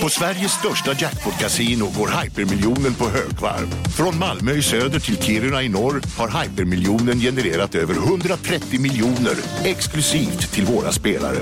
[0.00, 3.66] På Sveriges största jackpot-kasino går hypermiljonen på högvarv.
[3.96, 10.52] Från Malmö i söder till Kiruna i norr har hypermiljonen genererat över 130 miljoner exklusivt
[10.52, 11.38] till våra spelare.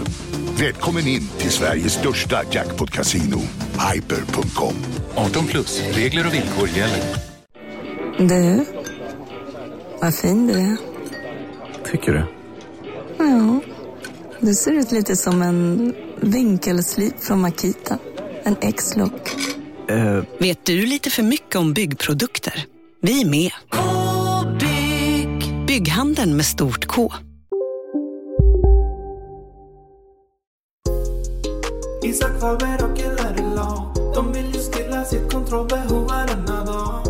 [0.59, 3.41] Välkommen in till Sveriges största jackpot-kasino,
[3.93, 4.75] hyper.com.
[5.15, 7.03] 18 plus, regler och villkor gäller.
[8.19, 8.65] Du,
[10.01, 10.77] vad fin du är.
[11.91, 12.25] Tycker du?
[13.19, 13.61] Ja,
[14.41, 17.99] du ser ut lite som en vinkelslip från Makita.
[18.43, 19.37] En X-look.
[19.91, 20.23] Uh.
[20.39, 22.67] Vet du lite för mycket om byggprodukter?
[23.01, 23.51] Vi är med.
[23.71, 25.67] -bygg.
[25.67, 27.13] Bygghandeln med stort K.
[32.03, 37.03] Isak Faber och LRLA De vill ju stilla sitt kontrollbehov varenda dag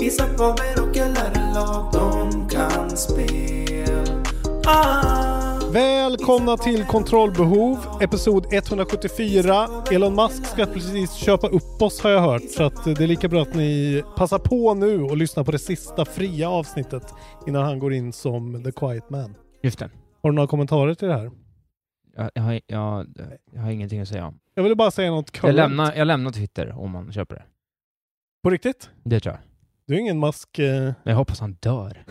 [0.00, 4.24] Isak Faber och LRLA De kan spel
[4.66, 5.27] ah.
[5.78, 9.66] Välkomna till Kontrollbehov, episod 174.
[9.92, 13.28] Elon Musk ska precis köpa upp oss har jag hört, så att det är lika
[13.28, 17.14] bra att ni passar på nu och lyssnar på det sista fria avsnittet
[17.46, 19.34] innan han går in som The Quiet Man.
[19.62, 19.90] Just det.
[20.22, 21.30] Har du några kommentarer till det här?
[22.16, 23.06] Jag, jag, har, jag,
[23.52, 24.38] jag har ingenting att säga om.
[24.54, 27.44] Jag ville bara säga något jag lämnar, jag lämnar Twitter om man köper det.
[28.42, 28.90] På riktigt?
[29.04, 29.40] Det tror jag.
[29.86, 30.58] Du är ingen Musk...
[30.58, 30.92] Eh...
[31.02, 32.04] Jag hoppas han dör.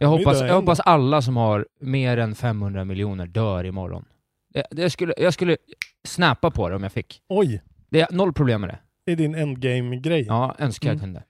[0.00, 4.04] Jag hoppas, jag hoppas alla som har mer än 500 miljoner dör imorgon.
[4.52, 5.56] Jag, jag, skulle, jag skulle
[6.04, 7.22] snappa på det om jag fick.
[7.28, 7.62] Oj!
[7.90, 8.78] Det är noll problem med det.
[9.06, 10.24] Det är din endgame-grej.
[10.26, 11.04] Ja, önskar jag mm.
[11.04, 11.22] kunde.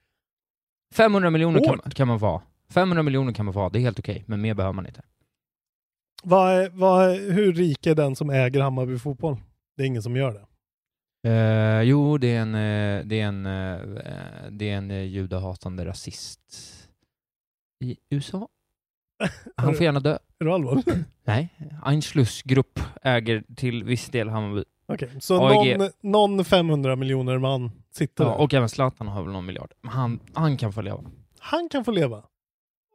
[0.95, 2.43] 500 miljoner kan, kan, man ha.
[2.71, 5.03] 500 miljoner kan man ha, det är helt okej, men mer behöver man inte.
[6.23, 9.37] Vad, vad, hur rik är den som äger Hammarby Fotboll?
[9.77, 10.47] Det är ingen som gör det.
[11.27, 16.41] Uh, jo, det är en, uh, det är en, uh, det är en judahatande rasist
[17.85, 18.49] i USA.
[19.57, 20.19] Han får gärna dö.
[20.41, 20.85] Är du allvarlig?
[21.25, 21.49] Nej.
[21.85, 24.65] Einschluss grupp äger till viss del Hammarby.
[24.87, 28.41] Okej, okay, så någon, någon 500 miljoner man sitter ja, där?
[28.41, 29.73] och även Zlatan har väl någon miljard.
[29.83, 31.01] Han, han kan få leva.
[31.39, 32.23] Han kan få leva?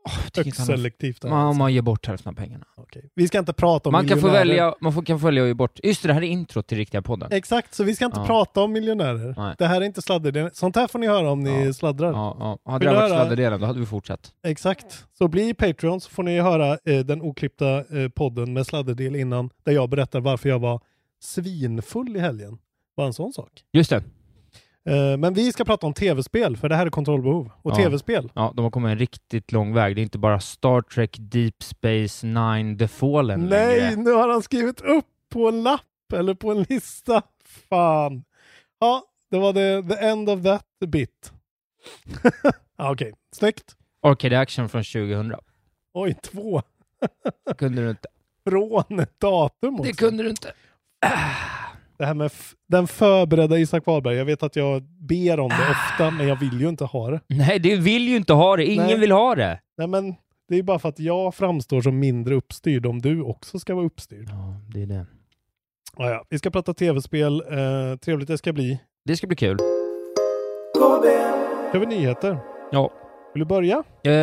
[0.06, 1.24] Oh, Högst selektivt.
[1.24, 1.58] Man, alltså.
[1.58, 2.66] man ger bort hälften av pengarna.
[2.78, 3.02] Okay.
[3.16, 4.22] Vi ska inte prata om man miljonärer.
[4.22, 5.80] Kan få välja, man får, kan få välja att ge bort.
[5.84, 7.32] Just det, det här är intro till riktiga podden.
[7.32, 8.26] Exakt, så vi ska inte ja.
[8.26, 9.34] prata om miljonärer.
[9.38, 9.56] Nej.
[9.58, 10.52] Det här är inte sladderdelen.
[10.54, 11.74] Sånt här får ni höra om ni ja.
[11.74, 12.12] sladdrar.
[12.14, 12.72] Ja, ja.
[12.72, 14.34] Hade det varit sladderdelen, då hade vi fortsatt.
[14.44, 15.06] Exakt.
[15.18, 19.50] Så bli Patreon så får ni höra eh, den oklippta eh, podden med sladderdel innan,
[19.64, 20.82] där jag berättar varför jag var
[21.22, 22.58] svinfull i helgen.
[22.96, 23.52] Var en sån sak.
[23.74, 24.04] Just det.
[24.90, 27.52] Uh, men vi ska prata om tv-spel, för det här är kontrollbehov.
[27.62, 27.76] Och ja.
[27.76, 28.32] tv-spel.
[28.36, 29.96] Ja, de har kommit en riktigt lång väg.
[29.96, 33.96] Det är inte bara Star Trek Deep Space Nine The Fallen Nej, längre.
[33.96, 37.22] nu har han skrivit upp på en lapp eller på en lista.
[37.70, 38.24] Fan.
[38.80, 41.32] Ja, det var det, the end of that bit.
[42.78, 43.14] ja, Okej, okay.
[43.36, 43.76] snyggt.
[44.02, 45.36] Arcade Action från 2000.
[45.94, 46.62] Oj, två.
[47.58, 48.08] kunde du inte.
[48.50, 49.84] Från datum också.
[49.84, 50.54] Det kunde du inte.
[52.00, 52.32] Det här med
[52.68, 54.16] den förberedda Isak Wahlberg.
[54.16, 55.72] Jag vet att jag ber om det ah.
[55.72, 57.22] ofta, men jag vill ju inte ha det.
[57.28, 58.66] Nej, du vill ju inte ha det.
[58.66, 58.98] Ingen Nej.
[58.98, 59.60] vill ha det.
[59.78, 60.16] Nej, men
[60.50, 63.86] det är bara för att jag framstår som mindre uppstyrd om du också ska vara
[63.86, 64.30] uppstyrd.
[64.30, 65.06] Ja, det är det.
[65.98, 66.26] Ja, ja.
[66.30, 67.44] Vi ska prata tv-spel.
[67.52, 68.80] Eh, trevligt det ska bli.
[69.06, 69.58] Det ska bli kul.
[71.72, 72.38] Har vi nyheter?
[72.72, 72.92] Ja.
[73.34, 73.84] Vill du börja?
[74.08, 74.14] Uh,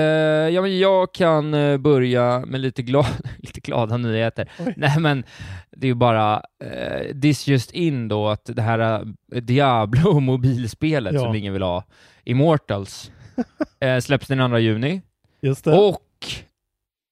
[0.55, 3.07] ja, men jag kan uh, börja med lite, glad,
[3.39, 4.51] lite glada nyheter.
[4.59, 4.75] Oj.
[4.77, 5.25] Nej, men
[5.71, 9.07] det är ju bara uh, this just in då, att det här
[9.41, 11.21] Diablo mobilspelet ja.
[11.21, 11.85] som ingen vill ha,
[12.25, 13.13] Immortals,
[14.03, 15.03] släpps den 2 juni.
[15.41, 15.79] Just det.
[15.79, 16.03] Och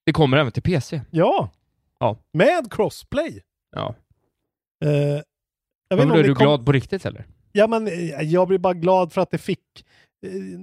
[0.07, 1.01] det kommer även till PC.
[1.11, 1.51] Ja.
[2.01, 2.17] ja.
[2.33, 3.43] Med crossplay.
[3.77, 3.95] Ja.
[5.89, 6.45] jag men är du kom...
[6.45, 7.27] glad på riktigt eller?
[7.53, 7.89] Ja, men
[8.31, 9.85] jag blir bara glad för att det fick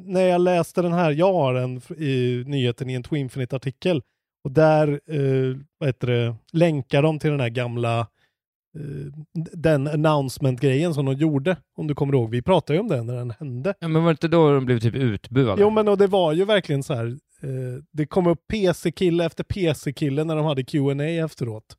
[0.05, 4.01] när jag läste den här, jag har en i nyheten i en Twinfinite-artikel
[4.43, 10.93] och där eh, vad heter det, länkar de till den här gamla eh, den announcement-grejen
[10.93, 12.29] som de gjorde, om du kommer ihåg.
[12.29, 13.73] Vi pratade ju om det när den hände.
[13.79, 15.61] Ja, men var det inte då de blev typ utbuade?
[15.61, 17.05] Jo, men och det var ju verkligen så här.
[17.41, 21.77] Eh, det kom upp PC-kille efter PC-kille när de hade Q&A efteråt.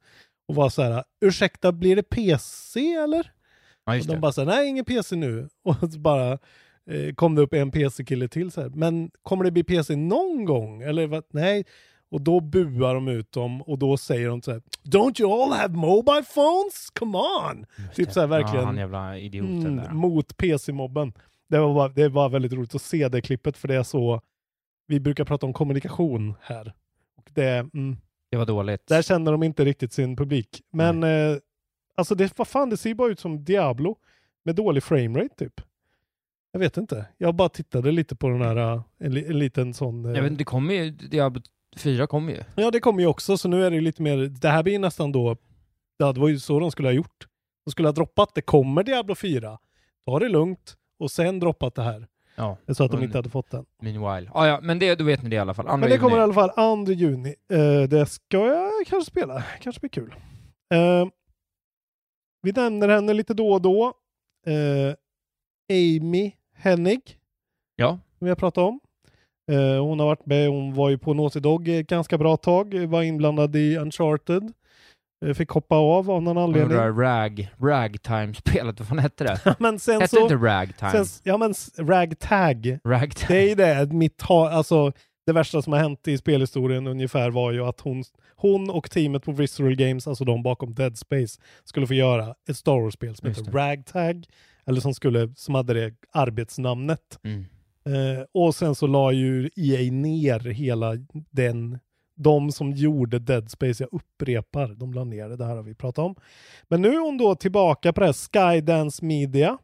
[0.48, 3.30] Och var så här, ursäkta, blir det PC eller?
[3.84, 5.48] Ja, och de bara så här, nej, ingen PC nu.
[5.64, 6.38] Och så bara
[6.90, 8.68] eh, kom det upp en PC-kille till så här.
[8.68, 10.82] Men kommer det bli PC någon gång?
[10.82, 11.24] Eller vad?
[11.30, 11.64] Nej.
[12.10, 15.52] Och då buar de ut dem och då säger de så här Don't you all
[15.52, 16.90] have mobile phones?
[16.94, 17.66] Come on!
[17.94, 21.12] Typ så här verkligen Ja, han jävla idioten mm, mot PC-mobben.
[21.48, 24.20] Det var, bara, det var väldigt roligt att se det klippet för det är så
[24.86, 26.72] vi brukar prata om kommunikation här.
[27.16, 27.96] Och det, mm,
[28.30, 28.86] Det var dåligt.
[28.86, 30.62] där känner de inte riktigt sin publik.
[30.72, 31.36] Men eh,
[31.94, 33.96] alltså det, vad fan, det ser bara ut som Diablo
[34.44, 35.60] med dålig framerate typ.
[36.52, 37.06] Jag vet inte.
[37.18, 40.04] Jag bara tittade lite på den här, eh, en, en liten sån...
[40.04, 41.42] Jag vet, inte, det kommer ju, Diablo
[41.76, 42.40] 4 kommer ju.
[42.56, 44.72] Ja, det kommer ju också, så nu är det ju lite mer, det här blir
[44.72, 45.36] ju nästan då,
[45.96, 47.26] ja, det var ju så de skulle ha gjort.
[47.64, 49.58] De skulle ha droppat, det kommer Diablo 4,
[50.06, 52.06] ta det lugnt och sen droppat det här.
[52.36, 52.56] Ja.
[52.74, 53.64] Så att de Men- inte hade fått den.
[53.82, 54.30] Meanwhile.
[54.34, 55.66] Ah, ja, men det, då vet ni det i alla fall.
[55.68, 56.22] Andra Men det kommer i juni.
[56.24, 57.34] alla fall 2 juni.
[57.52, 60.14] Eh, det ska jag kanske spela, kanske blir kul.
[60.74, 61.06] Eh,
[62.42, 63.92] vi nämner henne lite då och då.
[64.46, 64.94] Eh,
[65.70, 66.32] Amy
[66.62, 67.16] Hennig,
[67.76, 67.88] Ja.
[68.18, 68.80] som vi har pratat om.
[69.52, 72.74] Eh, hon har varit med, hon var ju på Naughty Dog ett ganska bra tag,
[72.74, 74.52] var inblandad i Uncharted.
[75.24, 76.76] Eh, fick hoppa av av någon det anledning.
[76.78, 79.56] där rag, ragtime-spelet, vad fan hette det?
[79.58, 80.90] men sen hette så, inte ragtime?
[80.90, 82.78] sen, ja men ragtag.
[82.84, 83.38] Ragtime.
[83.38, 84.92] Det är det, mitt ha, alltså
[85.26, 88.04] det värsta som har hänt i spelhistorien ungefär var ju att hon,
[88.36, 92.56] hon och teamet på Visceral Games, alltså de bakom Dead Space, skulle få göra ett
[92.56, 93.58] Star Wars-spel som Just heter det.
[93.58, 94.26] Ragtag,
[94.66, 97.18] eller som, skulle, som hade det arbetsnamnet.
[97.22, 97.44] Mm.
[97.84, 100.92] Eh, och sen så la ju EA ner hela
[101.30, 101.78] den,
[102.16, 105.74] de som gjorde Dead Space, jag upprepar, de la ner det, det här har vi
[105.74, 106.14] pratat om.
[106.68, 109.58] Men nu är hon då tillbaka på det här Skydance Media,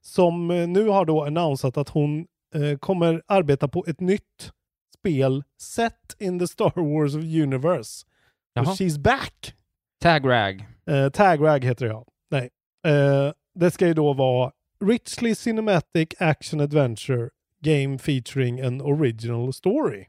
[0.00, 4.52] som eh, nu har då annonsat att hon eh, kommer arbeta på ett nytt
[4.98, 8.00] spel set in the Star Wars universe.
[8.00, 8.06] Så
[8.54, 8.64] Jaha.
[8.64, 9.54] she's back!
[10.00, 10.66] Tag rag.
[10.86, 12.06] Eh, Tag Rag heter det ja.
[12.30, 12.50] Nej.
[12.86, 14.52] Eh, det ska ju då vara
[14.84, 17.28] Richly Cinematic Action Adventure
[17.64, 20.04] Game featuring an original story.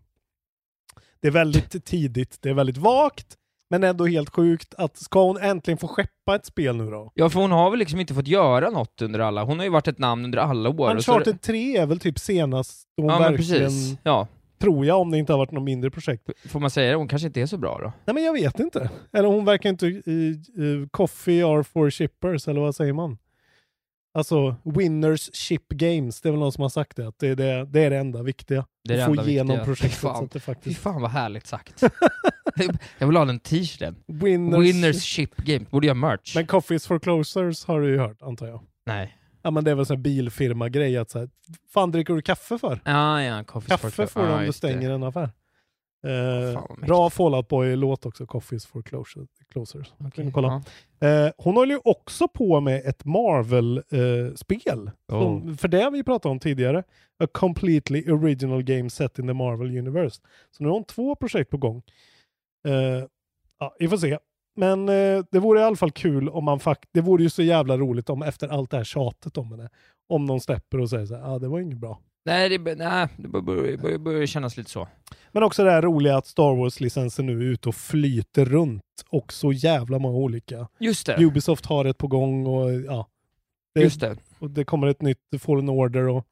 [1.22, 3.38] Det är väldigt tidigt, det är väldigt vagt,
[3.70, 7.12] men ändå helt sjukt att ska hon äntligen få skeppa ett spel nu då?
[7.16, 9.44] Ja, för hon har väl liksom inte fått göra något under alla...
[9.44, 10.76] Hon har ju varit ett namn under alla år.
[11.00, 13.98] så- Uncharted 3 är väl typ senast hon Ja, verkligen, precis.
[14.04, 14.28] Ja.
[14.60, 16.30] tror jag, om det inte har varit något mindre projekt.
[16.50, 16.96] Får man säga det?
[16.98, 17.94] Hon kanske inte är så bra då?
[18.06, 18.90] Nej men jag vet inte.
[19.14, 19.90] Eller hon verkar inte i,
[20.56, 23.18] i Coffee are for shippers, eller vad säger man?
[24.16, 27.36] Alltså, winners ship games, det är väl någon som har sagt det, att det är
[27.36, 28.66] det, det, är det enda viktiga.
[28.84, 29.66] Det är det få enda igenom viktiga.
[29.66, 30.18] projektet Fy fan.
[30.18, 30.80] så att det Fy faktiskt...
[30.80, 31.84] fan vad härligt sagt.
[32.98, 33.96] jag vill ha den t-shirten.
[34.08, 35.66] Winners, Winners Ship Game.
[35.70, 36.36] Borde göra merch.
[36.36, 38.62] Men Coffees for closers har du ju hört, antar jag.
[38.86, 39.18] Nej.
[39.42, 41.30] Ja men det är väl en bilfirma-grej att så här,
[41.74, 42.80] fan dricker du kaffe för?
[42.86, 43.44] Ja, ja.
[43.44, 44.68] Coffees Kaffe for får du om du just det.
[44.68, 45.30] stänger en affär.
[46.04, 49.94] Eh, Fan, bra Fallout Boy-låt också, Coffees for closure, Closers.
[50.16, 50.64] Du kolla.
[51.00, 51.08] ja.
[51.08, 54.92] Eh, hon håller ju också på med ett Marvel-spel.
[55.12, 55.56] Oh.
[55.56, 56.84] För det har vi pratat om tidigare.
[57.24, 60.22] A completely original game set in the Marvel Universe.
[60.52, 61.82] Så nu har hon två projekt på gång.
[62.68, 63.06] Eh,
[63.60, 64.18] ja, vi får se.
[64.56, 67.44] Men eh, det vore i alla fall kul om man fakt Det vore ju så
[67.44, 69.70] jävla roligt om efter allt det här tjatet om henne.
[70.10, 72.00] Om någon släpper och säger så här, ah, det var inget bra.
[72.26, 74.88] Nej, det, nej, det börjar, börjar, börjar, kännas lite så.
[75.32, 78.84] Men också det här roliga att Star Wars-licensen nu är ute och flyter runt.
[79.10, 80.68] Och så jävla många olika.
[80.80, 81.18] Just det.
[81.24, 83.08] Ubisoft har ett på gång och ja.
[83.76, 84.18] Det, Just det.
[84.40, 86.28] Och det kommer ett nytt Fallen Order och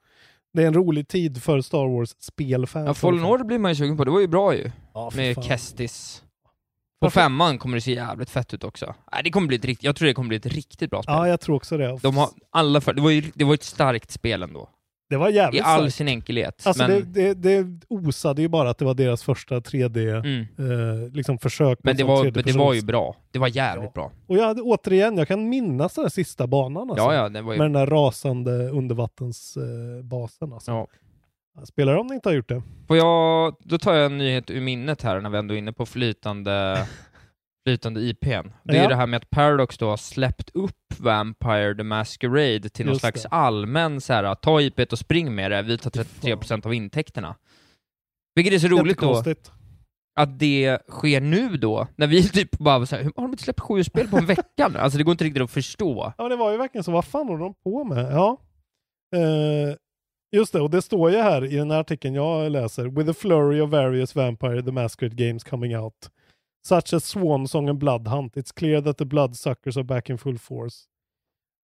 [0.53, 2.87] det är en rolig tid för Star Wars-spelfans.
[2.87, 4.03] Ja, Fallen Order blir man ju sugen på.
[4.03, 4.71] Det var ju bra ju.
[4.93, 5.43] Ja, Med fan.
[5.43, 6.23] Kestis.
[7.01, 8.95] På Varför- femman kommer det se jävligt fett ut också.
[9.11, 11.15] Nej, det kommer bli ett rikt, jag tror det kommer bli ett riktigt bra spel.
[11.15, 11.99] Ja, jag tror också det.
[12.01, 14.69] De har alla för, det, var ju, det var ett starkt spel ändå.
[15.11, 15.95] Det var jävligt I all starkt.
[15.95, 16.67] sin enkelhet.
[16.67, 20.41] Alltså men, det, det, det osade ju bara att det var deras första 3D mm.
[20.41, 21.79] eh, liksom försök.
[21.83, 23.15] men en det var, 3D det var ju bra.
[23.31, 24.11] Det var jävligt bra.
[24.27, 27.05] Och jag återigen, jag kan minnas den där sista banan alltså.
[27.05, 27.57] Ja, ja, det var ju...
[27.57, 30.71] Med den där rasande undervattensbasen eh, alltså.
[30.71, 30.87] Ja.
[31.63, 32.61] Spelar om ni inte har gjort det.
[32.87, 35.73] Får jag, då tar jag en nyhet ur minnet här när vi ändå är inne
[35.73, 36.87] på flytande,
[37.67, 38.27] flytande IPn.
[38.63, 38.87] Det är Ja.
[38.89, 42.99] det här med att Paradox då har släppt upp Vampire the Masquerade till någon Just
[43.01, 43.29] slags det.
[43.29, 47.35] allmän så här, ta IPet och spring med det, vi tar 33% av intäkterna.
[48.35, 49.23] Vilket är så roligt då,
[50.15, 53.59] att det sker nu då, när vi typ bara så här, har de inte släppt
[53.59, 54.79] sju spel på en vecka nu?
[54.79, 56.13] Alltså det går inte riktigt att förstå.
[56.17, 56.91] Ja, det var ju verkligen så.
[56.91, 58.11] Vad fan håller de på med?
[58.13, 58.37] Ja.
[59.15, 59.75] Eh,
[60.35, 62.85] just det, och det står ju här i den här artikeln jag läser.
[62.87, 66.09] With a flurry of various Vampire the Masquerade games coming out.
[66.63, 68.37] Such as Swan Song and Blood Hunt.
[68.37, 70.75] It's clear that the Bloodsuckers are back in full force.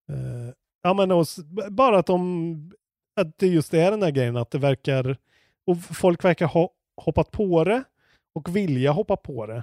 [0.08, 1.08] Eh, ja, men
[1.44, 2.72] b- bara att de...
[3.20, 5.16] Att det just är den där grejen att det verkar...
[5.66, 7.84] Och folk verkar ha hoppat på det
[8.34, 9.62] och vilja hoppa på det.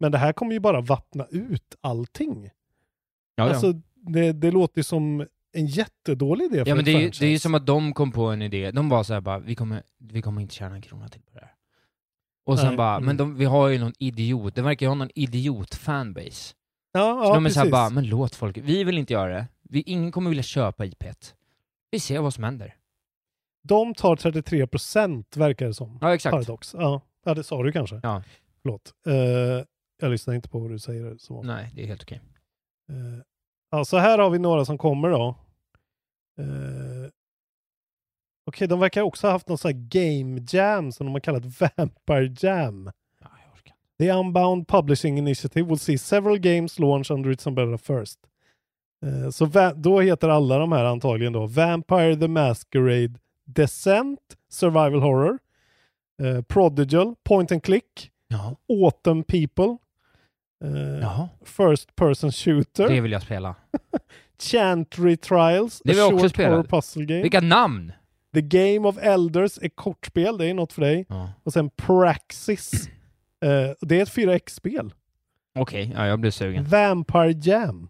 [0.00, 2.44] Men det här kommer ju bara vattna ut allting.
[2.44, 2.50] Ja,
[3.34, 3.44] ja.
[3.44, 7.26] Alltså, det, det låter ju som en jättedålig idé för Ja men det är, det
[7.26, 9.54] är ju som att de kom på en idé, de var så här bara, vi
[9.54, 11.54] kommer, vi kommer inte tjäna en krona till på det här.
[12.50, 12.76] Och sen Nej.
[12.76, 13.06] bara, Mm.
[13.06, 16.54] men de, vi har ju någon idiot, det verkar ju ha någon idiot-fanbase.
[16.92, 19.46] Ja, Så ja de är såhär bara, men låt folk, vi vill inte göra det.
[19.62, 21.34] Vi, ingen kommer vilja köpa IPet.
[21.90, 22.74] Vi ser vad som händer.
[23.62, 25.98] De tar 33 procent verkar det som.
[26.00, 26.32] Ja, exakt.
[26.32, 26.74] Paradox.
[26.78, 27.00] Ja.
[27.24, 28.00] ja, det sa du kanske.
[28.02, 28.22] Ja.
[28.62, 28.92] Förlåt.
[29.06, 29.14] Eh,
[30.00, 31.16] jag lyssnar inte på vad du säger.
[31.18, 31.42] Så.
[31.42, 32.20] Nej, det är helt okej.
[32.90, 33.22] Eh,
[33.70, 35.28] ja, så här har vi några som kommer då.
[36.38, 37.10] Eh,
[38.50, 41.44] Okej, de verkar också ha haft någon sån här game jam som de har kallat
[41.76, 42.90] Vampire Jam.
[43.98, 48.18] The Unbound Publishing Initiative will see several games launch under its umbrella first.
[49.06, 53.14] Eh, så va- då heter alla de här antagligen då Vampire the Masquerade
[53.46, 55.38] Descent, Survival Horror,
[56.22, 58.56] eh, Prodigal, Point and Click, Ja.
[58.68, 59.76] Autumn People,
[60.64, 63.54] eh, First Person Shooter, Det vill jag spela.
[64.42, 66.48] Chantry Trials, Det vill jag också short spela.
[66.50, 67.22] horror puzzle game.
[67.22, 67.92] Vilka namn!
[68.34, 71.06] The Game of Elders är kortspel, det är något för dig.
[71.08, 71.32] Ja.
[71.42, 72.88] Och sen Praxis,
[73.44, 74.94] eh, det är ett 4X-spel.
[75.58, 76.64] Okej, ja, jag blir sugen.
[76.64, 77.88] Vampire Jam.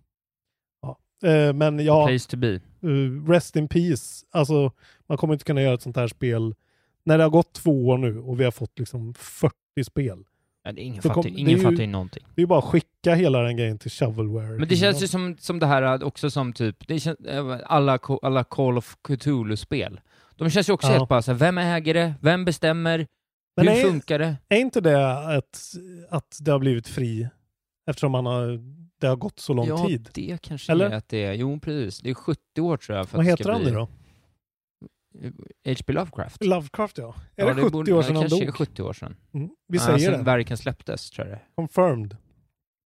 [0.82, 0.98] Ja.
[1.28, 2.54] Eh, men ja, Place to be.
[2.54, 4.26] eh, rest in peace.
[4.30, 4.72] Alltså,
[5.08, 6.54] man kommer inte kunna göra ett sånt här spel
[7.04, 9.54] när det har gått två år nu och vi har fått liksom 40
[9.84, 10.24] spel.
[10.64, 12.22] Ja, det är ingen fattar, kom- det ingen är ju- fattar ju någonting.
[12.34, 14.58] Det är ju bara att skicka hela den grejen till Shovelware.
[14.58, 17.18] Men det känns ju som, som det här också som typ, det känns,
[17.66, 20.00] alla, alla Call of Cthulhu-spel.
[20.44, 20.92] De känns ju också Ja.
[20.92, 22.14] helt bara så här, vem äger det?
[22.20, 23.06] Vem bestämmer?
[23.56, 24.36] Men Hur är- funkar det?
[24.48, 25.72] Är inte det att,
[26.10, 27.28] att det har blivit fri
[27.90, 28.60] eftersom man har,
[29.00, 30.08] det har gått så lång ja, tid?
[30.14, 30.90] det kanske Eller?
[30.90, 31.32] är att det är.
[31.32, 32.00] Jo, precis.
[32.00, 33.08] Det är 70 år tror jag.
[33.08, 33.70] För Vad det heter han bli...
[33.70, 33.88] nu då?
[35.66, 35.92] H.P.
[35.92, 36.44] Lovecraft.
[36.44, 37.14] Lovecraft ja.
[37.36, 38.54] Är Ja, det 70 borde- år ja, sedan det han kanske är dog?
[38.54, 39.16] 70 år sedan.
[39.34, 40.24] Mm, vi Ja, säger sen det.
[40.24, 42.16] verken släpptes, tror jag det Confirmed.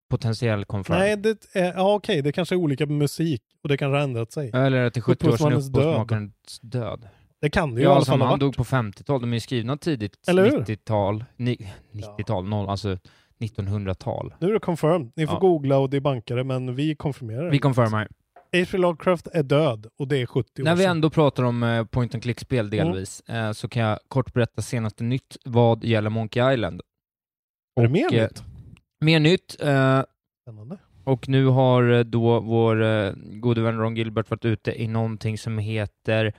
[0.09, 0.97] Potentiell confirm.
[0.99, 4.31] Nej, det är, ja okej, det kanske är olika musik och det kanske har ändrat
[4.31, 4.51] sig.
[4.53, 5.81] Eller att det är 70 år sedan Upphovsmannens död.
[5.83, 7.07] upphovsmakarens död.
[7.41, 8.39] Det kan det ju i Ja, alla som fall ha han varit.
[8.39, 9.21] dog på 50-tal.
[9.21, 10.59] De är ju skrivna tidigt Eller hur?
[10.59, 11.25] 90-tal.
[11.37, 12.97] Ni, 90-tal, noll, alltså
[13.39, 14.33] 1900-tal.
[14.39, 15.11] Nu är det confirmed.
[15.15, 15.39] Ni får Ja.
[15.39, 17.59] googla och debunka det, men vi konfirmerar Vi det.
[17.59, 18.07] confirmar.
[18.53, 18.77] H.P.
[18.77, 20.91] Lovecraft är död och det är 70 år När vi sedan.
[20.91, 25.03] ändå pratar om eh, point and click-spel delvis, eh, så kan jag kort berätta senaste
[25.03, 26.81] nytt vad gäller Monkey Island.
[27.79, 28.43] Är det mer eh, nytt?
[29.01, 29.55] Mer nytt.
[29.61, 30.01] Eh,
[30.43, 30.77] Spännande.
[31.03, 35.37] och nu har eh, då vår eh, gode vän Ron Gilbert varit ute i någonting
[35.37, 36.33] som heter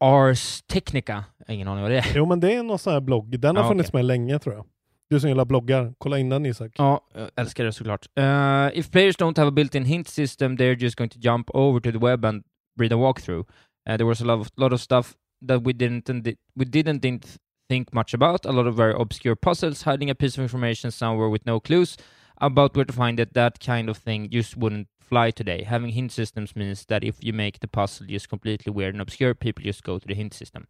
[0.00, 1.24] Ars Technica.
[1.38, 2.06] Jag har ingen aning vad det är.
[2.14, 3.40] Jo, men det är någon sån här blogg.
[3.40, 3.98] Den har Ja, funnits okej.
[3.98, 4.64] med länge tror jag.
[5.10, 6.72] Du som gillar bloggar, kolla in den Isak.
[6.78, 8.06] Ja, jag älskar det såklart.
[8.20, 11.80] Uh, if players don't have a built-in hint system, they're just going to jump over
[11.80, 12.44] to the web and
[12.80, 13.44] read a walkthrough.
[13.90, 15.14] Uh, there was a lot of, lot of stuff
[15.48, 16.08] that we didn't
[16.56, 17.38] we didn't
[17.68, 18.46] think much about.
[18.46, 21.96] A lot of very obscure puzzles, hiding a piece of information somewhere with no clues
[22.40, 23.32] about where to find it.
[23.34, 25.64] That kind of thing just wouldn't fly today.
[25.64, 29.34] Having hint systems means that if you make the puzzle just completely weird and obscure,
[29.34, 30.66] people just go to the hint system.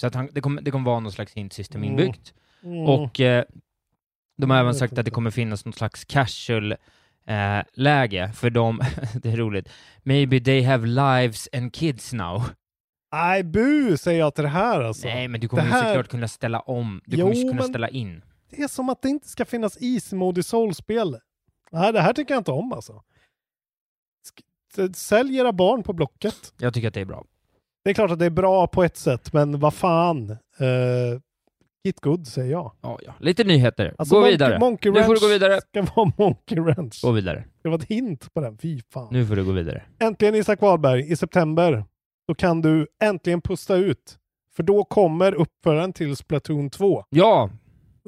[0.00, 1.90] Så att han, det kommer det kommer vara någon slags hint system Mm.
[1.90, 2.34] inbyggt.
[2.62, 2.78] Mm.
[2.86, 3.44] Och eh,
[4.36, 6.72] de har Jag även sagt att det kommer finnas någon slags casual
[7.26, 8.80] eh, läge för dem.
[9.22, 9.68] det är roligt.
[10.02, 12.42] Maybe they have lives and kids now.
[13.12, 15.08] Nej, bu säger jag till det här alltså.
[15.08, 17.00] Nej, men du kommer Det ju här- såklart kunna ställa om.
[17.04, 18.22] Du Jo, kommer kunna ställa in.
[18.50, 21.18] Det är som att det inte ska finnas easy mode i soulspel.
[21.72, 23.02] Nej, det här tycker jag inte om alltså.
[24.76, 26.54] Sk- Sälj era barn på Blocket.
[26.58, 27.24] Jag tycker att det är bra.
[27.84, 30.30] Det är klart att det är bra på ett sätt, men vad fan.
[30.30, 31.20] Uh,
[31.84, 32.72] Git good säger jag.
[32.80, 33.14] Ja, ja.
[33.20, 33.94] Lite nyheter.
[33.98, 34.58] Alltså, gå Monkey- vidare.
[34.58, 35.60] Monkey nu får du Ranch gå vidare.
[35.60, 37.00] ska vara Monkey Ranch.
[37.02, 37.44] Gå vidare.
[37.62, 38.58] Det var ett hint på den.
[38.58, 39.08] Fy fan.
[39.10, 39.82] Nu får du gå vidare.
[39.98, 41.84] Äntligen Isak Wahlberg, i september,
[42.28, 44.18] då kan du äntligen pusta ut.
[44.56, 47.04] För då kommer uppföraren till Splatoon 2.
[47.10, 47.50] Ja,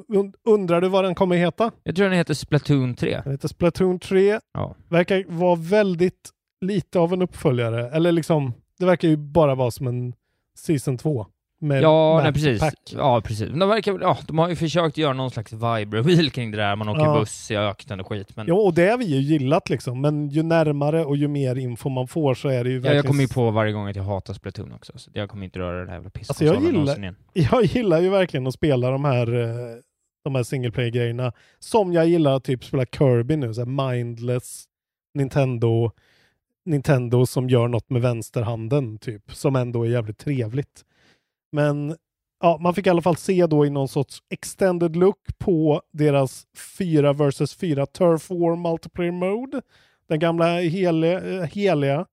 [0.07, 1.71] Und- undrar du vad den kommer heta?
[1.83, 3.21] jag tror den heter Splatoon 3.
[3.23, 4.39] Den heter Splatoon 3.
[4.53, 4.75] Ja.
[4.89, 6.29] Verkar vara väldigt
[6.65, 7.89] lite av en uppföljare.
[7.89, 10.13] Eller liksom, det verkar ju bara vara som en
[10.57, 11.25] Season 2.
[11.59, 12.59] Med Ja, nej, precis.
[12.59, 12.93] pack.
[12.95, 13.49] Ja, precis.
[13.49, 16.75] De, verkar, ja, de har ju försökt göra någon slags vibe-reveal kring det där.
[16.75, 17.19] Man åker Ja.
[17.19, 18.35] buss i öknen och skit.
[18.35, 20.01] Men Jo, och det har vi ju gillat liksom.
[20.01, 22.95] Men ju närmare och ju mer info man får så är det ju ja, verkligen...
[22.95, 24.93] jag kommer ju på varje gång att jag hatar Splatoon också.
[24.95, 27.15] Så jag kommer inte röra det här jävla Alltså jag gillar, igen.
[27.33, 29.49] jag gillar ju verkligen att spela de här, eh,
[30.23, 31.31] de här single player-grejerna.
[31.59, 34.63] Som jag gillar att typ spela Kirby nu, så mindless
[35.13, 35.91] Nintendo,
[36.65, 40.85] Nintendo som gör något med vänsterhanden typ, som ändå är jävligt trevligt.
[41.51, 41.95] Men
[42.39, 46.47] ja, man fick i alla fall se då i någon sorts extended look på deras
[46.77, 49.61] 4 vs 4 Turf War multiplayer mode.
[50.07, 52.05] Den gamla heliga, eh, heliga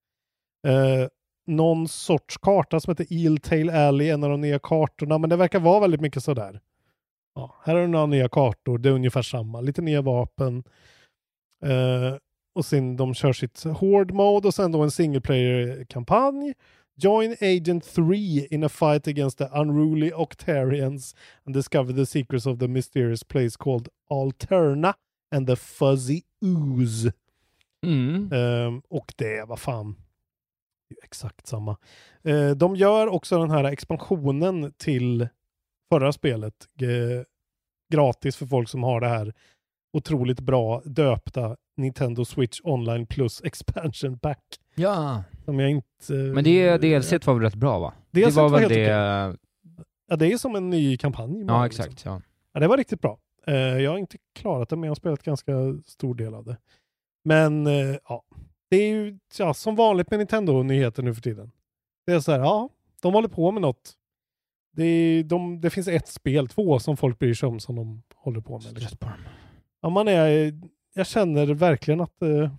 [0.67, 1.09] eh,
[1.47, 5.61] någon sorts karta som heter Eeltail Alley, en av de nya kartorna, men det verkar
[5.61, 6.61] vara väldigt mycket sådär.
[7.35, 10.65] Ja, här har du några nya kartor, det är ungefär samma, lite nya vapen.
[11.65, 12.17] Eh,
[12.55, 16.55] och sen de kör sitt Horde Mode och sen då en single player-kampanj.
[16.97, 21.17] Join Agent 3 in a fight against the unruly Octarians
[21.47, 24.95] and discover the secrets of the mysterious place called Alterna
[25.35, 27.13] and the Fuzzy Ooze.
[27.87, 28.33] Mm.
[28.33, 29.93] Ehm, och det, vad fan,
[30.89, 31.77] det är ju exakt samma.
[32.23, 35.29] Eh, de gör också den här expansionen till
[35.91, 36.55] förra spelet
[37.93, 39.35] gratis för folk som har det här
[39.93, 44.43] otroligt bra döpta Nintendo Switch Online Plus Expansion Pack.
[44.75, 45.25] Ja.
[45.45, 46.13] Som jag inte...
[46.13, 47.95] Men det DLC var väl rätt bra va?
[48.11, 49.37] DLC det var var väl det...
[50.09, 51.45] Ja, det är som en ny kampanj.
[51.49, 51.85] Ja, liksom.
[51.85, 52.05] exakt.
[52.05, 52.21] Ja.
[52.53, 53.19] Ja, det var riktigt bra.
[53.47, 55.53] Eh, jag har inte klarat det, men jag har spelat ganska
[55.87, 56.57] stor del av det.
[57.25, 58.25] Men eh, ja,
[58.71, 61.51] det är ju ja, som vanligt med Nintendo-nyheter nu för tiden.
[62.07, 62.69] Det är så här, ja,
[63.03, 63.93] de håller på med något.
[64.77, 68.03] Det, är, de, det finns ett spel, två som folk bryr sig om som de
[68.15, 68.79] håller på med.
[68.79, 68.99] Liksom.
[69.83, 70.53] Ja, man är,
[70.95, 72.53] jag känner verkligen att eh,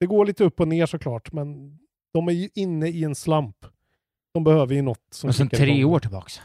[0.00, 1.78] det går lite upp och ner såklart, men
[2.12, 3.66] de är ju inne i en slamp.
[4.34, 5.92] De behöver ju något som Och sen tre igång.
[5.94, 6.40] år tillbaks.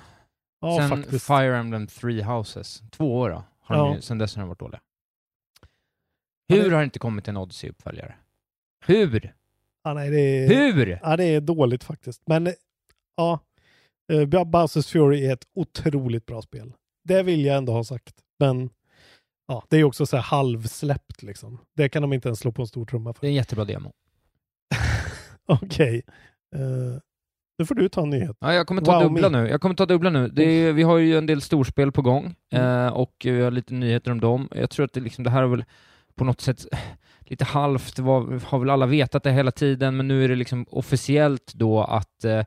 [0.62, 1.27] Ja, sen faktiskt.
[1.27, 2.84] Fire Emblem Three Houses.
[2.91, 3.43] Två år då.
[3.60, 3.96] Har de Ja.
[3.96, 4.81] ju, sen dess har de varit dåliga.
[6.48, 8.13] Ja, Hur det- har det inte kommit en Odyssey-uppföljare?
[8.86, 9.34] Hur?
[9.84, 11.00] Ja, nej, det är, Hur?
[11.03, 12.22] Ja, det är dåligt faktiskt.
[12.25, 12.53] Men eh,
[13.15, 13.39] ja,
[14.13, 16.74] uh, Bowsers Fury är ett otroligt bra spel.
[17.03, 18.15] Det vill jag ändå ha sagt.
[18.39, 18.70] Men
[19.48, 21.60] ja, det är också så här halvsläppt liksom.
[21.75, 23.25] Det kan de inte ens slå på en stor trumma Det för.
[23.25, 23.91] är en jättebra demo.
[25.45, 26.01] Okej.
[26.55, 27.00] Eh,
[27.60, 28.38] nu får du ta en nyhet.
[28.39, 29.41] Ja, jag kommer ta Wow dubbla me.
[29.41, 29.50] nu.
[29.50, 30.27] Jag kommer ta dubbla nu.
[30.27, 32.86] Det är, vi har ju en del storspel på gång Mm.
[32.86, 34.50] eh, och vi har lite nyheter om dem.
[34.55, 35.63] Jag tror att det, liksom, det här är väl
[36.15, 36.65] på något sätt
[37.19, 40.36] lite halvt, det var, har väl alla vetat det hela tiden, men nu är det
[40.36, 42.43] liksom officiellt då att eh,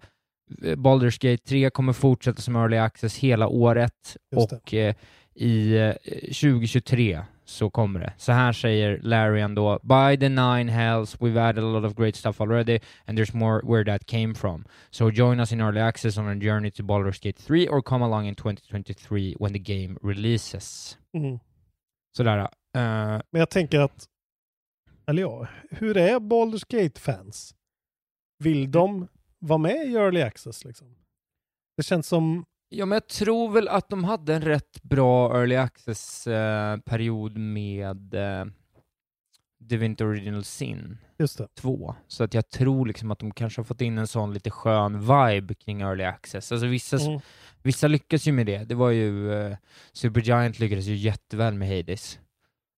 [0.60, 4.36] Baldur's Gate 3 kommer fortsätta som Early Access hela året det.
[4.36, 4.94] och eh,
[5.34, 8.12] i eh, 2023 så kommer det.
[8.16, 12.16] Så här säger Larian då, By the nine hells we've added a lot of great
[12.16, 14.64] stuff already and there's more where that came from.
[14.90, 18.04] So join us in early access on a journey to Baldur's Gate 3 or come
[18.04, 20.98] along in 2023 when the game releases.
[21.14, 21.38] Mm.
[22.16, 22.38] Sådär.
[22.38, 22.48] eh,
[23.30, 24.04] Men jag tänker att,
[25.06, 27.54] eller ja, hur är Baldur's Gate-fans?
[28.38, 30.96] Vill de vara med i Early Access liksom?
[31.76, 35.56] Det känns som, ja, men jag tror väl att de hade en rätt bra early
[35.56, 38.44] access-period med uh,
[39.60, 41.48] Divinity Original Sin just det.
[41.54, 41.94] 2.
[42.08, 45.00] Så att jag tror liksom att de kanske har fått in en sån lite skön
[45.00, 46.52] vibe kring early access.
[46.52, 47.20] Alltså vissa, Mm.
[47.62, 48.58] vissa lyckas ju med det.
[48.64, 49.56] Det var ju, uh,
[49.92, 52.18] Supergiant lyckades ju jätteväl med Hades.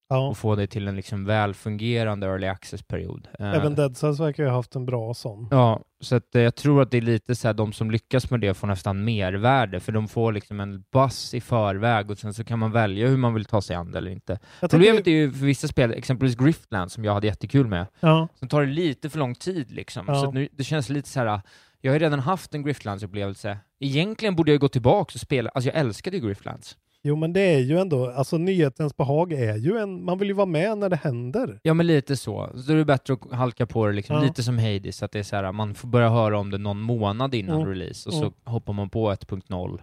[0.09, 0.29] Ja.
[0.29, 3.29] och få det till en liksom välfungerande early access-period.
[3.38, 5.49] Eh, Även Dead Cells verkar ju ha haft en bra sån.
[5.51, 8.31] Ja, så att eh, jag tror att det är lite så här, de som lyckas
[8.31, 12.35] med det får nästan mervärde, för de får liksom en buss i förväg och sen
[12.35, 14.38] så kan man välja hur man vill ta sig an det eller inte.
[14.61, 17.87] Jag Problemet tänker- är ju för vissa spel, exempelvis Griftland som jag hade jättekul med,
[18.01, 18.29] Ja.
[18.40, 20.05] så tar det lite för lång tid liksom.
[20.09, 20.14] Ja.
[20.14, 21.40] Så nu, det känns lite så här.
[21.81, 23.57] jag har redan haft en Griftlands-upplevelse.
[23.81, 26.77] Egentligen borde jag gå tillbaka och spela, alltså jag älskade ju Griftlands.
[27.07, 30.35] Jo, men det är ju ändå, alltså nyhetens behag är ju en, man vill ju
[30.35, 31.61] vara med när det händer.
[31.62, 32.51] Ja men lite så.
[32.64, 34.23] Så är det bättre att halka på det liksom, Ja.
[34.23, 36.81] lite som Hades, att det är så här, man får börja höra om det någon
[36.81, 37.69] månad innan Mm.
[37.69, 38.31] release, och Mm.
[38.45, 39.81] så hoppar man på 1.0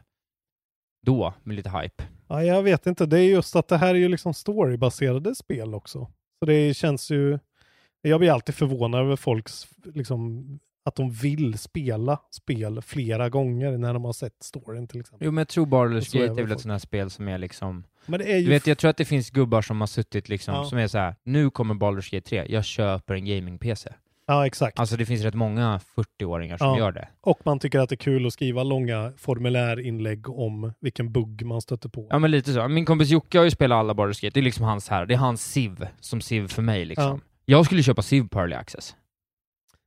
[1.06, 2.04] då, med lite hype.
[2.28, 5.74] Ja, jag vet inte, det är just att det här är ju liksom storybaserade spel
[5.76, 6.00] också.
[6.40, 7.40] Så det känns ju,
[8.02, 10.44] jag blir alltid förvånad över folks, liksom,
[10.86, 15.26] att de vill spela spel flera gånger när de har sett storyn till exempel.
[15.26, 17.84] Jo men jag tror Baldur's Gate är väl ett sånt här spel som är liksom,
[18.06, 20.30] Men det är ju du vet jag tror att det finns gubbar som har suttit
[20.30, 20.66] liksom, Ja.
[20.66, 23.90] som är så här: nu kommer Baldur's Gate 3, jag köper en gaming-PC.
[24.28, 24.80] Ja, exakt.
[24.80, 26.78] Alltså det finns rätt många 40-åringar som Ja.
[26.78, 27.08] gör det.
[27.22, 31.62] Och man tycker att det är kul att skriva långa formulärinlägg om vilken bugg man
[31.62, 32.08] stöter på.
[32.10, 32.68] Ja men lite så.
[32.68, 35.14] Min kompis Jocke har ju spelat alla Baldur's Gate, det är liksom hans här, det
[35.14, 37.06] är hans SIV, som SIV för mig liksom.
[37.06, 37.20] Ja.
[37.46, 38.96] Jag skulle köpa SIV på Early Access,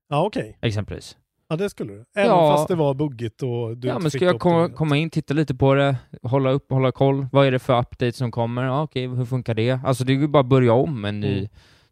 [0.09, 0.59] Ja, okej.
[0.63, 1.17] exempelvis.
[1.49, 2.05] Ja, det skulle du.
[2.17, 2.57] Även Ja.
[2.57, 5.11] fast det var buggigt och du ja, inte men fick ska jag komma, komma in,
[5.11, 7.27] titta lite på det, hålla upp, hålla koll.
[7.33, 8.65] Vad är det för update som kommer?
[8.65, 9.81] Ja, okej, hur funkar det?
[9.85, 11.39] Alltså det är ju bara att börja om en ny...
[11.39, 11.49] Mm.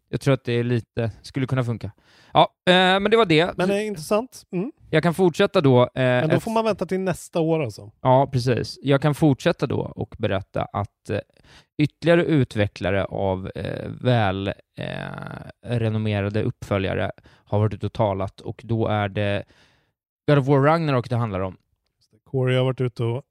[0.09, 1.91] Jag tror att det är lite, skulle kunna funka.
[2.33, 3.57] Ja, eh, men det var det.
[3.57, 4.43] Men det är intressant.
[4.51, 4.71] Mm.
[4.89, 5.81] Jag kan fortsätta då.
[5.81, 7.91] Eh, Men då får man vänta till nästa år alltså.
[8.01, 8.79] Ja, precis.
[8.81, 11.19] Jag kan fortsätta då och berätta att eh,
[11.77, 17.11] ytterligare utvecklare av eh, väl eh, uppföljare
[17.45, 19.43] har varit ute och talat och då är det
[20.27, 21.57] God of War Ragnarok det handlar om.
[22.23, 23.23] Corey har varit ute och...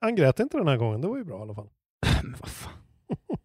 [0.00, 1.68] Han grät inte den här gången, det var ju bra i alla fall.
[2.22, 2.81] Men vad fan.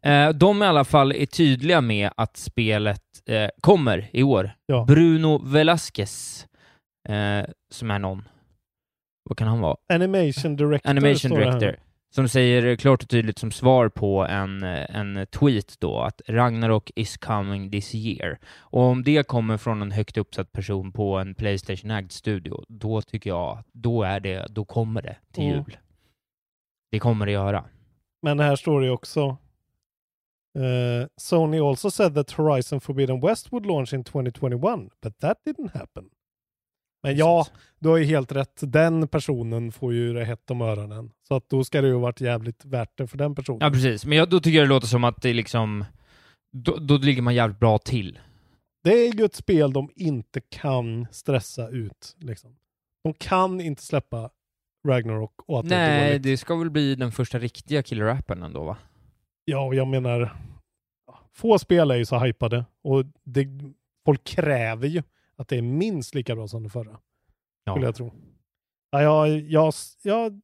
[0.08, 4.52] Eh, de i alla fall är tydliga med att spelet eh, kommer i år.
[4.66, 4.86] Ja.
[4.88, 6.48] Bruno Velasquez,
[7.10, 8.28] eh, som är någon,
[9.30, 9.78] vad kan han vara?
[9.94, 11.32] Animation Director Animation.
[11.32, 11.76] Director,
[12.16, 17.18] som säger klart och tydligt som svar på en, en tweet då att Ragnarok is
[17.18, 18.38] coming this year.
[18.58, 23.30] Och om det kommer från en högt uppsatt person på en Playstation-ägd studio, då tycker
[23.30, 25.56] jag, då är det, då kommer det till Mm.
[25.56, 25.78] jul.
[26.92, 27.66] Det kommer det göra.
[28.22, 29.38] Men här står det också
[30.58, 35.72] eh, Sony also said that Horizon Forbidden West would launch in 2021, but that didn't
[35.74, 36.10] happen.
[37.04, 37.48] Men ja,
[37.80, 38.60] du har ju helt rätt.
[38.62, 41.12] Den personen får ju det hett om öronen.
[41.28, 43.60] Så att då ska det ju ha varit jävligt värt det för den personen.
[43.62, 44.06] Ja, precis.
[44.06, 45.86] Men jag, då tycker jag det låter som att det liksom,
[46.54, 48.20] då, då ligger man jävligt bra till.
[48.84, 52.16] Det är ju ett spel de inte kan stressa ut.
[52.20, 52.56] Liksom.
[53.04, 54.30] De kan inte släppa
[54.88, 56.24] Ragnarok och att det Nej, dåligt.
[56.24, 58.78] det ska väl bli den första riktiga killer-appen ändå va?
[59.52, 60.38] Ja, och jag menar,
[61.34, 63.48] få spel är ju så hypade och det,
[64.06, 65.04] folk kräver ju
[65.36, 67.00] att det är minst lika bra som det förra.
[67.64, 67.74] Ja.
[67.74, 68.12] Skulle jag tro.
[68.92, 70.42] Ja, jag, jag, jag,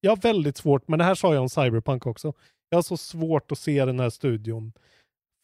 [0.00, 2.32] jag har väldigt svårt, men det här sa jag om Cyberpunk också.
[2.68, 4.72] Jag har så svårt att se den här studion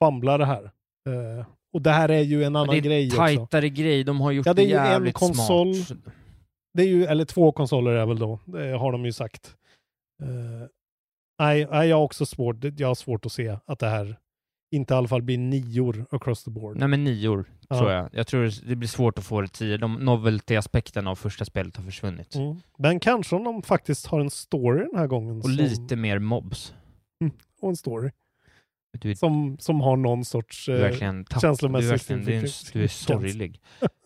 [0.03, 0.65] famla det här.
[1.09, 3.17] Eh, och det här är ju en annan det är grej också.
[3.17, 5.75] tajtare grej, de har gjort Ja, det är ju en konsol.
[5.75, 5.99] smart.
[6.75, 9.57] Det är ju, eller två konsoler är väl då, det har de ju sagt.
[10.23, 10.69] Eh,
[11.39, 14.19] nej, nej, jag har också svårt, jag har svårt att se att det här
[14.71, 16.77] inte i alla fall blir nior across the board.
[16.77, 17.79] Nej men nior, Ja.
[17.79, 18.09] tror jag.
[18.13, 19.77] Jag tror det blir svårt att få det tio.
[19.77, 22.35] De novelty-aspekten av första spelet har försvunnit.
[22.35, 22.57] Mm.
[22.79, 25.37] Men kanske om de faktiskt har en story den här gången.
[25.37, 26.75] Och som, lite mer mobs.
[27.61, 28.11] och en story.
[29.01, 32.35] Du Som, som har någon sorts du eh, verkligen tapp, du är, känslomässig verkligen, du
[32.35, 33.61] är, du är sorglig.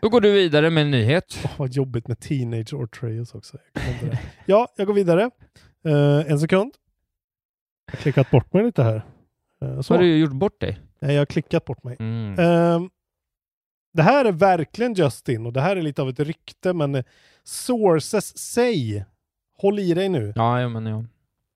[0.00, 1.38] Då går du vidare med en nyhet.
[1.44, 3.58] Åh, vad jobbigt med Teenage Ortreus också.
[3.72, 5.30] Jag ja, jag går vidare.
[5.84, 6.72] Eh, en sekund.
[7.86, 9.02] Jag har klickat bort mig lite här.
[9.64, 10.80] Uh, Så har du gjort bort dig.
[11.00, 11.96] Nej, jag har klickat bort mig.
[12.00, 12.38] Mm.
[12.38, 12.90] Ehm,
[13.92, 17.04] det här är verkligen Justin och det här är lite av ett rykte men
[17.44, 19.04] sources say,
[19.58, 20.32] håll i dig nu.
[20.36, 21.04] Ja, ja, men ja.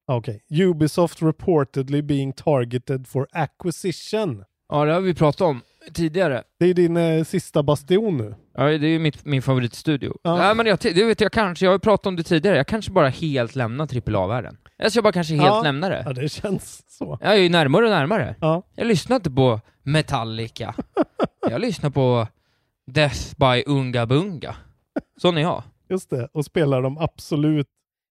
[0.06, 0.42] Okej.
[0.50, 4.44] Ubisoft reportedly being targeted for acquisition.
[4.68, 5.60] Ja, det har vi pratat om
[5.90, 6.42] tidigare.
[6.58, 8.34] Det är din eh, sista bastion nu.
[8.54, 10.14] Ja, det är ju mitt, min favoritstudio.
[10.22, 10.36] Ja.
[10.36, 12.66] Nej, men jag, det vet jag kanske, jag har ju pratat om det tidigare, jag
[12.66, 14.56] kanske bara helt lämnar AAA-världen.
[14.82, 15.62] Alltså jag bara kanske helt Ja.
[15.62, 16.02] lämnar det.
[16.06, 17.18] Ja, det känns så.
[17.20, 18.36] Jag är ju närmare och närmare.
[18.40, 18.62] Ja.
[18.74, 20.74] Jag lyssnar inte på Metallica.
[21.50, 22.26] jag lyssnar på
[22.86, 24.56] Death by Unga Bunga.
[25.20, 25.62] Sån är jag.
[25.88, 26.28] Just det.
[26.32, 27.66] Och spelar de absolut...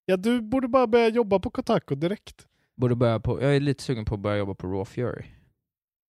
[0.05, 2.45] Ja, du borde bara börja jobba på Kotaku direkt.
[2.77, 5.25] Borde börja på, jag är lite sugen på att börja jobba på Raw Fury.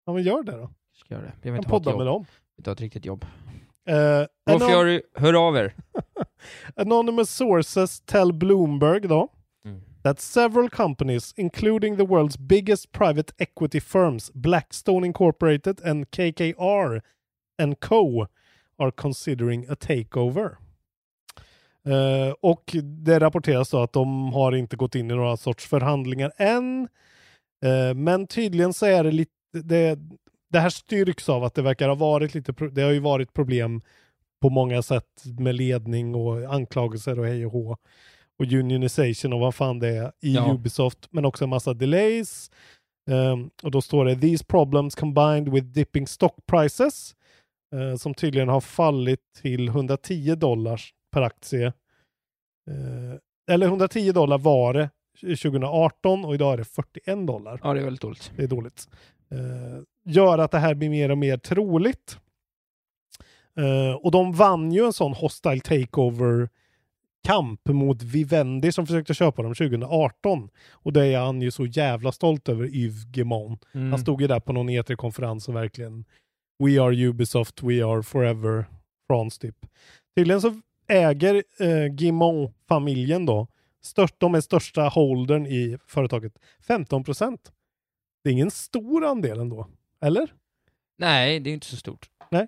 [0.06, 0.70] Ja, men gör det då.
[1.00, 1.32] Ska göra det.
[1.42, 1.98] Jag vill inte ha ett podda jobb.
[1.98, 2.24] med dem.
[2.28, 3.24] Jag vill inte ha ett riktigt jobb.
[3.90, 3.94] Uh,
[4.50, 5.74] Raw Fury, hör av er.
[6.76, 9.28] Anonymous sources tell Bloomberg då
[9.64, 9.80] Mm.
[10.02, 17.00] that several companies, including the world's biggest private equity firms, Blackstone Incorporated and KKR
[17.62, 18.26] and Co,
[18.78, 20.56] are considering a takeover.
[21.86, 26.32] Eh, och det rapporteras då att de har inte gått in i några sorts förhandlingar
[26.36, 26.88] än.
[27.64, 29.98] Eh, men tydligen så är det lite, det,
[30.50, 33.82] det här styrks av att det verkar ha varit lite, det har ju varit problem
[34.42, 37.76] på många sätt med ledning och anklagelser och hej och hå.
[38.38, 40.52] Och unionization och vad fan det är i Ja.
[40.54, 42.50] Ubisoft, men också en massa delays.
[43.10, 47.14] Ehm, och då står det “These problems combined with dipping stock prices”
[47.74, 50.80] eh, som tydligen har fallit till 110 dollar
[51.12, 51.66] per aktie.
[52.70, 57.60] Eh, eller 110 dollar var det 2018 och idag är det 41 dollar.
[57.62, 58.32] Ja, det är väldigt dåligt.
[58.36, 58.88] Det är dåligt.
[59.30, 62.18] Eh, gör att det här blir mer och mer troligt.
[63.56, 66.48] Eh, och de vann ju en sån hostile takeover
[67.24, 70.48] kamp mot Vivendi som försökte köpa dem 2018.
[70.70, 73.64] Och det är han ju så jävla stolt över, Yves Guillemot.
[73.72, 73.90] Mm.
[73.90, 76.04] Han stod ju där på någon E3-konferens och verkligen
[76.64, 78.64] We are Ubisoft, we are forever
[79.08, 79.56] France typ.
[80.16, 83.46] Tydligen så äger eh, Guillemot-familjen då,
[83.82, 86.32] störst, de är största holdern i företaget,
[86.66, 87.52] 15 procent.
[88.24, 89.66] Det är ingen stor andel ändå,
[90.00, 90.34] eller?
[90.98, 92.10] Nej, det är inte så stort.
[92.30, 92.46] Nej.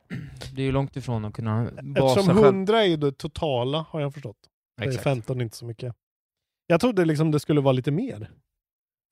[0.55, 2.47] Det är ju långt ifrån att kunna basa Eftersom själv.
[2.47, 4.37] 100 är ju det totala, har jag förstått.
[4.77, 5.05] Det är Exakt.
[5.05, 5.95] 15 inte så mycket.
[6.67, 8.31] Jag trodde liksom det skulle vara lite mer.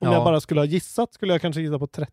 [0.00, 0.12] Om Ja.
[0.12, 2.12] jag bara skulle ha gissat skulle jag kanske gissa på 30.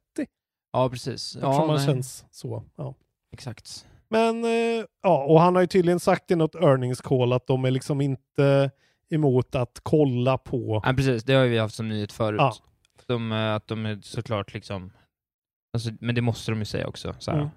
[0.72, 1.36] Ja, precis.
[1.36, 1.86] Eftersom Ja, man nej.
[1.86, 2.64] känns så.
[2.76, 2.96] Ja.
[3.34, 3.88] Exakt.
[4.10, 7.66] Men eh, ja, och han har ju tydligen sagt i något earnings call att de
[7.66, 8.72] är liksom inte
[9.10, 10.82] emot att kolla på.
[10.86, 11.24] Ja, precis.
[11.24, 12.38] Det har ju vi haft som nyhet förut.
[12.40, 12.54] Ja.
[13.08, 14.92] De, eh, att de är såklart liksom...
[15.74, 17.16] Alltså, men det måste de ju säga också.
[17.20, 17.38] Så här.
[17.38, 17.50] Mm.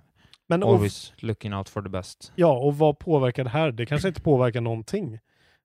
[0.49, 2.33] Men och, Always looking out for the best.
[2.35, 3.73] ja, och vad påverkar det här?
[3.73, 5.19] Det kanske inte påverkar någonting.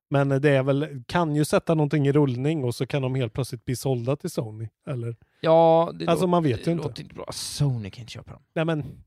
[0.10, 3.34] Men det är väl, kan ju sätta någonting i rullning och så kan de helt
[3.34, 4.70] plötsligt bli sålda till Sony.
[4.88, 5.16] Eller?
[5.42, 6.84] Ja, det Alltså, lå- man vet ju inte.
[6.88, 7.26] låter inte bra.
[7.32, 8.42] Sony kan inte köpa dem.
[8.56, 9.04] Nej men,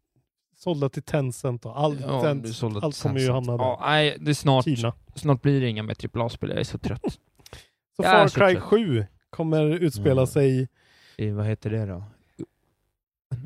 [0.57, 3.65] sålda till Tencent och allt, Ja, Tencent, allt kommer ju hamna där.
[3.65, 4.93] Ja, nej, det snart, Kina.
[5.15, 6.51] snart blir det inga mer AAA-spel.
[6.51, 7.03] Jag är så trött.
[7.97, 8.63] Så Ja, Far Cry klart.
[8.65, 10.27] 7 kommer utspela Mm.
[10.27, 10.69] sig
[11.17, 12.05] I, vad heter det då?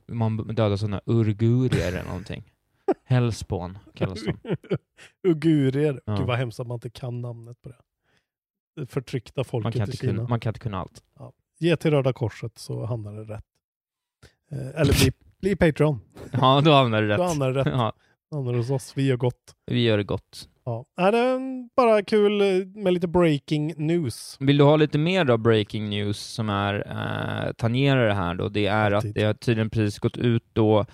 [0.07, 2.53] Man dödar sådana urgurier eller någonting.
[3.05, 4.57] Hellspawn kallas de.
[5.29, 6.01] Ugurier.
[6.05, 6.17] Ja.
[6.17, 7.77] Gud vad hemskt att man inte kan namnet på det.
[8.77, 10.13] Det förtryckta Man folket kan, i Kina.
[10.13, 11.03] kunna, man kan inte kunna allt.
[11.59, 13.45] Ge till Röda Korset så hamnar det rätt.
[14.51, 16.01] Eh, eller bli, bli Patreon.
[16.33, 17.19] Ja, då hamnar det rätt.
[17.19, 17.67] Då hamnar det rätt.
[17.67, 17.93] Ja,
[18.33, 18.93] Hamnar hos oss.
[18.97, 19.55] Vi gör gott.
[19.67, 20.49] vi gör det gott.
[20.65, 20.85] Ja.
[20.97, 24.37] Ja, det är bara kul eh, med lite breaking news.
[24.41, 28.49] Vill du ha lite mer då breaking news som är eh, tangerar det här då?
[28.49, 30.85] Det är att det har tydligen precis gått ut då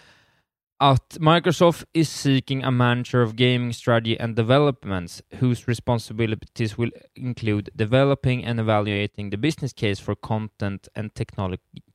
[0.78, 7.70] att Microsoft is seeking a manager of gaming strategy and developments whose responsibilities will include
[7.74, 11.14] developing and evaluating the business case for content and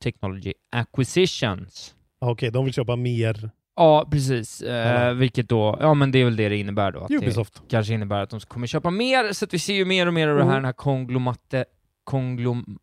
[0.00, 1.94] technology, acquisitions.
[2.20, 3.50] Okej, de vill köpa mer.
[3.76, 4.62] Ja, precis.
[4.62, 7.00] Eh, vilket då, ja men det är väl det det innebär då.
[7.00, 7.54] Att Ubisoft.
[7.54, 10.14] Det kanske innebär att de kommer köpa mer, så att vi ser ju mer och
[10.14, 10.56] mer av det här, Mm.
[10.56, 11.64] den här konglomate,
[12.04, 12.78] konglom,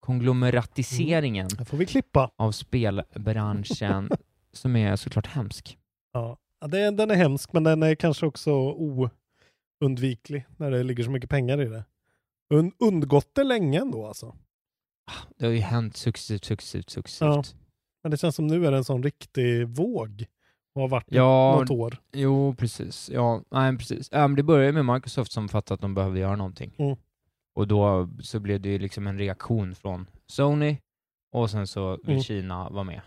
[0.00, 2.30] konglomeratiseringen Här får vi klippa.
[2.36, 4.10] av spelbranschen
[4.52, 5.78] som är såklart hemsk.
[6.12, 6.38] Ja.
[6.60, 8.50] Ja, det den är hemsk, men den är kanske också
[9.80, 11.84] oundviklig när det ligger så mycket pengar i det.
[12.54, 14.36] Und, undgått det länge ändå alltså.
[15.38, 17.26] Det har ju hänt successivt, successivt, successivt.
[17.28, 17.42] Ja.
[18.04, 20.24] Men det känns som nu är det en sån riktig våg.
[20.74, 21.96] Och har varit Ja, något år.
[22.12, 23.10] Jo, precis.
[23.10, 24.08] Ja, nej, precis.
[24.12, 26.74] Ja, men det började med Microsoft som fattade att de behövde göra någonting.
[26.78, 26.96] Mm.
[27.54, 30.76] Och då så blev det ju liksom en reaktion från Sony
[31.32, 32.22] och sen så vill Mm.
[32.22, 33.00] Kina vara med.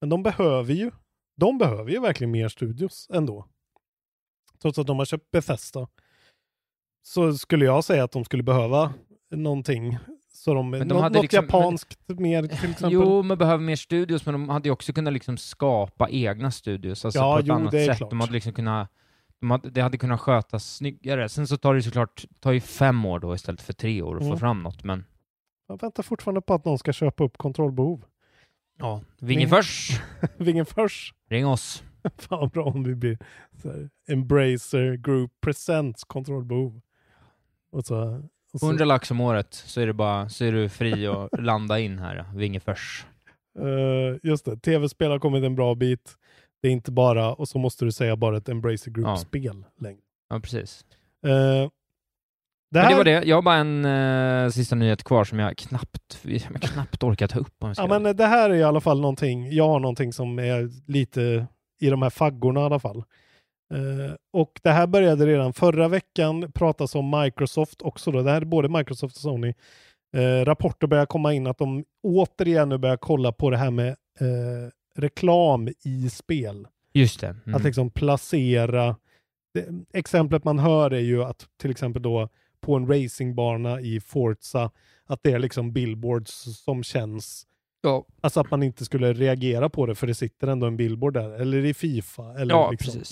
[0.00, 0.90] Men de behöver ju,
[1.36, 3.46] de behöver ju verkligen mer studios ändå.
[4.62, 5.88] Trots att de har köpt Bethesda.
[7.02, 8.94] Så skulle jag säga att de skulle behöva
[9.30, 9.98] någonting.
[10.44, 12.92] Så de, Men de nå- hade något liksom- japanskt mer till exempel.
[12.92, 17.04] Jo, man behöver mer studios, men de hade ju också kunnat liksom skapa egna studios,
[17.04, 17.96] alltså Ja, på ett jo, annat sätt.
[17.96, 18.10] klart.
[18.10, 18.88] De hade liksom kunnat,
[19.40, 21.28] de hade, det hade kunnat skötas snyggare.
[21.28, 24.22] Sen så tar det såklart tar ju fem år då istället för tre år att
[24.22, 24.32] Mm.
[24.32, 25.04] få fram något, men
[25.68, 28.04] Jag väntar fortfarande på att någon ska köpa upp kontrollbehov.
[28.78, 30.00] ja, Vingefors,
[30.36, 31.14] Vingefors.
[31.30, 31.82] ring oss.
[32.16, 33.18] Fan bra om vi blir
[33.62, 36.80] så här, Embracer Group Presents kontrollbehov.
[37.72, 38.22] Och så
[38.62, 41.98] 100 lax om året, så är, det bara, så är du fri att landa in
[41.98, 43.06] här, Vingefors.
[43.58, 46.14] Eh, just det, tv-spel har kommit en bra bit.
[46.62, 49.00] Det är inte bara, och så måste du säga bara ett Embracer Ja.
[49.00, 50.00] Group-spel längre.
[50.30, 50.84] Ja, precis.
[51.26, 51.68] Eh,
[52.70, 53.22] det, här, det var det.
[53.24, 57.38] Jag har bara en eh, sista nyhet kvar som jag knappt, jag knappt orkar ta
[57.38, 57.54] upp.
[57.58, 60.12] Om jag ska Ja, men det här är i alla fall någonting, jag har någonting
[60.12, 61.46] som är lite
[61.80, 63.04] i de här faggorna i alla fall.
[63.74, 68.22] Eh, och det här började redan förra veckan pratas om Microsoft också då.
[68.22, 69.54] Det här är både Microsoft och Sony.
[70.16, 73.88] Eh, rapporter börjar komma in att de återigen nu börjar kolla på det här med
[74.20, 76.66] eh, reklam i spel.
[76.92, 77.36] Just det.
[77.46, 77.54] Mm.
[77.54, 78.96] Att liksom placera.
[79.54, 82.28] Det, exemplet man hör är ju att till exempel då
[82.60, 84.70] på en racingbana i Forza
[85.06, 87.46] att det är liksom billboards som känns
[87.80, 88.06] Ja.
[88.20, 91.30] Alltså att man inte skulle reagera på det för det sitter ändå en billboard där.
[91.30, 92.34] Eller i Fifa.
[92.38, 93.02] Eller Ja, liksom,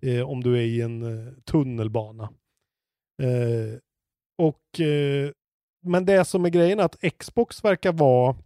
[0.00, 2.22] eh, om du är i en eh, tunnelbana.
[3.22, 3.78] Eh,
[4.38, 5.30] och, eh,
[5.82, 8.36] men det som är grejen är att Xbox verkar vara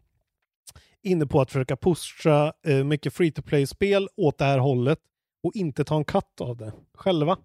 [1.03, 4.99] inne på att försöka pusha eh, mycket free to play-spel åt det här hållet
[5.43, 7.39] och inte ta en katt av det själva.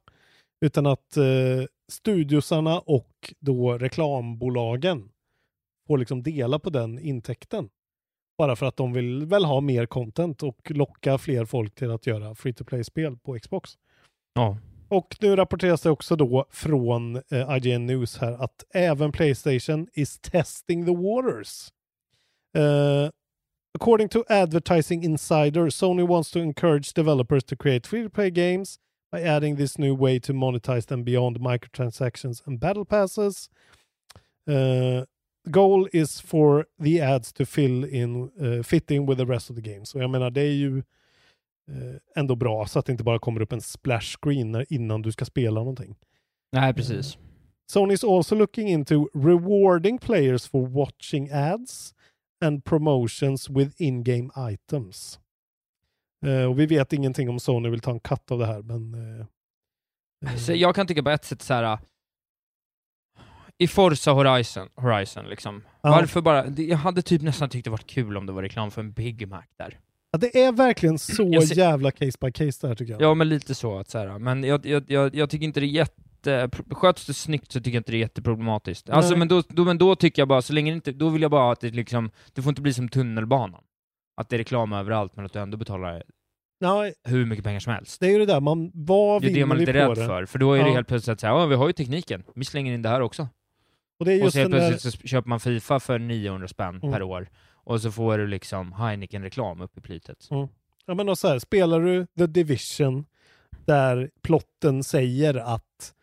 [0.66, 5.10] Utan att eh, studiosarna och då reklambolagen
[5.88, 7.70] får liksom dela på den intäkten.
[8.40, 12.08] Bara för att de vill väl ha mer content och locka fler folk till att
[12.08, 13.72] göra free to play-spel på Xbox.
[14.34, 14.58] Ja.
[14.90, 20.20] Och nu rapporteras det också då från eh, IGN News här att även Playstation is
[20.20, 21.68] testing the waters.
[22.58, 23.10] Eh,
[23.74, 28.80] according to Advertising Insider, Sony wants to encourage developers to create free-to-play games
[29.12, 33.50] by adding this new way to monetize them beyond microtransactions and battle passes.
[34.50, 35.06] Uh,
[35.52, 39.56] goal is for the ads to fill in, uh, fit in with the rest of
[39.56, 39.86] the game.
[39.86, 40.78] Så jag menar, det är ju
[41.72, 45.12] eh, ändå bra så att det inte bara kommer upp en splash screen innan du
[45.12, 45.96] ska spela någonting.
[46.52, 47.18] Nej, precis.
[47.72, 51.94] Sony is also looking into rewarding players for watching ads
[52.46, 55.20] and promotions with in-game items.
[56.26, 58.94] Eh, och vi vet ingenting om Sony vill ta en katt av det här, men...
[58.94, 59.26] eh,
[60.26, 61.80] eh, Så jag kan tycka på ett sätt så här.
[63.60, 65.64] I Forza Horizon, Horizon liksom.
[65.82, 65.90] Ja.
[65.90, 68.72] Varför bara, det- jag hade typ nästan tyckt det varit kul om det var reklam
[68.72, 69.80] för en Big Mac där.
[70.12, 73.02] ja, det är verkligen så ser- jävla case by case där tycker jag.
[73.02, 74.20] Ja, men lite så att så här.
[74.20, 77.72] men jag, jag, jag, jag tycker inte det är jätte, sköts det snyggt så tycker
[77.72, 78.90] jag inte det är jätteproblematiskt.
[78.90, 81.22] Alltså men då, då, men då tycker jag bara, så länge det inte, då vill
[81.22, 83.62] jag bara att det liksom, det får inte bli som tunnelbanan.
[84.22, 86.04] Att det är reklam överallt men att du ändå betalar
[86.62, 88.00] Nej, hur mycket pengar som helst.
[88.00, 89.78] det är ju det där, man, vad Det är vinner det man är lite på
[89.78, 90.06] rädd det?
[90.06, 90.74] för, för då är det Ja.
[90.76, 93.28] helt plötsligt så här, ja vi har ju tekniken, vi slänger in det här också.
[94.00, 96.00] Och det är och just så helt den där, plötsligt så köper man Fifa för
[96.00, 96.92] 900 spänn Mm.
[96.92, 97.30] per år.
[97.52, 100.28] Och så får du liksom Heineken-reklam upp i plytet.
[100.32, 100.48] Mm.
[100.86, 103.06] ja men och så här, spelar du The Division
[103.66, 105.94] där plotten säger att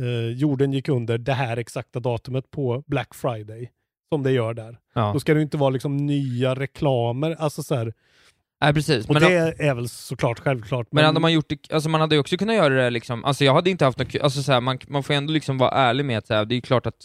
[0.00, 3.70] eh, jorden gick under det här exakta datumet på Black Friday,
[4.08, 4.78] som det gör där.
[4.94, 5.12] Ja.
[5.12, 7.92] Då ska det ju inte vara liksom nya reklamer, alltså så här,
[8.60, 9.08] Nej, precis.
[9.08, 10.86] och Men, det är väl såklart självklart.
[10.90, 13.44] men hade man gjort det, alltså man hade ju också kunnat göra det liksom, alltså
[13.44, 16.04] jag hade inte haft något alltså så här, man, man får ändå liksom vara ärlig
[16.04, 16.96] med att så här, det är klart att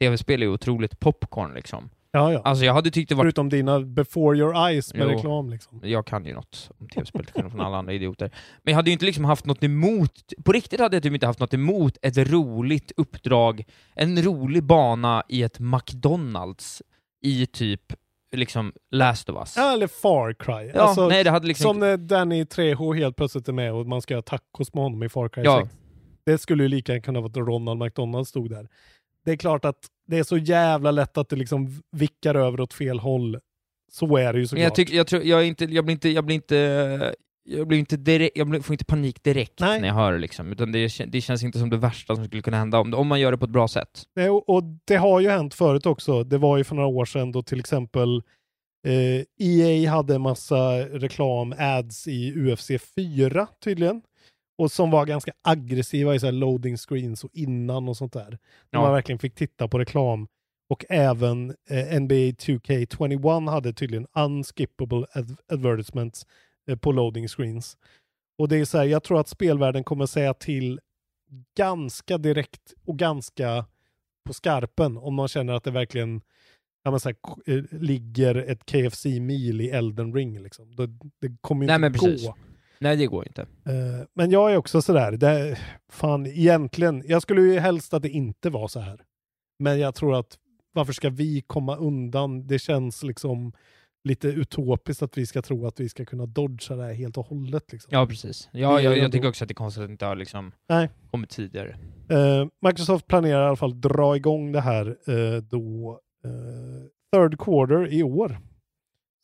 [0.00, 1.90] tv-spel är otroligt popcorn liksom.
[2.10, 2.40] ja, ja.
[2.44, 5.16] Alltså jag hade tyckt det var Förutom dina before your eyes med Jo.
[5.16, 5.80] reklam liksom.
[5.82, 8.30] Jag kan ju något om tv-spel från alla andra idioter.
[8.62, 10.12] Men jag hade ju inte liksom haft något emot,
[10.44, 15.22] på riktigt hade jag typ inte haft något emot ett roligt uppdrag, en rolig bana
[15.28, 16.82] i ett McDonalds
[17.22, 17.92] i typ
[18.36, 19.56] liksom Last of Us.
[19.56, 20.70] Ja, eller Far Cry.
[20.74, 21.64] Ja, alltså, nej det hade liksom...
[21.64, 25.02] Som när Danny Trejo helt plötsligt är med och man ska göra tacos med honom
[25.02, 25.60] i Far Cry Ja.
[25.62, 25.74] 6.
[26.26, 28.68] Det skulle ju lika gärna kunna vara att Ronald McDonald stod där.
[29.24, 32.74] Det är klart att det är så jävla lätt att det liksom vickar över åt
[32.74, 33.38] fel håll.
[33.92, 34.62] Så är det ju såklart.
[34.64, 37.14] jag, tycker, jag, tror, jag, är inte, jag blir inte, jag blir inte,
[37.48, 39.80] jag blir inte direkt, jag får inte panik direkt Nej.
[39.80, 42.42] när jag hör det liksom, utan det, det känns inte som det värsta som skulle
[42.42, 44.02] kunna hända om, om man gör det på ett bra sätt.
[44.16, 46.24] Nej, och, och det har ju hänt förut också.
[46.24, 48.22] Det var ju för några år sedan då till exempel
[48.86, 54.02] eh, EA hade en massa reklam, ads i UFC 4 tydligen.
[54.58, 58.38] Och som var ganska aggressiva i så loading screens och innan och sånt där.
[58.70, 58.80] Ja.
[58.80, 60.26] man verkligen fick titta på reklam.
[60.70, 66.26] Och även eh, NBA 2K21 hade tydligen unskippable ad- advertisements
[66.80, 67.76] på loading screens.
[68.38, 70.80] Och det är så här, jag tror att spelvärlden kommer säga till
[71.56, 73.66] ganska direkt och ganska
[74.26, 76.20] på skarpen om man känner att det verkligen
[76.86, 80.42] ja, men så här, eh, ligger ett KFC-mil i Elden Ring.
[80.42, 80.76] Liksom.
[80.76, 80.86] Det,
[81.20, 82.26] det kommer ju Nej, inte precis.
[82.26, 82.36] gå.
[82.78, 83.42] Nej, det går inte.
[83.42, 85.58] Eh, men jag är också sådär, det,
[85.92, 89.00] fan egentligen, jag skulle ju helst att det inte var så här.
[89.58, 90.38] Men jag tror att
[90.72, 92.46] varför ska vi komma undan?
[92.46, 93.52] Det känns liksom
[94.06, 97.26] lite utopiskt att vi ska tro att vi ska kunna dodga det här helt och
[97.26, 97.72] hållet.
[97.72, 97.88] Liksom.
[97.92, 98.48] Ja, precis.
[98.52, 100.88] Ja, jag, jag tycker också att det är konstigt att det inte har liksom Nej.
[101.10, 101.76] kommit tidigare.
[102.10, 107.92] Eh, Microsoft planerar i alla fall dra igång det här eh, då eh, third quarter
[107.92, 108.38] i år.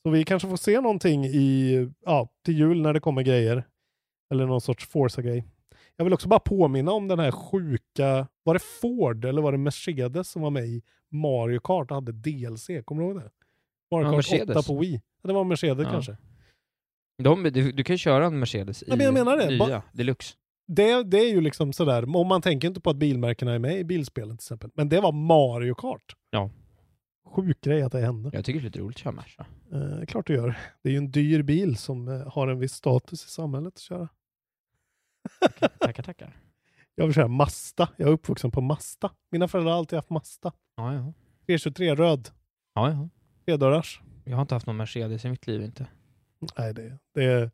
[0.02, 3.64] Så vi kanske får se någonting i, ja, till jul när det kommer grejer.
[4.30, 5.44] Eller någon sorts Forza-grej.
[5.96, 9.58] Jag vill också bara påminna om den här sjuka, var det Ford eller var det
[9.58, 12.70] Mercedes som var med i Mario Kart och hade DLC?
[12.84, 13.30] Kommer du ihåg det?
[13.96, 14.56] Mario Kart Mercedes.
[14.56, 15.00] 8 på Wii.
[15.22, 15.90] Det var Mercedes Ja.
[15.90, 16.16] kanske.
[17.22, 19.46] De, du, du kan ju köra en Mercedes Nej, i men jag menar det.
[19.50, 20.34] nya, Ba- deluxe.
[20.66, 23.78] Det, det är ju liksom sådär, om man tänker inte på att bilmärkena är med
[23.78, 24.70] i bilspelen till exempel.
[24.74, 26.16] Men det var Mario Kart.
[26.30, 26.50] Ja.
[27.34, 28.30] Sjuk grej att det hände.
[28.32, 29.46] Jag tycker det är lite roligt att köra Merca.
[29.72, 30.58] Eh, klart du gör.
[30.82, 33.80] Det är ju en dyr bil som eh, har en viss status i samhället att
[33.80, 34.08] köra.
[35.80, 36.36] Tackar, tackar.
[36.94, 37.88] Jag vill köra Mazda.
[37.96, 39.10] Jag är uppvuxen på Mazda.
[39.30, 40.52] Mina föräldrar har alltid haft Mazda.
[40.76, 41.12] Ja, ja.
[41.46, 42.28] 323 röd.
[42.74, 43.08] Ja, ja.
[43.46, 44.00] Tredörrars.
[44.24, 45.86] Jag har inte haft någon Mercedes i mitt liv inte.
[46.58, 47.50] Nej, det, det,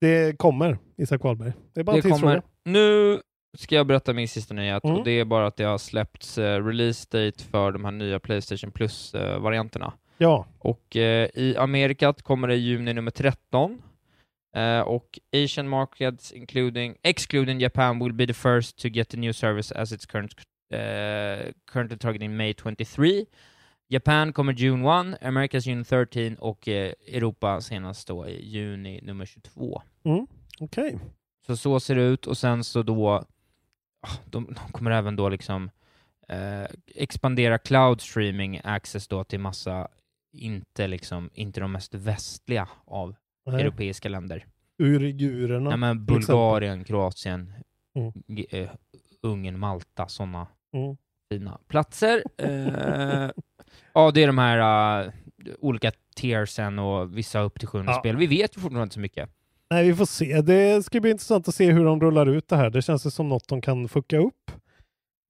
[0.00, 1.52] det kommer, Isak Wahlberg.
[1.72, 2.40] Det är bara en Det tidsfråga.
[2.40, 2.42] kommer.
[2.64, 3.20] Nu
[3.56, 4.96] ska jag berätta min sista nyhet Mm.
[4.96, 8.20] och det är bara att det har släppts eh, release date för de här nya
[8.20, 9.92] Playstation Plus-varianterna.
[10.18, 13.82] Ja, Och eh, i Amerikat kommer det i juni nummer 13.
[14.56, 19.32] Eh, och Asian markets including, excluding Japan will be the first to get the new
[19.32, 20.32] service as it's current,
[20.74, 23.24] eh, currently targeting May 23.
[23.88, 29.26] Japan kommer June 1, Americas June 13 och eh, Europa senast då i juni nummer
[29.26, 29.82] 22.
[30.60, 30.98] okej.
[31.46, 35.28] Så så ser det ut och sen så då, ah, de, de kommer även då
[35.28, 35.70] liksom
[36.28, 39.88] eh, expandera cloud streaming access då till massa,
[40.32, 43.14] inte liksom, inte de mest västliga av
[43.46, 43.62] Nej.
[43.62, 44.46] europeiska länder.
[44.78, 45.70] Uigurerna.
[45.70, 46.04] Nej men.
[46.04, 47.52] Bulgarien, Kroatien,
[47.96, 48.12] Mm.
[48.26, 48.70] G- eh,
[49.22, 50.96] Ungern, Malta, sådana Mm.
[51.28, 52.22] fina platser.
[52.38, 53.30] Eh,
[53.92, 55.12] ja, det är de här eh,
[55.58, 57.98] olika tiersen och vissa upp till 700 Ja.
[57.98, 58.16] spel.
[58.16, 59.30] Vi vet ju fortfarande inte så mycket.
[59.70, 60.40] Nej, vi får se.
[60.40, 62.70] Det ska bli intressant att se hur de rullar ut det här.
[62.70, 64.50] Det känns ju som något de kan fucka upp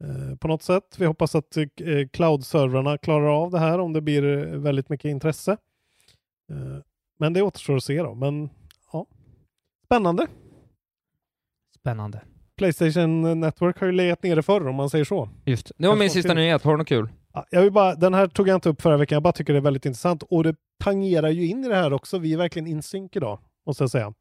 [0.05, 0.97] eh, på något sätt.
[0.99, 1.65] Vi hoppas att eh,
[2.13, 5.53] cloud-servrarna klarar av det här om det blir eh, väldigt mycket intresse.
[6.51, 6.79] Eh,
[7.19, 8.15] men det återstår att se då.
[8.15, 8.51] Men
[8.93, 9.07] ja,
[9.85, 10.27] spännande.
[11.79, 12.21] Spännande.
[12.57, 15.29] Playstation Network har ju legat nere förr om man säger så.
[15.45, 15.89] Just det.
[15.89, 16.63] var min sista nyhet.
[16.63, 17.09] Har du något kul?
[17.35, 19.17] Ja, jag vill bara, den här tog jag inte upp förra veckan.
[19.17, 21.93] Jag bara tycker det är väldigt intressant och det tangerar ju in i det här
[21.93, 22.19] också.
[22.19, 24.13] Vi är verkligen in sync idag, måste jag säga.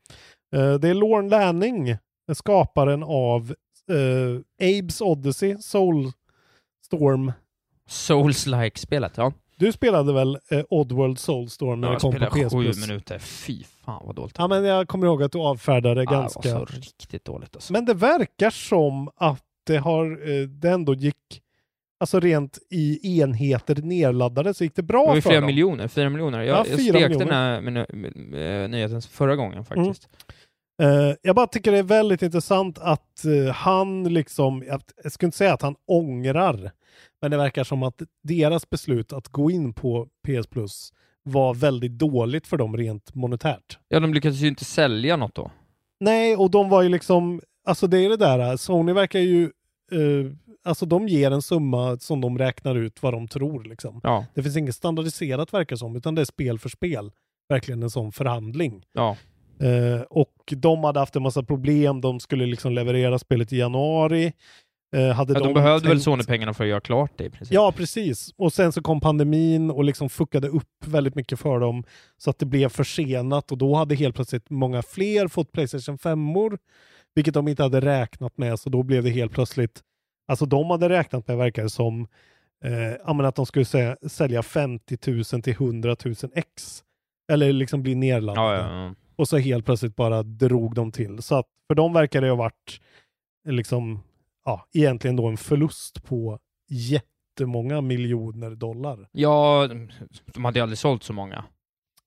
[0.55, 1.97] Eh, det är Lorne Lanning,
[2.33, 3.55] skaparen av
[3.89, 7.31] eh, Abes Odyssey, Soulstorm.
[7.89, 9.33] Souls-like-spelet, ja.
[9.55, 12.87] Du spelade väl eh, Oddworld Soulstorm när Jag det kom på spelade PS sju Plus?
[12.87, 13.19] minuter.
[13.19, 14.35] Fy fan vad dåligt.
[14.37, 16.39] Ja, men jag kommer ihåg att du avfärdade det Ja, ganska...
[16.41, 17.73] Det var så riktigt dåligt alltså.
[17.73, 21.41] Men det verkar som att det har, eh, det ändå gick,
[22.03, 25.47] alltså rent i enheter nerladdade så gick det bra Det var för flera dem.
[25.47, 26.41] miljoner, fyra miljoner.
[26.41, 27.33] Jag, Ja, jag fyra stekte den miljoner.
[27.33, 30.09] här med, med, nyheten förra gången faktiskt.
[30.81, 35.27] Eh, jag bara tycker det är väldigt intressant att eh, han liksom, jag, jag skulle
[35.27, 36.71] inte säga att han ångrar,
[37.21, 40.93] men det verkar som att deras beslut att gå in på PS Plus
[41.23, 43.77] var väldigt dåligt för dem rent monetärt.
[43.87, 45.51] Ja, de lyckades ju inte sälja något då.
[45.99, 49.51] Nej, och de var ju liksom, alltså det är det där, Sony verkar ju,
[49.93, 50.31] eh,
[50.63, 53.99] alltså de ger en summa som de räknar ut vad de tror liksom.
[54.03, 54.25] Ja.
[54.35, 57.11] Det finns inget standardiserat verkar som, utan det är spel för spel.
[57.49, 58.83] Verkligen en sån förhandling.
[58.93, 59.17] Ja.
[59.61, 64.33] Eh, och de hade haft en massa problem, de skulle liksom leverera spelet i januari.
[64.95, 67.29] Eh, hade Ja, de de behövde väl tänkt- Sony-pengarna för att göra klart det i
[67.29, 67.53] princip.
[67.53, 68.33] Ja, precis.
[68.37, 71.83] Och sen så kom pandemin och liksom fuckade upp väldigt mycket för dem
[72.17, 76.19] så att det blev försenat och då hade helt plötsligt många fler fått Playstation 5
[77.15, 79.81] vilket de inte hade räknat med, så då blev det helt plötsligt,
[80.27, 82.07] alltså de hade räknat med verkar som,
[82.63, 84.97] eh, att de skulle sä- sälja 50
[85.33, 86.83] 000 till 100 000 ex.
[87.31, 88.47] Eller liksom bli nerladdade.
[88.57, 88.95] Ja, ja, ja.
[89.15, 91.21] Och så helt plötsligt bara drog de till.
[91.21, 92.81] Så att för dem verkar det ha varit
[93.49, 93.99] liksom,
[94.45, 96.39] ja, egentligen då en förlust på
[96.69, 99.07] jättemånga miljoner dollar.
[99.11, 99.69] Ja,
[100.25, 101.45] de hade ju aldrig sålt så många.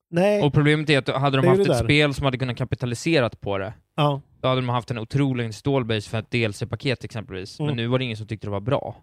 [0.09, 0.43] Nej.
[0.43, 1.83] Och problemet är att hade de haft ett där.
[1.83, 4.21] spel som hade kunnat kapitalisera på det, Ja.
[4.41, 7.59] då hade de haft en otrolig installbase för ett DLC-paket exempelvis.
[7.59, 7.67] Mm.
[7.67, 8.95] Men nu var det ingen som tyckte det var bra.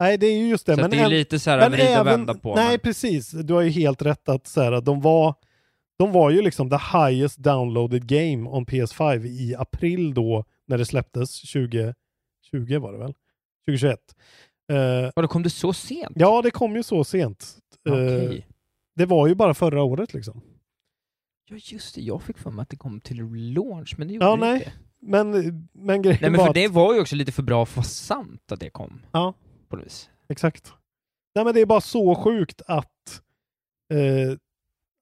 [0.00, 0.74] Nej, det är ju just det.
[0.74, 2.54] Så men det är lite så här vrida och vända på.
[2.54, 3.30] Nej, men- precis.
[3.30, 5.34] Du har ju helt rätt att så här, de var
[5.98, 10.86] de var ju liksom the highest downloaded game on PS5 i april då när det
[10.86, 11.94] släpptes 2020
[12.78, 13.14] var det väl?
[13.66, 13.98] 2021.
[14.72, 16.12] Uh, och då kom det så sent?
[16.14, 17.56] Ja, det kom ju så sent.
[17.88, 18.46] Eh, Okej.
[18.96, 20.40] Det var ju bara förra året liksom.
[21.48, 22.00] Ja, just det.
[22.00, 23.16] Jag fick för mig att det kom till
[23.54, 24.54] launch, men det gjorde Ja, det nej.
[24.58, 24.72] inte.
[25.00, 25.30] Men,
[25.72, 27.72] men grejen Nej, men var för att- det var ju också lite för bra för
[27.72, 29.02] att vara sant att det kom.
[29.12, 29.34] Ja.
[29.68, 30.10] På något vis.
[30.28, 30.72] Exakt.
[31.34, 33.22] Nej men det är bara så sjukt att
[33.94, 34.36] eh,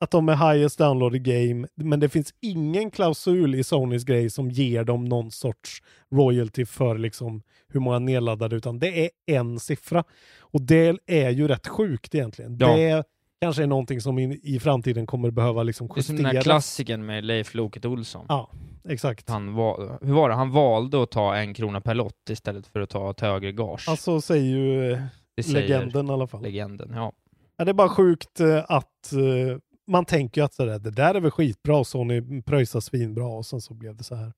[0.01, 4.51] att de är highest downloaded game, men det finns ingen klausul i Sonys grej som
[4.51, 5.83] ger dem någon sorts
[6.13, 10.05] royalty för liksom hur många nedladdade, utan det är en siffra.
[10.41, 12.57] Och det är ju rätt sjukt egentligen.
[12.61, 12.77] Ja.
[12.77, 13.05] Det
[13.45, 16.33] kanske är någonting som i, i framtiden kommer behöva liksom Det är som den här
[16.35, 16.45] justeras.
[16.55, 18.27] klassiken med Leif Loket Olsson.
[18.29, 18.51] Ja,
[18.89, 19.29] exakt.
[19.29, 20.35] Han var, hur var det?
[20.35, 23.89] Han valde att ta en krona per lott istället för att ta ett högre gage.
[23.89, 25.03] Alltså säger ju eh,
[25.37, 26.43] Det säger legenden i alla fall.
[26.43, 27.13] Legenden, ja.
[27.57, 31.15] Ja, det är bara sjukt eh, att eh, man tänker ju att sådär, det där
[31.15, 34.33] är väl skitbra och Sony pröjsar svinbra och sen så blev det så här.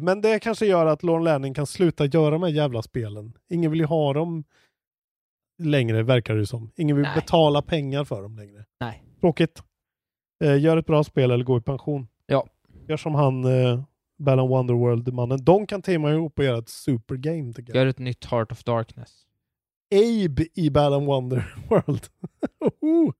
[0.00, 3.32] Men det kanske gör att Lorne Lanning kan sluta göra de här jävla spelen.
[3.50, 4.44] Ingen vill ju ha dem
[5.58, 6.70] längre verkar det som.
[6.76, 7.14] Ingen vill Nej.
[7.14, 8.64] betala pengar för dem längre.
[8.80, 9.02] Nej.
[9.20, 9.62] Tråkigt.
[10.44, 12.08] Eh, gör ett bra spel eller gå i pension.
[12.26, 12.46] Ja.
[12.88, 13.82] Gör som han eh,
[14.18, 15.44] Balan Wonderworld-mannen.
[15.44, 17.80] De kan teama ihop och göra ett supergame tycker jag.
[17.82, 19.26] Gör ett nytt Heart of Darkness.
[19.94, 22.02] Abe i Balan Wonderworld.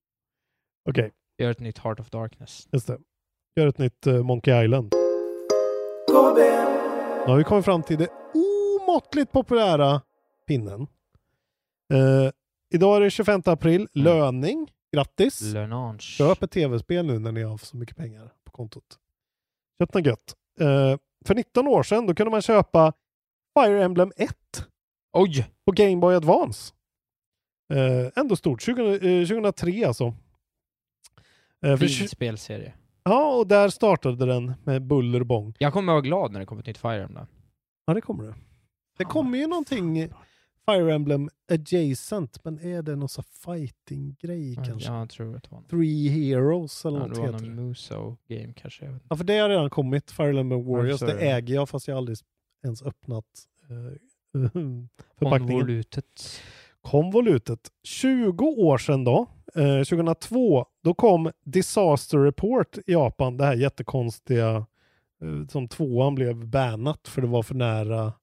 [0.89, 1.11] Okej.
[1.37, 2.67] Gör ett nytt Heart of Darkness.
[2.71, 2.97] Just det.
[3.55, 4.93] Gör ett nytt eh, Monkey Island.
[7.25, 10.01] Nu har vi kommit fram till det omåttligt populära
[10.47, 10.87] pinnen.
[11.93, 12.31] Eh,
[12.73, 13.87] idag är det 25 april.
[13.93, 14.71] Löning.
[14.95, 15.41] Grattis!
[15.41, 15.99] Lönange.
[15.99, 18.99] Köp ett tv-spel nu när ni har så mycket pengar på kontot.
[19.81, 20.33] Köp något gött.
[20.59, 22.93] Eh, för 19 år sedan då kunde man köpa
[23.59, 24.35] Fire Emblem 1
[25.13, 25.47] Oj!
[25.65, 26.73] på Game Boy Advance.
[27.73, 28.61] Eh, ändå stort.
[28.61, 30.13] 20, eh, 2003 alltså.
[31.65, 32.73] Eh, Fin spelserie.
[33.03, 35.53] Ja, och där startade den med buller och bång.
[35.59, 37.25] Jag kommer vara glad när det kommer ett nytt Fire Emblem.
[37.85, 38.35] Ja, det kommer det.
[38.97, 40.09] Det kommer ju någonting
[40.65, 44.89] Fire Emblem adjacent, men är det någon sån fighting-grej kanske?
[44.89, 45.63] Ja, jag tror att det var en...
[45.65, 47.45] Three Heroes eller Ja, något det heter.
[47.45, 48.99] Muso-game kanske.
[49.09, 51.01] Ja, för det har redan kommit, Fire Emblem Warriors.
[51.01, 52.17] är det äger jag fast jag aldrig
[52.63, 53.25] ens öppnat
[53.69, 53.97] eh,
[55.19, 55.29] förpackningen.
[55.59, 56.21] Konvolutet.
[56.81, 57.59] Konvolutet.
[57.83, 63.37] 20 år sedan då, eh, 2002, då kom Disaster Report i Japan.
[63.37, 64.55] Det här jättekonstiga
[65.21, 68.13] eh, som tvåan blev bannat för det var för nära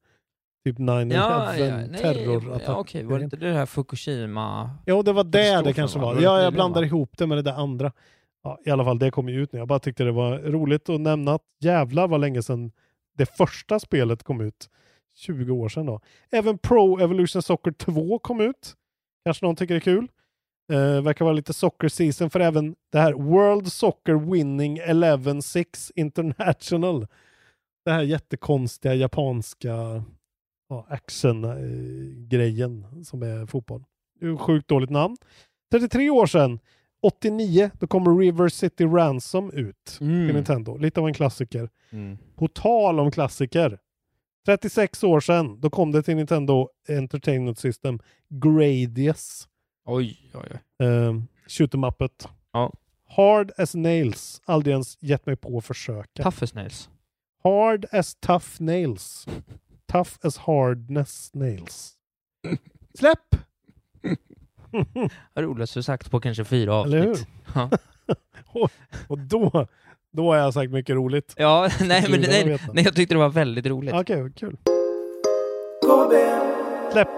[0.65, 2.63] typ 9-11 Ja, ja, terrorattack.
[2.69, 4.71] ja, okej, var det inte det här Fukushima?
[4.87, 6.05] Jo, det var det det kanske va?
[6.05, 6.15] var.
[6.15, 7.93] Var Ja, jag blandar ihop det med det där andra.
[8.43, 9.59] Ja, I alla fall, det kom ju ut nu.
[9.59, 12.73] Jag bara tyckte det var roligt att nämna att jävlar vad länge sedan
[13.19, 14.69] det första spelet kom ut.
[15.17, 16.01] 20 år sedan då.
[16.33, 18.75] Även Pro Evolution Soccer 2 kom ut.
[19.25, 20.09] Kanske någon tycker det är kul.
[20.73, 27.07] Eh, verkar vara lite soccer season för även det här World Soccer Winning 11-6 International.
[27.85, 30.05] Det här jättekonstiga japanska
[30.71, 33.85] ja, action-grejen som är fotboll.
[34.39, 35.17] Sjukt dåligt namn.
[35.71, 36.59] 33 år sedan,
[37.03, 40.35] 89, då kommer River City Ransom ut till Mm.
[40.35, 40.77] Nintendo.
[40.77, 41.71] Lite av en klassiker.
[41.91, 42.19] Mm.
[42.37, 43.79] På tal om klassiker.
[44.47, 47.99] 36 år sedan, då kom det till Nintendo Entertainment System
[48.29, 49.49] Gradius.
[49.87, 50.41] Oj, oj,
[50.79, 50.87] oj.
[50.87, 52.29] Uh, shoot em uppet.
[52.53, 52.73] Ja.
[53.09, 54.43] Hard as nails.
[54.45, 56.23] Aldrig ens gett mig på att försöka.
[56.23, 56.91] Tough as nails.
[57.43, 59.27] Hard as tough nails.
[59.91, 61.93] tough as hardness nails.
[62.99, 63.19] Släpp!
[65.35, 66.95] Det roligaste du sagt på kanske fyra avsnitt.
[66.95, 67.19] Eller hur?
[67.55, 67.71] Ja.
[68.47, 68.71] och,
[69.09, 69.67] och då,
[70.13, 71.35] då har jag sagt mycket roligt.
[71.37, 73.95] Ja, nej men nej, nej, jag tyckte det var väldigt roligt.
[73.95, 74.57] Okej, kul.
[75.83, 76.13] KB.
[76.93, 77.09] Släpp.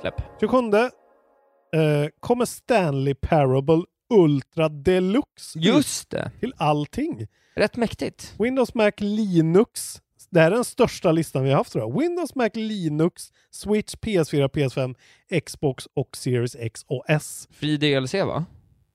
[0.00, 0.14] Släpp.
[0.40, 0.58] 27.
[0.58, 3.82] Eh, kommer Stanley Parable
[4.14, 6.30] Ultra Deluxe Just det.
[6.40, 7.26] till allting.
[7.56, 8.34] Rätt mäktigt.
[8.38, 10.00] Windows Mac Linux.
[10.34, 12.00] Det här är den största listan vi har haft tror jag.
[12.00, 14.94] Windows Mac Linux, Switch, PS4, PS5,
[15.40, 17.48] Xbox och Series X och S.
[17.50, 18.44] Fri DLC va?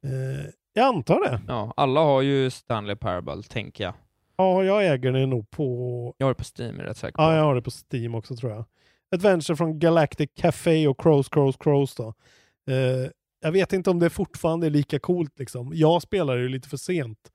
[0.04, 1.42] Eh, jag antar det.
[1.48, 3.94] Ja, alla har ju Stanley Parable, tänker jag.
[4.38, 6.14] Ja, jag äger det nog på...
[6.18, 7.22] Jag har det på Steam, är jag rätt säker på.
[7.22, 8.66] Ja, jag har det på Steam också tror jag.
[9.16, 12.14] Adventure från Galactic Café och Crows, Crows, Crows då.
[12.70, 13.10] Eh,
[13.42, 15.72] jag vet inte om det fortfarande är lika coolt liksom.
[15.74, 17.32] Jag spelade ju lite för sent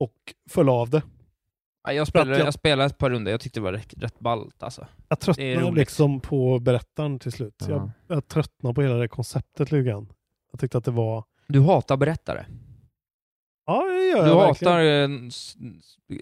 [0.00, 0.14] och
[0.50, 1.02] föll av det.
[1.88, 4.18] Ja, jag, spelade, jag- jag spelade ett par runder, jag tyckte det var rätt, rätt
[4.20, 4.80] ballt alltså.
[4.80, 7.54] Jag Det är tröttnade liksom på berättaren till slut.
[7.68, 7.68] Ja.
[7.68, 10.12] Jag, jag tröttnade på hela det konceptet lite grann.
[10.52, 11.24] Jag tyckte att det var...
[11.46, 12.44] Du hatar berättare.
[13.66, 15.30] Ja, det gör Du jag hatar verkligen.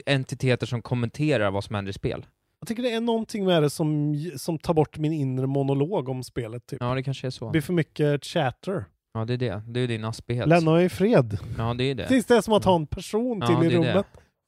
[0.06, 2.26] eh, entiteter som kommenterar vad som händer i spel.
[2.60, 6.22] Jag tycker det är någonting med det som, som tar bort min inre monolog om
[6.22, 6.66] spelet.
[6.66, 6.78] Typ.
[6.80, 7.44] Ja, det kanske är så.
[7.44, 8.84] Det blir för mycket chatter.
[9.14, 9.62] Ja, det är det.
[9.66, 10.48] Det är din aspighet.
[10.48, 11.38] Lämna mig i fred.
[11.58, 12.08] Ja, det är det.
[12.08, 14.04] Tills det är som att ha en person Ja, till i det är det.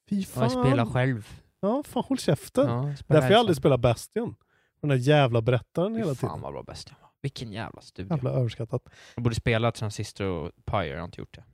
[0.09, 0.43] Fy Ja, fan.
[0.43, 1.29] jag spelar själv.
[1.61, 2.67] Ja, fan håll käften.
[2.69, 4.35] Ja, Därför jag aldrig spelar Bastion.
[4.81, 6.41] Den där jävla berättaren hela fan tiden.
[6.41, 7.09] vad bra Bastion var.
[7.23, 8.15] Vilken jävla studio.
[8.15, 8.83] Jävla överskattat.
[9.15, 11.45] Jag borde spela Transistor och Pyre, jag har inte gjort det.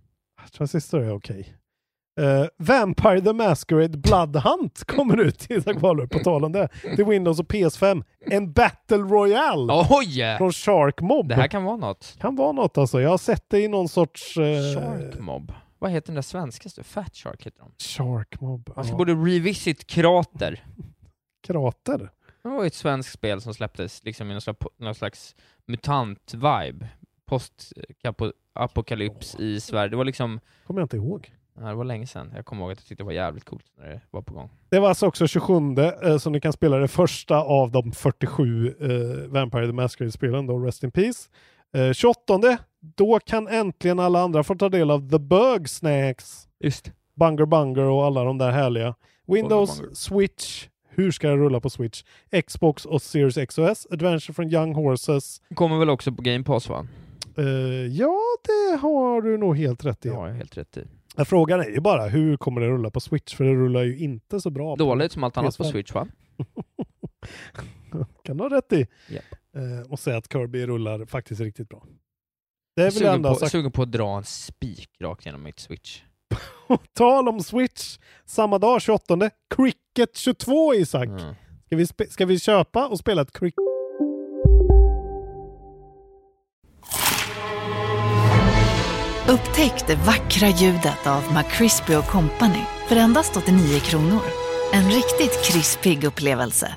[0.52, 1.54] Transistor är okej.
[2.20, 6.68] Eh, Vampire the Masquerade Blood Hunt kommer ut Isak Wahlberg, på tal om det.
[6.96, 8.04] Till Windows och PS5.
[8.26, 10.36] En Battle Royale Oj!
[10.38, 11.28] från Shark Mob.
[11.28, 12.16] Det här kan vara något.
[12.20, 13.00] kan vara något alltså.
[13.00, 14.36] Jag har sett det i någon sorts...
[14.36, 15.52] eh, Shark Mob.
[15.84, 16.82] Vad heter den där svenskaste?
[16.82, 17.72] Fat Shark heter de.
[17.78, 18.70] Shark Mob.
[18.76, 18.98] Man ska ja.
[18.98, 20.64] borde revisit Krater.
[21.46, 22.10] Krater.
[22.42, 26.86] Det var ju ett svenskt spel som släpptes liksom i någon slags, någon slags mutant-vibe.
[27.26, 29.88] Post-apokalyps i Sverige.
[29.88, 31.32] Det var liksom, Kommer jag inte ihåg.
[31.54, 32.32] ja, det var länge sedan.
[32.36, 34.50] Jag kommer ihåg att jag tyckte det var jävligt coolt när det var på gång.
[34.68, 35.54] Det var alltså också 27
[36.02, 40.58] eh, så ni kan spela det första av de 47 eh, Vampire the Masquerade-spelen då,
[40.58, 41.28] Rest in Peace.
[41.74, 42.58] Eh, 28
[42.96, 46.48] då kan äntligen alla andra få ta del av The Bug Snacks.
[46.60, 46.92] Just.
[47.14, 48.94] Bunger Bunger och alla de där härliga.
[49.26, 49.94] Windows, Bunger.
[49.94, 52.02] Switch, hur ska det rulla på Switch?
[52.46, 55.42] Xbox och Series X och S, Adventure from Young Horses.
[55.54, 56.86] Kommer väl också på Game Pass va?
[57.38, 57.44] Eh,
[57.86, 60.08] ja, det har du nog helt rätt i.
[60.08, 60.80] Har jag helt rätt i.
[61.16, 63.34] Ja, Frågan är ju bara hur kommer det rulla på Switch?
[63.34, 64.76] För det rullar ju inte så bra.
[64.76, 65.70] på- Dåligt som allt annat på PS5.
[65.70, 66.06] Switch va?
[68.24, 68.86] kan du ha rätt i.
[69.08, 69.24] Japp.
[69.54, 71.84] Eh, och säga att Kirby rullar faktiskt riktigt bra.
[72.76, 73.52] Det är väl Sugen på, sagt.
[73.52, 76.02] sugen på att dra en spik rakt genom mitt Switch.
[76.92, 77.98] Tal om Switch.
[78.24, 79.30] Samma dag, 28.
[79.56, 81.08] Cricket 22 Isak.
[81.08, 81.34] Mm.
[81.66, 83.64] Ska, vi ska vi köpa och spela ett cricket?
[89.28, 94.22] Upptäck det vackra ljudet av McCrispy Company för endast 89 kronor.
[94.72, 96.76] En riktigt krispig upplevelse.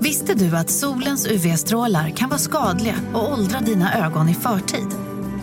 [0.00, 4.88] Visste du att solens UV-strålar kan vara skadliga och åldra dina ögon i förtid?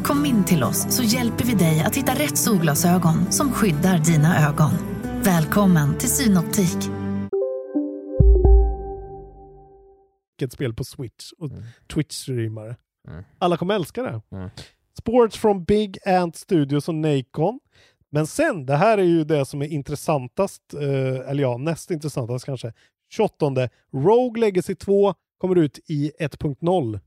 [0.04, 4.50] Kom in till oss så hjälper vi dig att hitta rätt solglasögon som skyddar dina
[4.50, 4.72] ögon.
[5.24, 6.90] Välkommen till Synoptik.
[10.52, 11.64] spel på Switch och Mm.
[11.94, 12.76] Twitch-streamare.
[13.08, 13.24] Mm.
[13.40, 14.22] Alla kommer älska det.
[14.32, 14.50] Mm.
[15.00, 17.60] Sports from Big Ant Studios och Nacon.
[18.12, 22.46] Men sen, det här är ju det som är intressantast, eh, eller ja, näst intressantast
[22.46, 22.74] kanske.
[23.14, 23.70] 28.
[23.94, 27.00] Rogue Legacy 2 kommer ut i 1.0.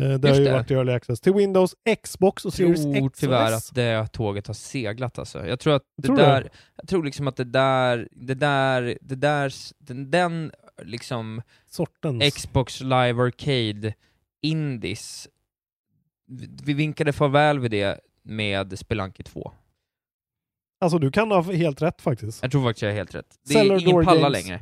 [0.00, 0.52] Eh, det har ju det.
[0.52, 1.20] varit i Early Access.
[1.20, 5.46] Till Windows, Xbox och Series tror X och tyvärr att det tåget har seglat alltså.
[5.46, 6.22] Jag tror att det Tror du?
[6.22, 10.52] där, jag tror liksom att det där, det där, det där, den, den
[10.82, 12.34] liksom Sortens.
[12.34, 13.94] Xbox Live Arcade
[14.42, 15.28] Indies,
[16.26, 19.52] vi, vi vinkade farväl vid det med Spelunky 2.
[20.80, 22.42] Alltså du kan ha helt rätt faktiskt.
[22.42, 23.38] Jag tror faktiskt jag är helt rätt.
[23.46, 24.60] Det Cellar är ingen palla längre.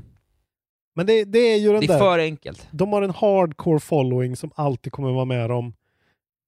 [0.95, 1.99] Men det, det är ju den Det är där.
[1.99, 2.69] för enkelt.
[2.71, 5.75] De har en hardcore following som alltid kommer vara med dem.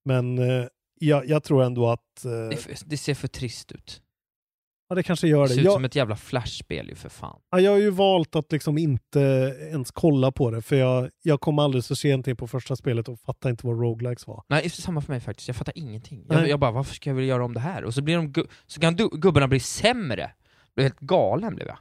[0.05, 0.65] Men eh,
[0.99, 2.25] jag, jag tror ändå att...
[2.25, 4.01] Eh, Det, för, det ser för trist ut.
[4.89, 5.53] ja, det kanske gör Det det.
[5.53, 7.39] ser ut Jag, som ett jävla flashspel ju för fan.
[7.51, 9.19] ja, jag har ju valt att liksom inte
[9.71, 13.07] ens kolla på det, för jag, jag kom alldeles för sent in på första spelet
[13.09, 14.43] och fattade inte vad roguelikes var.
[14.49, 15.47] Nej, det är samma för mig faktiskt.
[15.47, 16.25] Jag fattar ingenting.
[16.29, 17.83] Jag, jag bara, varför ska jag vilja göra om det här?
[17.83, 18.33] Och så blir de
[18.67, 20.31] så kan du, gubbarna bli sämre.
[20.75, 21.77] Blev helt galen blev jag.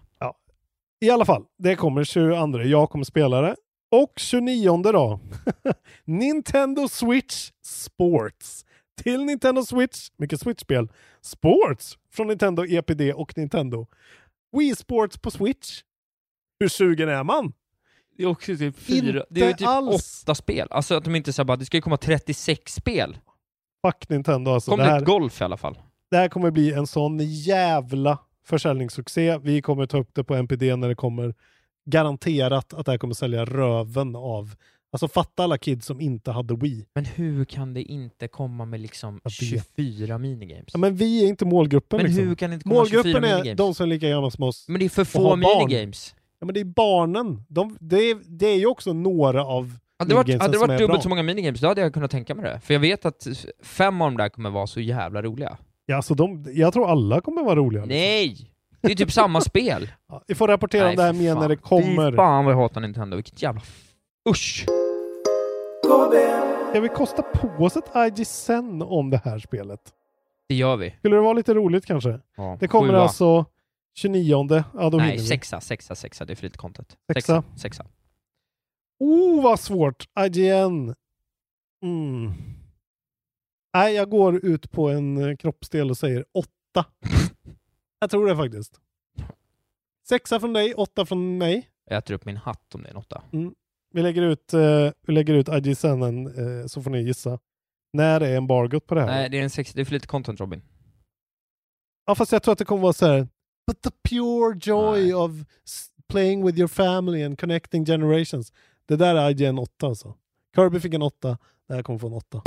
[1.02, 2.62] I alla fall, det kommer 22.
[2.62, 3.56] Jag kommer spela det.
[3.90, 5.20] Och 29 då.
[6.04, 8.64] Nintendo Switch Sports.
[9.02, 10.88] Till Nintendo Switch, mycket Switch-spel.
[11.20, 13.86] Sports från Nintendo EPD och Nintendo.
[14.56, 15.82] Wii Sports på Switch.
[16.60, 17.52] Hur sugen är man?
[18.16, 20.22] Det är också typ fyra, Inte det är typ alls.
[20.24, 20.68] åtta spel.
[20.70, 23.18] Alltså att de inte säger bara, det ska ju komma 36 spel.
[23.86, 24.70] Fuck Nintendo alltså.
[24.70, 25.78] Kom det, det här, ett golf i alla fall.
[26.10, 29.38] det här kommer bli en sån jävla försäljningssuccé.
[29.38, 31.34] Vi kommer ta upp det på NPD när det kommer.
[31.84, 34.54] Garanterat att det här kommer sälja röven av.
[34.92, 36.86] Alltså fatta alla kids som inte hade Wii.
[36.94, 39.66] Men hur kan det inte komma med liksom Jag vet.
[39.76, 40.64] 24 minigames?
[40.72, 41.96] Ja, men vi är inte målgruppen.
[41.96, 42.24] Men liksom.
[42.28, 43.56] hur kan det inte komma 24 Målgruppen är minigames?
[43.58, 44.68] de som är lika gamla som oss.
[44.68, 45.40] Men det är för få barn.
[45.40, 46.14] minigames.
[46.40, 47.44] Ja, men det är barnen.
[47.48, 50.70] De, det, är, det är ju också några av Hade det varit, hade det varit
[50.70, 51.02] är dubbelt bra.
[51.02, 52.60] så många minigames, då hade jag kunnat tänka mig det.
[52.60, 53.26] För jag vet att
[53.62, 55.58] fem av dem där kommer vara så jävla roliga.
[55.86, 57.84] Ja, alltså de, jag tror alla kommer vara roliga.
[57.84, 57.96] liksom.
[57.98, 58.48] Nej!
[58.80, 59.90] Det är typ samma spel.
[60.08, 62.10] Ja, vi får rapportera om det här mer när det kommer.
[62.10, 63.60] Fy fan vad jag hatar Nintendo, vilket jävla...
[64.30, 64.66] Usch!
[66.70, 69.80] Ska vi kosta på oss ett IG sen om det här spelet?
[70.48, 70.90] Det gör vi.
[70.98, 72.20] Skulle det vara lite roligt kanske?
[72.36, 72.56] Ja.
[72.60, 73.00] Det kommer Sjua.
[73.02, 73.44] alltså
[73.94, 74.64] 29.
[74.74, 75.26] Ja, då Nej, hinner vi.
[75.26, 76.24] sexa, sexa, sexa.
[76.24, 76.96] Det är för lite content.
[77.14, 77.42] Sexa.
[77.56, 77.86] Sexa.
[79.00, 80.04] Oh, vad svårt!
[80.26, 80.94] IGN.
[81.84, 82.32] Mm.
[83.74, 86.86] Nej, jag går ut på en eh, kroppsdel och säger åtta.
[88.00, 88.80] jag tror det faktiskt.
[90.08, 91.68] Sexa från dig, åtta från mig.
[91.84, 93.22] Jag äter upp min hatt om det är en åtta.
[93.94, 97.38] Vi lägger ut, uh, vi lägger ut IGN uh, så får ni gissa.
[97.92, 99.08] När är embargot på det här?
[99.08, 99.72] Nej, det är en sexa.
[99.76, 100.62] Det är för lite content Robin.
[102.06, 103.28] Ja, fast jag tror att det kommer vara så här.
[103.66, 105.30] But the pure joy of
[105.64, 108.52] s- playing with your family and connecting generations.
[108.86, 110.14] Det där är IGN 8 alltså.
[110.56, 111.38] Kirby fick en 8.
[111.68, 112.42] Det här kommer få en 8.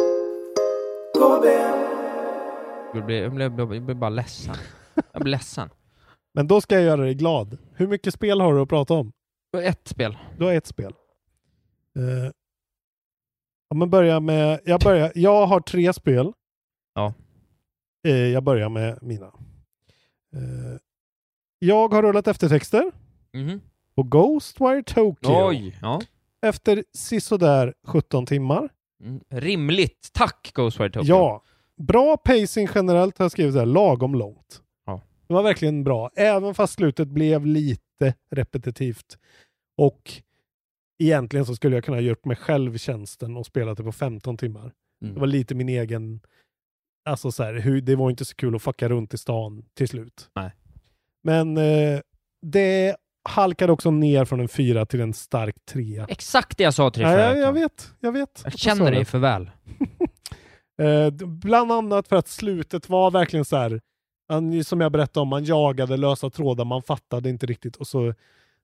[2.94, 4.56] Jag blir, jag blir, jag blir, bara ledsen.
[5.14, 5.70] Jag blir ledsen.
[6.34, 7.58] Men då ska jag göra dig glad.
[7.74, 9.12] Hur mycket spel har du att prata om?
[9.64, 10.18] Ett spel.
[10.38, 10.94] Du har ett spel.
[11.98, 12.32] Uh,
[13.70, 14.60] ja, men börja med...
[14.66, 16.34] Jag, börjar, jag har tre spel.
[16.96, 17.14] Ja.
[18.08, 19.26] Eh, jag börjar med mina.
[20.36, 20.80] Eh,
[21.60, 22.92] jag har rullat eftertexter
[23.34, 23.62] Mhm.
[23.96, 25.48] på Ghostwire Tokyo.
[25.50, 25.78] Oj!
[25.82, 26.02] Ja.
[26.42, 28.70] Efter sisådär 17 timmar.
[29.04, 29.24] Mm.
[29.30, 30.10] Rimligt.
[30.14, 31.16] Tack Ghostwire Tokyo.
[31.16, 31.44] Ja.
[31.78, 34.62] Bra pacing generellt har jag skrivit här, lagom långt.
[34.86, 35.02] Ja.
[35.28, 39.18] Det var verkligen bra, även fast slutet blev lite repetitivt.
[39.78, 40.12] Och
[41.04, 44.38] egentligen så skulle jag kunna ha gjort mig själv tjänsten och spelat det på 15
[44.38, 44.74] timmar.
[45.02, 45.14] Mm.
[45.14, 46.22] Det var lite min egen...
[47.10, 49.88] Alltså så här, hur, det var inte så kul att fucka runt i stan till
[49.88, 50.30] slut.
[50.36, 50.52] Nej.
[51.24, 52.00] Men eh,
[52.42, 52.96] det
[53.26, 56.06] halkade också ner från en fyra till en stark trea.
[56.10, 58.42] Exakt det jag sa till dig Ja, förra jag, vet, jag vet.
[58.44, 58.98] Jag känner det.
[58.98, 59.52] dig för väl.
[60.82, 63.82] Eh, bland annat för att slutet var verkligen så här,
[64.30, 68.14] man, som jag berättade om, man jagade lösa trådar, man fattade inte riktigt och så,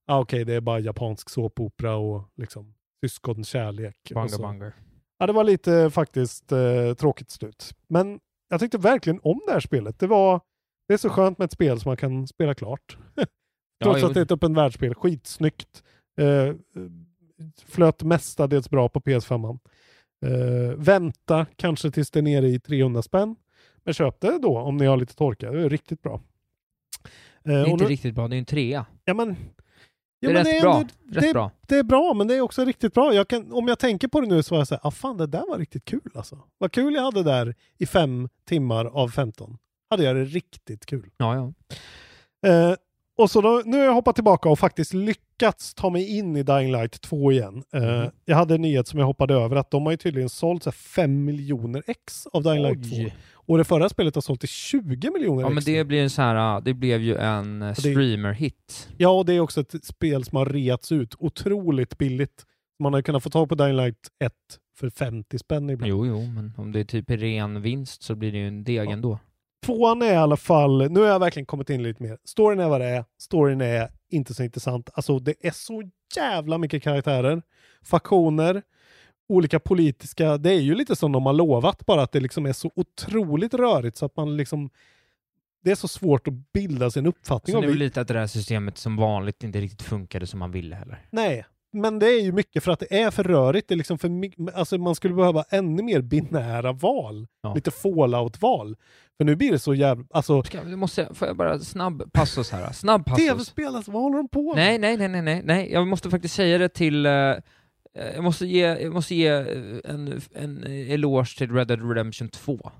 [0.07, 2.73] ah, okej det är bara japansk såpopera och liksom
[3.05, 4.11] syskonkärlek.
[4.13, 4.73] Banger banger.
[5.19, 7.75] Ja, det var lite faktiskt eh, tråkigt slut.
[7.87, 9.99] Men jag tyckte verkligen om det här spelet.
[9.99, 10.41] Det var,
[10.87, 12.97] det är så skönt med ett spel som man kan spela klart.
[13.83, 14.07] Trots jo.
[14.07, 14.95] att det är ett öppen världsspel.
[14.95, 15.83] Skitsnyggt.
[16.21, 16.53] Eh,
[17.65, 19.59] flöt mestadels bra på PS5.
[20.25, 23.35] Eh, vänta kanske tills det är nere i 300 spänn.
[23.83, 25.51] Men köp det då om ni har lite torka.
[25.51, 26.13] Det är riktigt bra.
[26.13, 26.21] Eh,
[27.43, 28.85] Det är inte nu- riktigt bra, det är en trea.
[29.05, 29.35] Ja, men,
[30.21, 30.83] Det är rätt bra.
[31.03, 31.51] Det, Rätt det, bra.
[31.67, 33.13] det är bra, men det är också riktigt bra.
[33.13, 35.27] Jag kan, om jag tänker på det nu så var jag såhär, ah, fan det
[35.27, 36.39] där var riktigt kul alltså.
[36.57, 39.57] Vad kul jag hade där i fem timmar av 15.
[39.89, 41.09] Hade jag det riktigt kul.
[41.17, 41.53] Ja, ja.
[42.49, 42.75] Eh,
[43.21, 46.43] och så då, nu har jag hoppat tillbaka och faktiskt lyckats ta mig in i
[46.43, 47.63] Dying Light 2 igen.
[47.73, 48.09] Eh, Mhm.
[48.25, 51.25] Jag hade en nyhet som jag hoppade över att de har ju tydligen sålt 5
[51.25, 52.95] miljoner ex av Dying Light 2.
[52.95, 53.15] Oj.
[53.33, 55.65] Och det förra spelet har sålt till 20 miljoner Ja men ex.
[55.65, 58.89] det blir en så här, äh, det blev ju en det- streamer-hit.
[58.97, 62.45] Ja, och det är också ett spel som har reats ut otroligt billigt.
[62.79, 64.33] Man har ju kunnat få tag på Dying Light 1
[64.79, 65.89] för 50 spänn ibland.
[65.91, 68.89] Jo, jo, men om det är typ ren vinst så blir det ju en deg
[68.91, 69.19] ändå.
[69.65, 72.17] Tvåan är i alla fall, nu har jag verkligen kommit in lite mer.
[72.23, 74.89] Storyn är vad det är, storyn är inte så intressant.
[74.93, 77.41] Alltså det är så jävla mycket karaktärer,
[77.83, 78.61] faktioner,
[79.29, 82.53] olika politiska, det är ju lite som de har lovat, bara att det liksom är
[82.53, 84.69] så otroligt rörigt så att man liksom
[85.63, 88.19] det är så svårt att bilda sin uppfattning Sen är det väl lite att det
[88.19, 91.05] här systemet som vanligt inte riktigt funkade som man ville heller.
[91.09, 93.67] Nej, men det är ju mycket för att det är för rörigt.
[93.67, 94.09] Det är liksom för,
[94.53, 97.27] alltså man skulle behöva ännu mer binära val.
[97.41, 97.53] Ja.
[97.53, 98.75] Lite fallout-val.
[99.17, 100.05] För nu blir det så jävla...
[100.09, 102.71] Alltså, Ska, du måste, får jag bara snabb passus här?
[102.71, 103.27] Snabb passus.
[103.27, 104.55] tv-spel, alltså, vad håller de på med?
[104.55, 105.71] Nej, nej, nej, nej, nej, nej.
[105.71, 107.05] Jag måste faktiskt säga det till...
[107.05, 107.11] eh,
[107.93, 109.45] jag, måste ge, jag måste ge eh,
[109.83, 112.71] en, en eloge till Red Dead Redemption 2.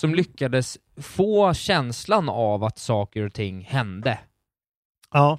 [0.00, 4.18] Som lyckades få känslan av att saker och ting hände.
[5.10, 5.38] Ja.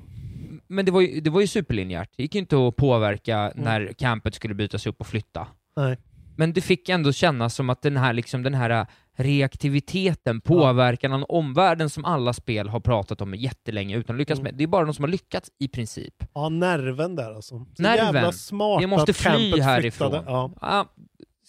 [0.72, 2.10] Men det var ju, det var ju superlinjärt.
[2.18, 5.48] Det gick ju inte att påverka när campet skulle bytas upp och flytta.
[5.76, 5.98] Nej.
[6.38, 8.86] Men det fick ändå kännas som att den här, liksom, den här
[9.18, 14.44] reaktiviteten, påverkan av omvärlden som alla spel har pratat om jättelänge utan att lyckas Mm.
[14.44, 14.58] med.
[14.58, 16.14] Det är bara de som har lyckats i princip.
[16.34, 17.66] Ja, nerven där alltså.
[17.76, 18.06] Så Nerven.
[18.16, 20.24] Jävla smart Vi måste fly härifrån.
[20.26, 20.52] Ja.
[20.62, 20.94] Ja,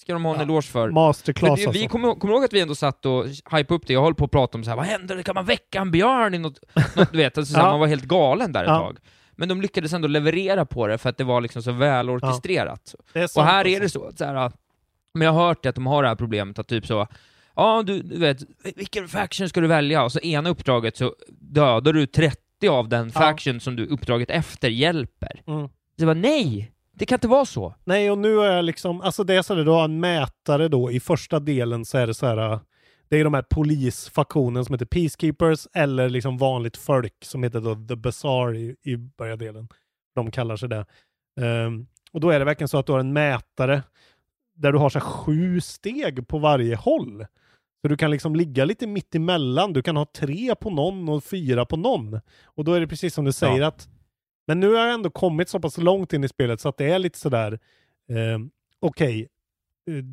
[0.02, 0.90] ska de ha en eloge för.
[0.90, 1.88] Masterclass det, Vi alltså.
[1.88, 4.30] kommer kommer ihåg att vi ändå satt och hypade upp det, jag höll på att
[4.30, 6.58] prata om så här, vad händer, kan man väcka en björn i något,
[6.96, 7.70] något du vet, alltså, så Ja.
[7.70, 8.78] man var helt galen där ett Ja.
[8.78, 8.98] tag.
[9.36, 12.94] Men de lyckades ändå leverera på det för att det var liksom så väl orkestrerat.
[13.12, 13.98] Det är och här är alltså.
[13.98, 14.52] det så, att så här,
[15.14, 17.06] men jag har hört att de har det här problemet att typ så,
[17.56, 18.38] ja du, du vet,
[18.76, 20.04] vilken faction ska du välja?
[20.04, 22.38] Och så ena uppdraget så dödar du 30
[22.70, 23.20] av den Ja.
[23.20, 25.42] faction som du uppdraget efter hjälper.
[25.46, 25.68] Mm.
[25.98, 26.72] Det var nej!
[27.02, 27.74] Det kan inte vara så.
[27.84, 30.68] Nej, och nu är jag liksom, alltså det är så att du har en mätare
[30.68, 32.60] då, i första delen så är det så här, äh,
[33.08, 37.74] det är de här polisfaktionen som heter Peacekeepers eller liksom vanligt folk som heter då
[37.74, 39.68] The Bazaar i, i börjardelen.
[40.14, 40.86] De kallar sig det.
[41.40, 43.82] Ehm, och då är det verkligen så att du har en mätare
[44.54, 47.26] där du har så här sju steg på varje håll.
[47.82, 49.72] Så du kan liksom ligga lite mitt emellan.
[49.72, 52.20] Du kan ha tre på någon och fyra på någon.
[52.44, 53.66] Och då är det precis som du säger Ja.
[53.66, 53.88] att
[54.52, 56.90] men nu har jag ändå kommit så pass långt in i spelet så att det
[56.90, 57.58] är lite sådär,
[58.08, 58.38] eh,
[58.80, 59.28] okej,
[59.90, 60.04] eh,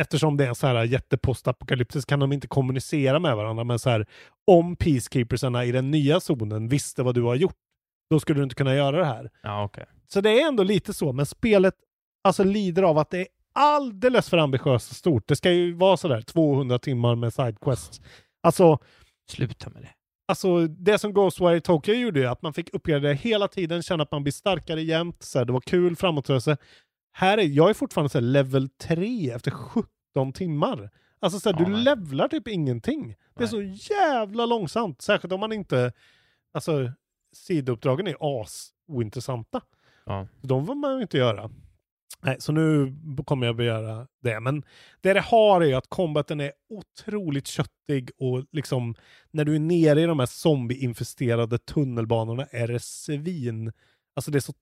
[0.00, 4.06] eftersom det är så här jättepostapokaliptiskt kan de inte kommunicera med varandra, men så här,
[4.44, 7.56] om peacekeepersarna i den nya zonen visste vad du har gjort,
[8.10, 9.30] då skulle du inte kunna göra det här.
[9.42, 9.86] Ja, okej.
[10.08, 11.74] Så det är ändå lite så, men spelet
[12.24, 15.28] alltså lider av att det är alldeles för ambitiöst och stort.
[15.28, 18.00] Det ska ju vara sådär 200 timmar med sidequests.
[18.40, 18.78] Alltså,
[19.30, 19.97] Sluta med det.
[20.28, 24.12] Alltså det som Ghostwire Tokyo gjorde är att man fick uppgradera hela tiden, känna att
[24.12, 26.56] man blir starkare jämt, så här, det var kul framåtrörelse.
[27.12, 30.90] Här är jag är fortfarande så här, level 3 efter 17 timmar.
[31.20, 31.82] Alltså så här, Ja, du nej.
[31.82, 33.14] levlar typ ingenting.
[33.36, 33.62] Det är så
[33.94, 35.92] jävla långsamt, särskilt om man inte,
[36.52, 36.92] alltså
[37.32, 39.60] sidouppdragen är as ointressanta.
[40.06, 40.26] Ja.
[40.40, 41.50] De får man ju inte göra.
[42.20, 42.94] Nej, så nu
[43.24, 44.40] kommer jag begära det.
[44.40, 44.64] Men
[45.00, 48.94] det det har är att combaten är otroligt köttig och liksom
[49.30, 53.72] när du är nere i de här zombieinfesterade tunnelbanorna är det svin.
[54.16, 54.54] Alltså det är så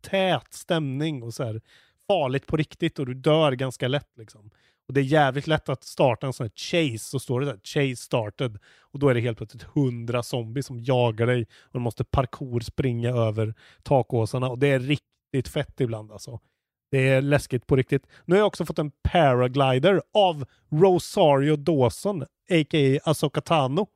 [0.00, 1.60] tät stämning och så här
[2.08, 4.50] farligt på riktigt och du dör ganska lätt liksom.
[4.88, 7.60] Och det är jävligt lätt att starta en sån här chase, så står det där
[7.64, 8.58] chase started.
[8.80, 12.60] Och då är det helt plötsligt hundra zombies som jagar dig och du måste parkour
[12.60, 16.40] springa över takåsarna och det är riktigt fett ibland alltså.
[16.90, 18.06] Det är läskigt på riktigt.
[18.24, 23.10] Nu har jag också fått en paraglider av Rosario Dawson, a.k.a.
[23.10, 23.86] Asoka Tano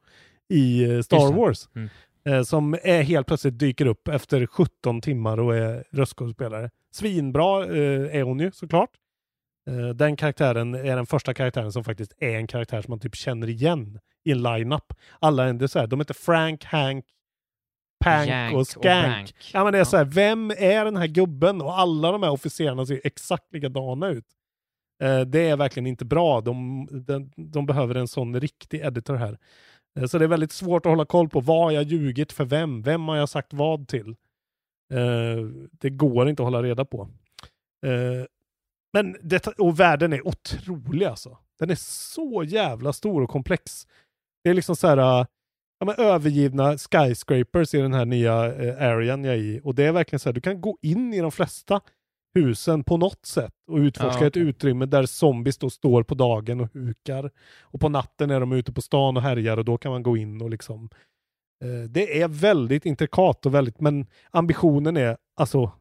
[0.49, 1.32] i eh, Star.
[1.32, 1.68] Wars.
[1.74, 1.88] Mm.
[2.24, 6.70] Eh, som är helt plötsligt dyker upp efter 17 timmar och är röstskådespelare.
[6.93, 8.91] Svinbra eh, är hon ju såklart.
[9.95, 13.49] Den karaktären är den första karaktären som faktiskt är en karaktär som man typ känner
[13.49, 14.93] igen i en line-up.
[15.18, 17.05] Alla är så här, de heter Frank, Hank,
[18.01, 19.07] Pank Jank och och Skank.
[19.07, 19.51] Brank.
[19.53, 21.61] ja men det är så här, vem är den här gubben?
[21.61, 24.26] Och alla de här officerarna ser exakt likadana ut.
[25.03, 26.40] Eh, det är verkligen inte bra.
[26.40, 29.38] De, de, de behöver en sån riktig editor här.
[29.98, 32.82] Eh, så det är väldigt svårt att hålla koll på vad jag ljugit för vem?
[32.82, 34.09] Vem har jag sagt vad till?
[34.92, 37.09] Eh, det går inte att hålla reda på.
[37.86, 38.26] Eh,
[38.92, 41.38] men det, och världen är otrolig alltså.
[41.59, 43.86] Den är så jävla stor och komplex.
[44.44, 45.26] Det är liksom så här äh,
[45.81, 49.61] ja, men övergivna skyscrapers i den här nya eh, arean jag är i.
[49.64, 51.81] Och det är verkligen så här, du kan gå in i de flesta
[52.35, 56.61] husen på något sätt och utforska Ja, ett utrymme där zombies då står på dagen
[56.61, 57.31] och hukar.
[57.61, 60.16] Och på natten är de ute på stan och härjar och då kan man gå
[60.16, 60.89] in och liksom
[61.64, 65.72] eh, det är väldigt intrikat och väldigt, men ambitionen är alltså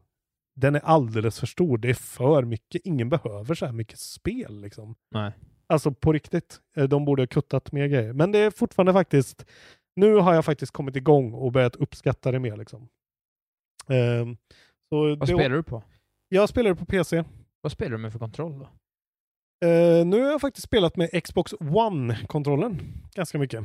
[0.56, 1.78] den är alldeles för stor.
[1.78, 2.80] Det är för mycket.
[2.84, 4.94] Ingen behöver så här mycket spel liksom.
[5.14, 5.32] Nej.
[5.66, 6.60] Alltså på riktigt.
[6.76, 8.12] Eh, De borde ha kuttat mer grejer.
[8.12, 9.46] Men det är fortfarande faktiskt,
[9.96, 12.88] nu har jag faktiskt kommit igång och börjat uppskatta det mer liksom.
[13.88, 14.36] Ehm,
[14.88, 15.82] så Vad spelar du på?
[16.28, 17.24] Jag spelar på PC.
[17.60, 18.68] Vad spelar du med för kontroll då?
[19.66, 22.80] Eh, nu har jag faktiskt spelat med Xbox One-kontrollen
[23.14, 23.64] ganska mycket.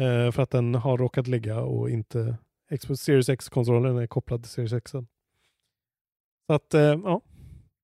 [0.00, 2.36] Eh, för att den har råkat ligga och inte
[2.80, 4.90] Xbox Series X-kontrollen är kopplad till Series X.
[4.90, 7.20] Så att, eh, ja.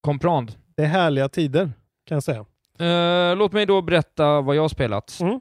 [0.01, 0.53] Comprand.
[0.77, 1.73] Det är härliga tider
[2.05, 2.47] kan jag säga.
[2.79, 5.21] Eh, låt mig då berätta vad jag har spelat.
[5.21, 5.41] Mm.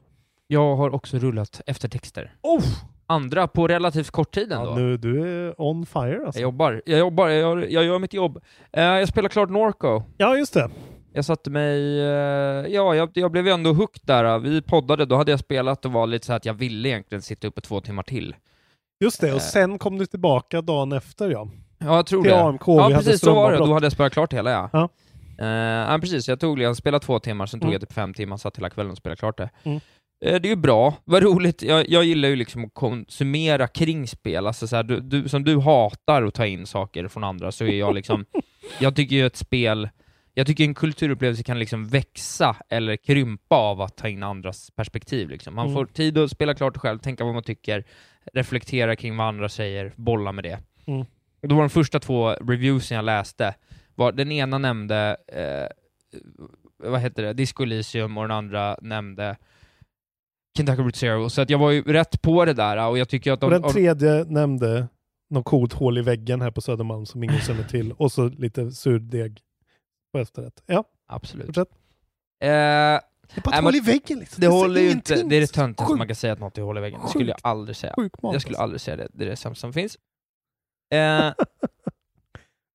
[0.50, 2.32] Jag har också rullat eftertexter.
[2.42, 2.62] Oh!
[3.06, 4.70] Andra på relativt kort tid ändå.
[4.70, 6.40] Ja, nu, du är on fire alltså.
[6.40, 8.40] Jag jobbar, jag jobbar, jag, gör- jag gör mitt jobb.
[8.72, 10.02] Eh, jag spelar klart Norco.
[10.16, 10.70] Ja, just det.
[11.12, 12.06] Jag satte mig, eh,
[12.74, 14.38] ja, jag, jag blev ju ändå hooked där.
[14.38, 17.46] Vi poddade, då hade jag spelat och var lite så att jag ville egentligen sitta
[17.46, 18.34] uppe två timmar till.
[19.00, 19.42] Just det, och Eh.
[19.42, 21.48] sen kom du tillbaka dagen efter ja.
[21.78, 22.40] Ja, jag tror Till det.
[22.40, 23.58] AMK, ja, precis så var det.
[23.58, 24.70] Då hade jag spelat klart hela, ja.
[24.72, 24.88] Ja.
[25.40, 26.28] Eh, ja, precis.
[26.28, 27.72] Jag tog, jag spelade två timmar, sen tog Mm.
[27.72, 29.50] jag typ fem timmar, satt hela kvällen och spelade klart det.
[29.62, 29.80] Mm.
[30.20, 30.94] Eh, det är ju bra.
[31.04, 31.62] Vad roligt.
[31.62, 34.46] Jag, jag gillar ju liksom att konsumera kring spel.
[34.46, 37.64] Alltså så här, du, du, som du hatar att ta in saker från andra, så
[37.64, 38.24] är jag liksom...
[38.80, 39.88] jag tycker ju ett spel...
[40.34, 45.28] Jag tycker en kulturupplevelse kan liksom växa eller krympa av att ta in andras perspektiv.
[45.28, 45.54] Liksom.
[45.54, 45.74] Man Mm.
[45.74, 47.84] får tid att spela klart själv, tänka vad man tycker,
[48.32, 50.58] reflektera kring vad andra säger, bolla med det.
[50.86, 51.06] Mm.
[51.42, 53.54] Då var de första två reviewsen jag läste,
[53.94, 55.68] var, den ena nämnde, eh,
[56.90, 59.36] vad heter det, Disco Elysium och den andra nämnde
[60.58, 63.32] Kentucky Route Zero, så att jag var ju rätt på det där och jag tycker
[63.32, 63.46] att de...
[63.46, 64.88] Och den av- tredje nämnde
[65.30, 67.92] något coolt hål i väggen här på Södermalm som ingen känner till.
[67.92, 69.40] Och så lite surdeg
[70.12, 70.62] på efterrätt.
[70.66, 71.46] Ja, Absolut.
[71.46, 71.68] fortsätt.
[71.70, 73.00] Eh, Det är
[73.44, 74.40] bara Nej, ett hål men i väggen liksom.
[74.40, 76.62] Det ser håller ju inte, det är det töntigaste man kan säga att något är
[76.62, 77.00] hål i väggen.
[77.04, 77.92] Det skulle jag aldrig säga.
[77.96, 78.62] Sjuk mat, Jag skulle alltså.
[78.62, 79.98] aldrig säga det, det är det sämsta som finns.
[80.94, 81.32] Eh,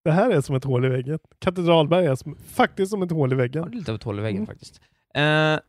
[0.05, 1.19] Det här är som ett hål i väggen.
[1.39, 3.63] Katedralberg är som, faktiskt som ett hål i Ja, väggen.
[3.63, 4.47] det är lite av ett hål i väggen Mm.
[4.47, 4.81] faktiskt.
[5.15, 5.59] Eh,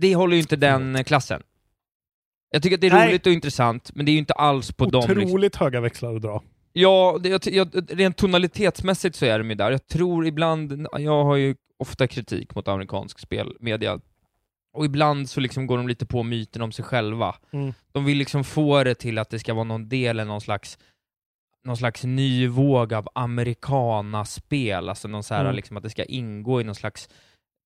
[0.00, 1.42] det håller ju inte den klassen.
[2.50, 3.08] Jag tycker att det är Nej.
[3.08, 5.04] roligt och intressant, men det är ju inte alls på dem.
[5.08, 5.24] Liksom.
[5.24, 6.42] Otroligt höga växlar att dra.
[6.72, 9.70] Ja, det, jag, jag, rent tonalitetsmässigt så är de ju där.
[9.70, 14.00] Jag tror ibland, jag har ju ofta kritik mot amerikansk spelmedia,
[14.72, 17.36] och ibland så liksom går de lite på myten om sig själva.
[17.50, 17.74] Mm.
[17.92, 20.78] De vill liksom få det till att det ska vara någon del, någon slags
[21.64, 25.56] någon slags ny våg av amerikanaspel, alltså någon så här, Mm.
[25.56, 27.08] liksom att det ska ingå i någon slags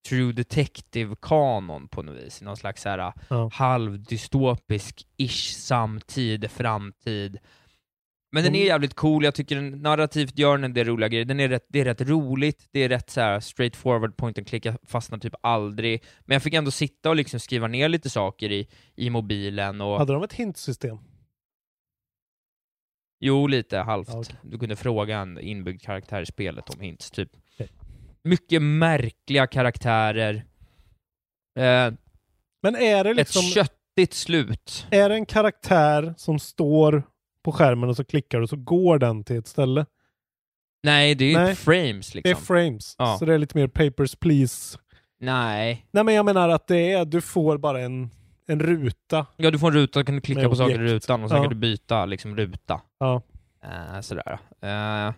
[0.09, 3.49] true detective-kanon på något vis, någon slags här Ja.
[3.53, 7.39] halvdystopisk-ish samtid, framtid.
[8.33, 8.69] Men den är Mm.
[8.69, 11.67] jävligt cool, jag tycker den, narrativt gör den en del roliga grejer, den är rätt,
[11.69, 14.77] det är rätt roligt, det är rätt så här straight forward point and click, jag
[14.87, 16.05] fastnar typ aldrig.
[16.25, 19.99] Men jag fick ändå sitta och liksom skriva ner lite saker i, i mobilen och...
[19.99, 20.99] Hade de ett hintsystem?
[23.21, 24.09] Jo, lite halvt.
[24.09, 24.37] Ja, okej.
[24.43, 27.31] Du kunde fråga en inbyggd karaktär i spelet om hints, typ.
[27.55, 27.69] Okej.
[28.25, 30.35] Mycket märkliga karaktärer.
[31.59, 31.93] Eh,
[32.63, 33.43] Men är det Ett liksom...
[33.43, 34.87] köttigt slut.
[34.91, 37.03] Är det en karaktär som står
[37.45, 39.87] på skärmen och så klickar du och så går den till ett ställe?
[40.83, 41.55] Nej, det är ju Nej.
[41.55, 42.23] frames liksom.
[42.23, 42.95] Det är frames.
[42.99, 43.17] Ja.
[43.19, 44.79] Så det är lite mer papers please.
[45.21, 45.87] Nej.
[45.91, 48.11] Nej men jag menar att det är, du får bara en,
[48.47, 49.27] en ruta.
[49.37, 50.93] Ja, du får en ruta, kan du klicka på saker i objekt.
[50.93, 51.43] rutan och sen Ja.
[51.43, 52.81] kan du byta liksom ruta.
[52.99, 53.23] Ja.
[53.65, 54.39] Eh, sådär.
[54.63, 55.13] Eh,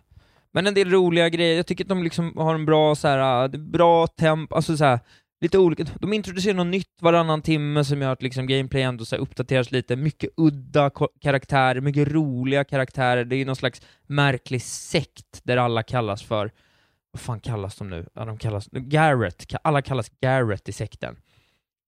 [0.57, 3.45] men en del roliga grejer, jag tycker att de liksom har en bra så här,
[3.45, 5.01] eh, bra temp, alltså så här,
[5.41, 9.17] lite olika, de introducerar något nytt varannan timme som gör att liksom gameplay ändå så
[9.17, 10.91] uppdateras lite, mycket udda
[11.21, 16.51] karaktärer, mycket roliga karaktärer, det är ju någon slags märklig sekt där alla kallas för,
[17.11, 18.07] vad fan kallas de nu?
[18.15, 21.17] Ja, de kallas, Garrett, alla kallas Garrett i sekten.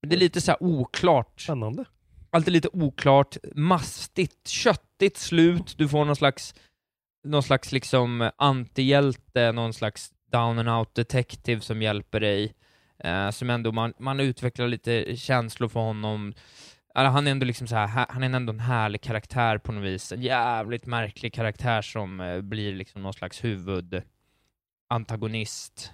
[0.06, 1.84] Det är lite så här oklart, Spännande.
[2.30, 6.54] allt är lite oklart, mastigt, köttigt slut, du får någon slags
[7.28, 12.54] någon slags liksom antihjälte, någon slags down and out detective som hjälper dig,
[12.98, 16.34] eh, som ändå, man, man utvecklar lite känslor för honom,
[16.94, 19.84] Eller han är ändå liksom så här, han är ändå en härlig karaktär på något
[19.84, 25.92] vis, en jävligt märklig karaktär som eh, blir liksom någon slags huvudantagonist.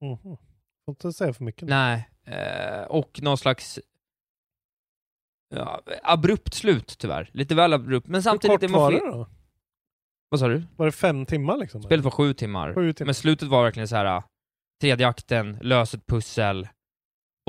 [0.00, 0.36] Mhm.
[0.84, 1.68] Får inte säga för mycket.
[1.68, 3.80] Nej, eh, och någon slags
[5.54, 7.30] ja, abrupt slut tyvärr.
[7.32, 8.54] Lite väl abrupt, men Hur samtidigt...
[8.54, 9.28] kort är man var det då?
[10.32, 10.62] Vad sa du?
[10.76, 11.82] Var det fem timmar liksom?
[11.82, 12.74] Spelet var sju timmar.
[12.74, 13.06] Sju timmar.
[13.06, 14.04] Men slutet var verkligen så här.
[14.04, 14.22] äh,
[14.82, 16.68] tredje akten, lös ett pussel,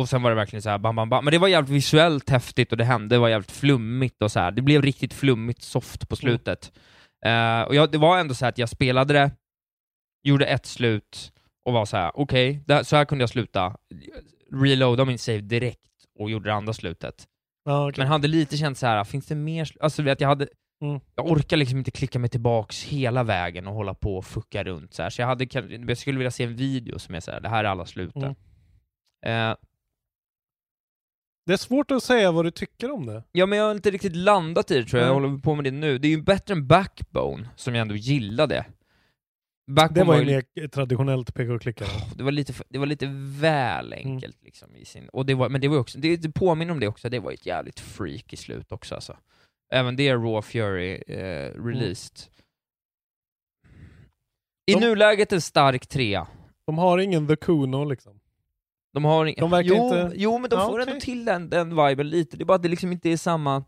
[0.02, 1.26] och sen var det verkligen så här bam, bam, bam.
[1.26, 4.40] Men det var jävligt visuellt häftigt och det hände, det var jävligt flummigt och så
[4.40, 4.52] här.
[4.52, 6.72] Det blev riktigt flummigt soft på slutet.
[7.26, 9.32] Eh, och jag, det var ändå så här att jag spelade det,
[10.28, 11.32] gjorde ett slut
[11.66, 13.78] och var så här: okej, okay, så här kunde jag sluta.
[14.52, 17.28] Reloada min save direkt och gjorde det andra slutet.
[17.66, 18.02] Ja, okej.
[18.02, 20.48] Men hade lite känt så här, finns det mer, alltså vet jag hade,
[20.84, 21.00] Mm.
[21.16, 24.94] jag orkar liksom inte klicka mig tillbaks hela vägen och hålla på och fucka runt
[24.94, 25.10] så här.
[25.10, 25.48] så jag hade
[25.88, 28.36] jag skulle vilja se en video som är så här, det här är alla sluten.
[29.26, 29.52] Mm.
[29.52, 29.56] Eh,
[31.46, 33.24] Det är svårt att säga vad du tycker om det.
[33.32, 35.30] ja men jag har inte riktigt landat i det tror jag, jag Nej.
[35.30, 35.98] håller på med det nu.
[35.98, 38.66] Det är ju bättre än Backbone, som jag ändå gillade.
[39.72, 41.86] Backbone Det var ju mer traditionellt peka och klicka.
[42.16, 43.08] det var lite, det var lite
[43.40, 46.72] väl enkelt liksom i sin, och det var, men det var också, det, det påminner
[46.74, 49.18] om det också, det var ett jävligt freak i slut också alltså.
[49.74, 52.30] Även det är Raw Fury eh, released.
[54.66, 56.28] I De- nuläget en stark trea.
[56.66, 58.20] De har ingen The Kuno liksom.
[58.94, 60.92] De har ing- De verkar jo, inte- jo, men de Ja, får okej.
[60.94, 62.38] ändå till den, den viben lite.
[62.38, 63.64] Det är bara att det liksom inte är samma...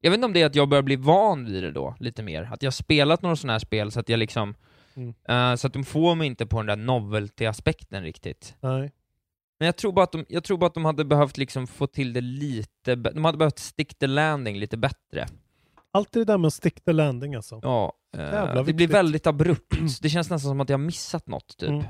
[0.00, 2.22] Jag vet inte om det är att jag börjar bli van vid det då, lite
[2.22, 2.42] mer.
[2.52, 4.54] Att jag har spelat några sådana här spel så att jag liksom...
[4.94, 5.14] Mm.
[5.28, 8.56] eh, så att de får mig inte på den där novelty-aspekten riktigt.
[8.60, 8.92] Nej.
[9.62, 11.86] Men jag tror bara att de, jag tror bara att de hade behövt liksom få
[11.86, 15.26] till det lite, de hade behövt stick the landing lite bättre.
[15.90, 17.60] Alltid det där med att stick the landing alltså.
[17.62, 18.90] Ja, eh, Jävla det blir viktigt.
[18.94, 20.02] väldigt abrupt.
[20.02, 21.68] Det känns nästan som att jag har missat något, typ.
[21.68, 21.84] Mm.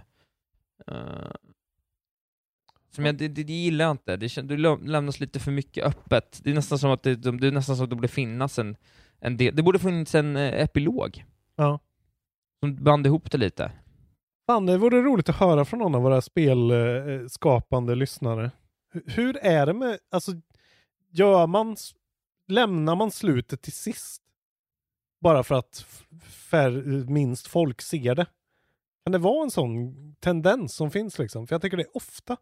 [0.86, 1.32] Eh,
[2.90, 4.16] som jag, det, det, det gillar jag inte.
[4.16, 6.40] Det, det lämnas lite för mycket öppet.
[6.44, 8.58] Det är nästan som att det, de- det, är nästan som att det borde finnas
[8.58, 8.76] en,
[9.20, 11.24] en del, det borde finnas en eh, epilog.
[11.56, 11.78] Ja.
[12.60, 13.72] Som band ihop det lite.
[14.46, 18.50] Fan, det vore roligt att höra från någon av våra spelskapande lyssnare.
[19.06, 20.32] Hur- är det med, alltså,
[21.10, 21.76] gör man,
[22.48, 24.22] lämnar man slutet till sist?
[25.20, 25.86] Bara för att
[26.24, 26.70] fär,
[27.10, 28.26] minst folk ser det?
[29.04, 31.46] Kan det vara en sån tendens som finns liksom?
[31.46, 32.36] För jag tycker det är ofta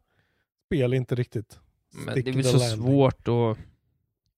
[0.66, 1.60] spel inte riktigt
[2.06, 2.76] Men det är väl så landing.
[2.86, 3.58] svårt att...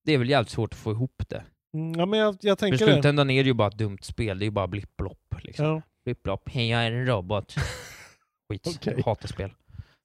[0.05, 1.43] Det är väl jävligt svårt att få ihop det.
[1.73, 2.93] Mm, Ja, men jag, jag För i tänker det.
[2.93, 5.35] slutändan är det ju bara ett dumt spel, det är ju bara blipp-blopp.
[5.43, 5.65] Liksom.
[5.65, 5.81] Ja.
[6.05, 7.55] Blipp-blopp, hej jag är en robot.
[8.49, 9.51] Skit, jag hatar spel.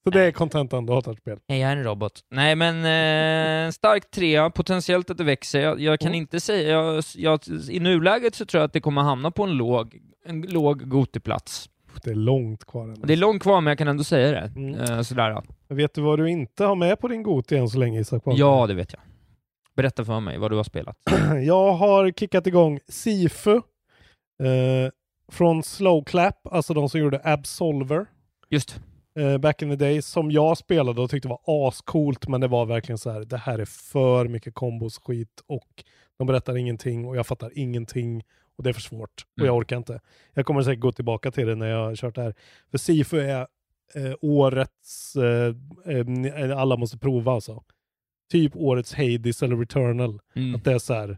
[0.03, 1.39] Så det är kontentan, du hatar spel.
[1.47, 2.19] Hej jag är en robot.
[2.31, 5.59] Nej men, eh, stark trea, potentiellt att det växer.
[5.61, 6.17] Jag, jag kan Mm.
[6.17, 7.39] inte säga, jag, jag,
[7.69, 11.69] i nuläget så tror jag att det kommer hamna på en låg, en låg Gotiplats.
[12.03, 13.01] Det är långt kvar än.
[13.03, 14.51] Det är långt kvar men jag kan ändå säga det.
[14.55, 14.75] Mm.
[14.79, 15.29] Eh, sådär.
[15.29, 15.43] ja.
[15.67, 18.23] Vet du vad du inte har med på din Goti än så länge Isak?
[18.25, 19.01] Ja, det vet jag.
[19.75, 20.97] Berätta för mig vad du har spelat.
[21.45, 24.91] Jag har kickat igång Sifu eh,
[25.31, 28.05] från Slow Clap, alltså de som gjorde Absolver.
[28.49, 28.79] Just.
[29.19, 32.65] Eh, back in the days, som jag spelade och tyckte var ascoolt, men det var
[32.65, 35.83] verkligen så här, det här är för mycket kombos skit och
[36.17, 38.23] de berättar ingenting och jag fattar ingenting
[38.57, 39.55] och det är för svårt och jag Mm.
[39.57, 39.99] orkar inte.
[40.33, 42.35] Jag kommer säkert gå tillbaka till det när jag har kört det här.
[42.71, 43.47] För Sifu är
[43.95, 45.55] eh, årets, eh,
[45.95, 47.63] eh, alla måste prova alltså.
[48.31, 50.19] Typ årets Hades eller Returnal.
[50.35, 50.55] Mm.
[50.55, 51.17] Att det är så här,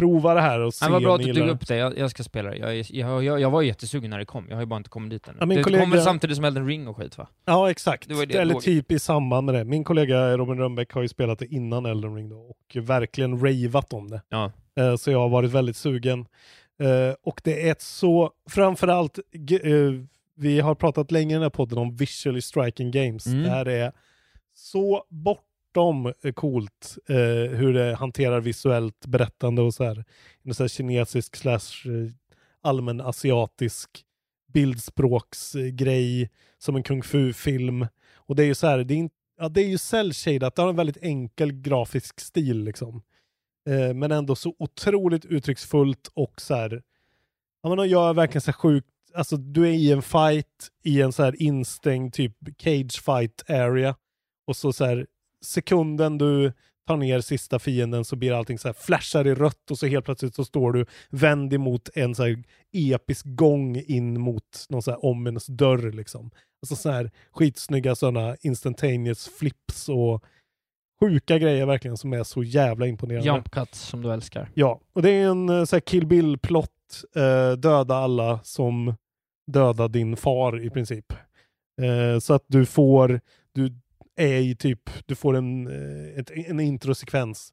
[0.00, 2.10] prova det här och se Ja, vad bra att du tog upp det, jag, jag
[2.10, 2.56] ska spela det.
[2.56, 5.10] Jag, jag, jag, jag var jättesugen när det kom, jag har ju bara inte kommit
[5.10, 5.36] dit ännu.
[5.40, 7.26] Ja, det kollega- kommer samtidigt som Elden Ring och skit va?
[7.44, 8.08] Ja, exakt.
[8.08, 9.64] Det var det Eller typ i samband med det.
[9.64, 13.92] Min kollega Robin Rönnbäck har ju spelat det innan Elden Ring då och verkligen ravat
[13.92, 14.22] om det.
[14.28, 14.52] Ja.
[14.76, 16.20] Eh, Så jag har varit väldigt sugen.
[16.82, 19.72] Eh, Och det är ett så, framförallt, eh,
[20.36, 23.26] vi har pratat länge i den här podden om visually striking games.
[23.26, 23.42] Mm.
[23.42, 23.92] Det här är
[24.54, 25.44] så bortom
[26.22, 30.04] eh, coolt eh, hur det hanterar visuellt berättande och så här.
[30.42, 32.12] En så här kinesisk slash eh,
[32.62, 34.04] allmän asiatisk
[34.52, 37.86] bildspråksgrej som en kung fu-film.
[38.14, 40.58] Och det är ju så här, det är, in, ja, det är ju cell det
[40.58, 43.02] har en väldigt enkel grafisk stil liksom.
[43.68, 46.82] Eh, men ändå så otroligt uttrycksfullt och så här,
[47.62, 51.02] ja men de gör verkligen så här sjukt, alltså du är i en fight i
[51.02, 53.96] en så här instängd typ cage fight area
[54.46, 55.06] och så så här
[55.44, 56.52] sekunden du
[56.86, 60.04] tar ner sista fienden så blir allting så här flashar i rött och så helt
[60.04, 64.90] plötsligt så står du vänd emot en så här episk gång in mot någon så
[64.90, 66.30] här ominous dörr liksom.
[66.62, 70.24] Alltså så här skitsnygga sådana instantaneous flips och
[71.00, 73.28] sjuka grejer verkligen som är så jävla imponerande.
[73.28, 74.50] Jump cuts som du älskar.
[74.54, 76.70] Ja, och det är en eh, så här Kill Bill-plott.
[77.16, 78.94] Eh, döda alla som
[79.46, 81.12] dödar din far i princip.
[81.82, 83.20] Eh, så att du får,
[83.52, 83.74] du
[84.16, 87.52] är i typ, du får en, eh, ett, en introsekvens.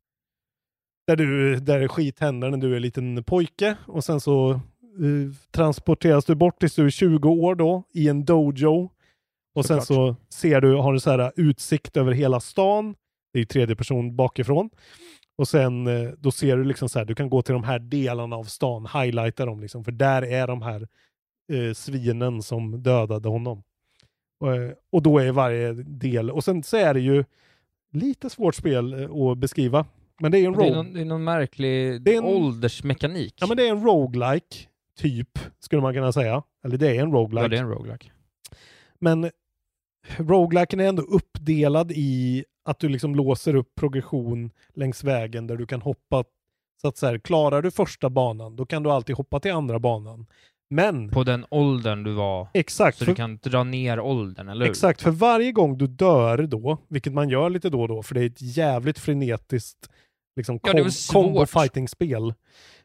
[1.08, 4.60] Där, du, där skit händer när du är en liten pojke och sen så eh,
[5.52, 8.92] transporteras du bort tills du är 20 år då i en dojo.
[9.56, 12.96] Och sen så ser du, har du så här utsikt över hela stan.
[13.34, 14.70] Det är ju tredje person bakifrån.
[15.38, 17.80] Och sen eh, då ser du liksom så här, du kan gå till de här
[17.80, 20.88] delarna av stan, highlighta dem liksom, för där är de här
[21.54, 23.64] eh, svinen som dödade honom.
[24.40, 27.24] Och, eh, och då är varje del, och sen så är det ju
[27.92, 29.86] lite svårt spel eh, att beskriva.
[30.20, 30.76] Men det är en Det är, rogue.
[30.76, 33.34] någon, det är någon märklig Det är en- åldersmekanik.
[33.38, 34.56] Ja men det är en roguelike
[35.00, 36.44] typ, skulle man kunna säga.
[36.66, 37.44] Eller det är en roguelike.
[37.44, 38.12] Ja, det är en roguelike.
[39.00, 39.32] Men
[40.18, 45.66] rogueliken är ändå uppdelad i att du liksom låser upp progression längs vägen där du
[45.66, 46.24] kan hoppa.
[46.82, 49.80] Så att så här, klarar du första banan, då kan du alltid hoppa till andra
[49.80, 50.26] banan.
[50.70, 52.48] Men På den åldern du var.
[52.54, 54.72] Exakt, Så för- du kan dra ner åldern, eller hur?
[54.72, 58.16] Exakt, för varje gång du dör då, vilket man gör lite då och då, för
[58.16, 59.90] det är ett jävligt frenetiskt
[60.36, 61.14] liksom, Ja, det är kom- väl svårt.
[61.26, 62.34] combo fighting-spel.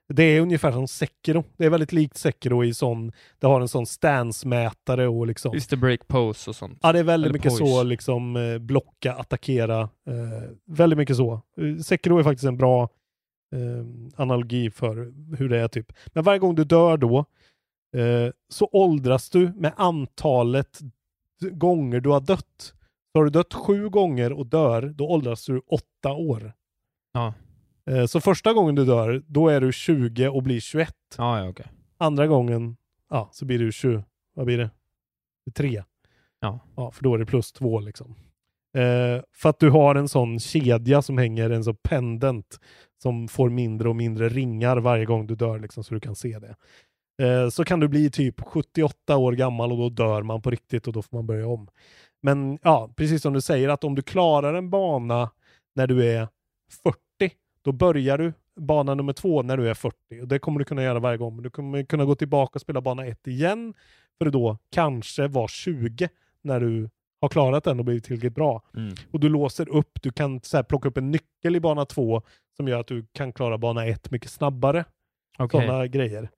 [0.09, 1.45] Det är ungefär som Sekiro.
[1.57, 5.55] Det är väldigt likt Sekiro i sån, det har en sån stance-mätare och liksom...
[5.55, 6.79] Just the break pose och sånt.
[6.83, 7.67] Ja, det är väldigt Eller mycket poise.
[7.75, 9.81] så, liksom eh, blocka, attackera.
[9.81, 11.33] Eh, väldigt mycket så.
[11.33, 12.83] Eh, Sekiro är faktiskt en bra
[13.55, 13.87] eh,
[14.23, 15.93] analogi för hur det är typ.
[16.07, 17.25] Men varje gång du dör då
[18.49, 20.81] så åldras du med antalet
[21.51, 22.75] gånger du har dött.
[23.13, 26.53] Så har du dött sju gånger och dör, då åldras du åtta år.
[27.13, 27.35] Ja.
[27.91, 30.95] Eh, Så första gången du dör, då är du 20 och blir 21.
[31.19, 31.67] Ja, ja, okej.
[31.99, 32.77] Andra gången,
[33.11, 34.71] ja, så blir du 20, vad blir det?
[35.55, 35.83] 3.
[36.41, 36.61] Ja.
[36.77, 38.15] Ja, för då är det plus två liksom.
[38.77, 42.61] Eh, för att du har en sån kedja som hänger, en sån pendent
[43.03, 46.39] som får mindre och mindre ringar varje gång du dör liksom, så du kan se
[46.39, 46.57] det.
[47.19, 50.87] Eh, så kan du bli typ 78 år gammal och då dör man på riktigt
[50.87, 51.69] och då får man börja om.
[52.23, 55.31] Men ja, precis som du säger att om du klarar en bana
[55.75, 56.29] när du är
[56.83, 56.99] 40,
[57.65, 59.97] då börjar du bana nummer två när du är 40.
[60.23, 61.35] Och det kommer du kunna göra varje gång.
[61.37, 63.75] Men du kommer kunna gå tillbaka och spela bana ett igen
[64.19, 66.09] för att då kanske vara 20
[66.43, 66.91] när du
[67.21, 68.63] har klarat den och blivit tillräckligt bra.
[68.77, 68.95] Mm.
[69.11, 72.23] Och du låser upp, du kan så här, plocka upp en nyckel i bana två
[72.57, 74.85] som gör att du kan klara bana ett mycket snabbare.
[75.39, 75.61] Okej.
[75.61, 76.29] Sådana grejer.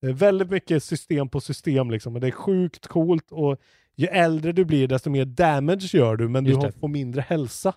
[0.00, 2.14] Det är väldigt mycket system på system liksom.
[2.14, 3.60] Och det är sjukt coolt och
[3.96, 6.78] ju äldre du blir desto mer damage gör du men du Just har, det.
[6.78, 7.74] får mindre hälsa.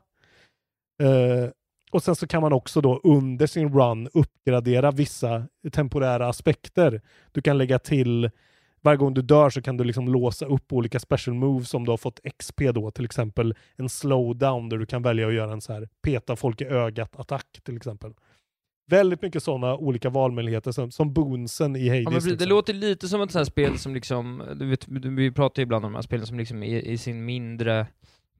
[1.04, 1.50] Eh,
[1.92, 7.02] och sen så kan man också då under sin run uppgradera vissa temporära aspekter.
[7.32, 8.30] Du kan lägga till
[8.82, 11.92] varje gång du dör så kan du liksom låsa upp olika special moves om du
[11.92, 15.62] har fått XP då, till exempel en slowdown där du kan välja att göra en
[15.62, 18.14] så här peta folk i ögat attack till exempel.
[18.92, 22.04] Väldigt mycket sådana olika valmöjligheter som, som boonsen i Hades.
[22.04, 22.50] Ja, men precis, det liksom.
[22.50, 25.86] låter lite som ett sånt här spel som liksom, du vet, vi pratar ju ibland
[25.86, 27.88] om de här spelen som liksom i, i sin mindre,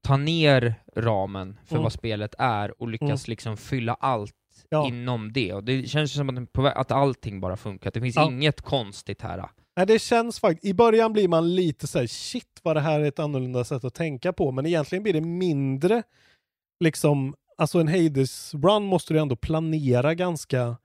[0.02, 1.82] ta ner ramen för Mm.
[1.82, 3.30] vad spelet är och lyckas Mm.
[3.30, 4.34] liksom fylla allt
[4.68, 4.88] Ja.
[4.88, 5.52] inom det.
[5.52, 8.26] Och det känns som att, att allting bara funkar, det finns Ja.
[8.26, 9.44] inget konstigt här.
[9.76, 13.00] Nej, det känns faktiskt, i början blir man lite så här, shit vad det här
[13.00, 16.02] är ett annorlunda sätt att tänka på, men egentligen blir det mindre,
[16.80, 20.76] liksom, alltså en Hades-run måste du ändå planera ganska,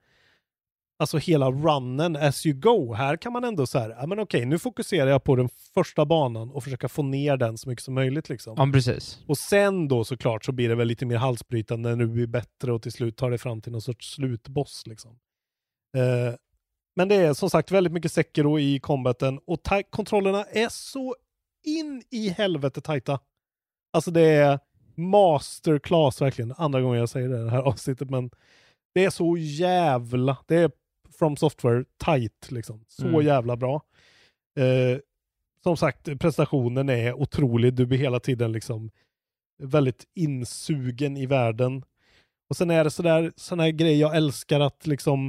[0.98, 2.94] alltså hela runnen as you go.
[2.94, 6.04] Här kan man ändå så här, ja men okej, nu fokuserar jag på den första
[6.04, 8.54] banan och försöka få ner den så mycket som möjligt liksom.
[8.56, 9.18] Ja, precis.
[9.26, 12.72] Och sen då såklart så blir det väl lite mer halsbrytande när du blir bättre
[12.72, 15.18] och till slut tar det fram till någon sorts slutboss liksom.
[15.96, 16.34] Eh,
[16.96, 19.60] men det är som sagt väldigt mycket Sekiro i combaten och
[19.90, 21.16] kontrollerna är så
[21.64, 23.20] in i helvete tajta.
[23.92, 24.58] Alltså det är
[24.98, 26.54] masterclass verkligen.
[26.56, 28.30] Andra gången jag säger det i det här avsnittet men
[28.94, 30.70] det är så jävla, det är
[31.18, 32.84] from software tight liksom.
[32.88, 33.26] Så Mm.
[33.26, 33.82] jävla bra.
[34.58, 34.98] Eh,
[35.62, 37.74] som sagt, prestationen är otrolig.
[37.74, 38.90] Du blir hela tiden liksom
[39.62, 41.84] väldigt insugen i världen.
[42.50, 45.28] Och sen är det sådär, sådana här grejer jag älskar att liksom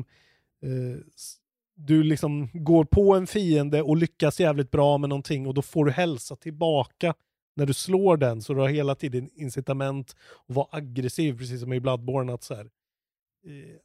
[0.64, 1.00] eh,
[1.76, 5.86] du liksom går på en fiende och lyckas jävligt bra med någonting och då får
[5.86, 7.14] du hälsa tillbaka
[7.60, 10.16] när du slår den så du har hela tiden incitament
[10.48, 12.70] att vara aggressiv precis som i Bloodborne att så här,
[13.46, 13.76] eh,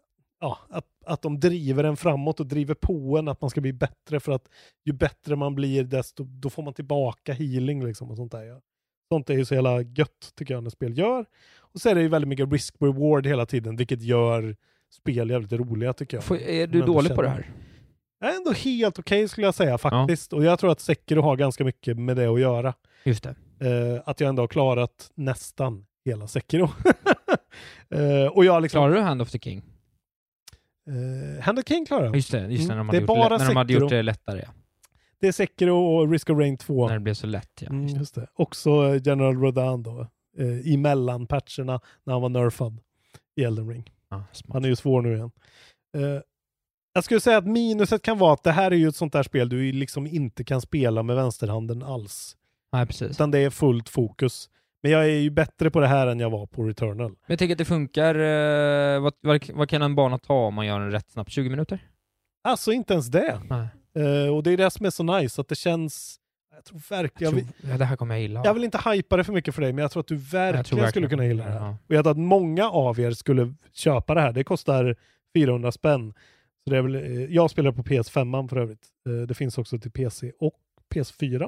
[0.41, 3.73] ja, att, att de driver en framåt och driver på en att man ska bli
[3.73, 4.49] bättre för att
[4.85, 8.43] ju bättre man blir desto då får man tillbaka healing liksom och sånt där.
[8.43, 8.61] Ja.
[9.09, 11.27] Sånt är ju så jävla gött tycker jag när spel gör.
[11.59, 14.57] Och så är det ju väldigt mycket risk reward hela tiden vilket gör
[14.91, 16.25] spel jävligt roliga tycker jag.
[16.25, 17.74] Får- är du dålig på det känner- här?
[18.21, 20.33] Är ändå helt okej skulle jag säga faktiskt.
[20.33, 22.75] Och jag tror att Sekiro har ganska mycket med det att göra.
[23.05, 23.35] Just det.
[23.61, 26.65] Eh, att jag ändå har klarat nästan hela Sekiro.
[27.95, 28.79] eh, och jag liksom...
[28.79, 29.63] Klarar du Hand of the King?
[30.87, 32.17] Eh, Hand of King klarar jag.
[32.17, 33.91] Just det, just det, när, de Mm, hade, gjort, det, bara när de hade gjort
[33.91, 34.43] det lättare.
[34.47, 34.53] Ja.
[35.21, 36.87] Det är Sekiro och Risk of Rain 2.
[36.87, 37.69] När det blev så lätt, ja.
[37.69, 38.27] Mm, just det.
[38.35, 40.07] Också General Rodan då.
[40.39, 42.81] Eh, I mellanpatcherna när han var nerfad
[43.37, 43.91] i Elden Ring.
[44.49, 45.31] han är ju svår nu igen.
[45.97, 46.21] Eh,
[46.95, 49.23] jag skulle säga att minuset kan vara att det här är ju ett sånt där
[49.23, 52.37] spel du liksom inte kan spela med vänsterhanden alls.
[52.73, 53.11] Nej, precis.
[53.11, 54.49] Utan det är fullt fokus.
[54.83, 57.09] Men jag är ju bättre på det här än jag var på Returnal.
[57.09, 60.55] Men jag tänker att det funkar, eh, vad, vad, vad kan en bana ta om
[60.55, 61.31] man gör den rätt snabbt?
[61.31, 61.79] 20 minuter?
[62.45, 63.41] Alltså inte ens det.
[63.97, 66.17] Eh, och det är det som är så nice, att det känns...
[66.55, 67.33] Jag tror verkligen...
[67.35, 68.43] Jag Jag, tror, ja, det här kommer jag gilla.
[68.45, 70.53] jag vill inte hypa det för mycket för dig, men jag tror att du verkligen,
[70.55, 71.59] verkligen skulle kunna gilla det här.
[71.59, 71.77] ja.
[71.89, 74.33] Och jag tror att många av er skulle köpa det här.
[74.33, 74.97] Det kostar
[75.35, 76.15] 400 spänn.
[76.65, 78.87] Så det är väl, eh, jag spelar på PS5 för övrigt.
[79.09, 80.55] Eh, Det finns också till PC och
[80.95, 81.43] PS4.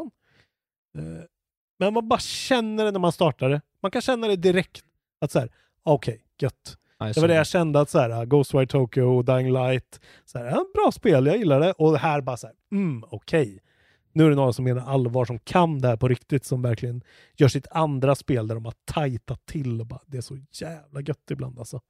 [0.98, 1.02] Eh,
[1.78, 3.60] Men man bara känner det när man startar det.
[3.82, 4.84] Man kan känna det direkt.
[5.20, 5.48] Att så här,
[5.82, 6.76] okej, gött.
[6.98, 10.46] Ja, det var det jag kände att så här, Ghostwire Tokyo Dying Light, så här,
[10.46, 11.72] ja, bra spel, jag gillar det.
[11.72, 13.58] Och här bara så här, mm, okej.
[14.12, 17.02] Nu är det några som menar allvar, som kan det här på riktigt, som verkligen
[17.36, 21.00] gör sitt andra spel där de har tajtat till och bara, det är så jävla
[21.00, 21.80] gött ibland alltså.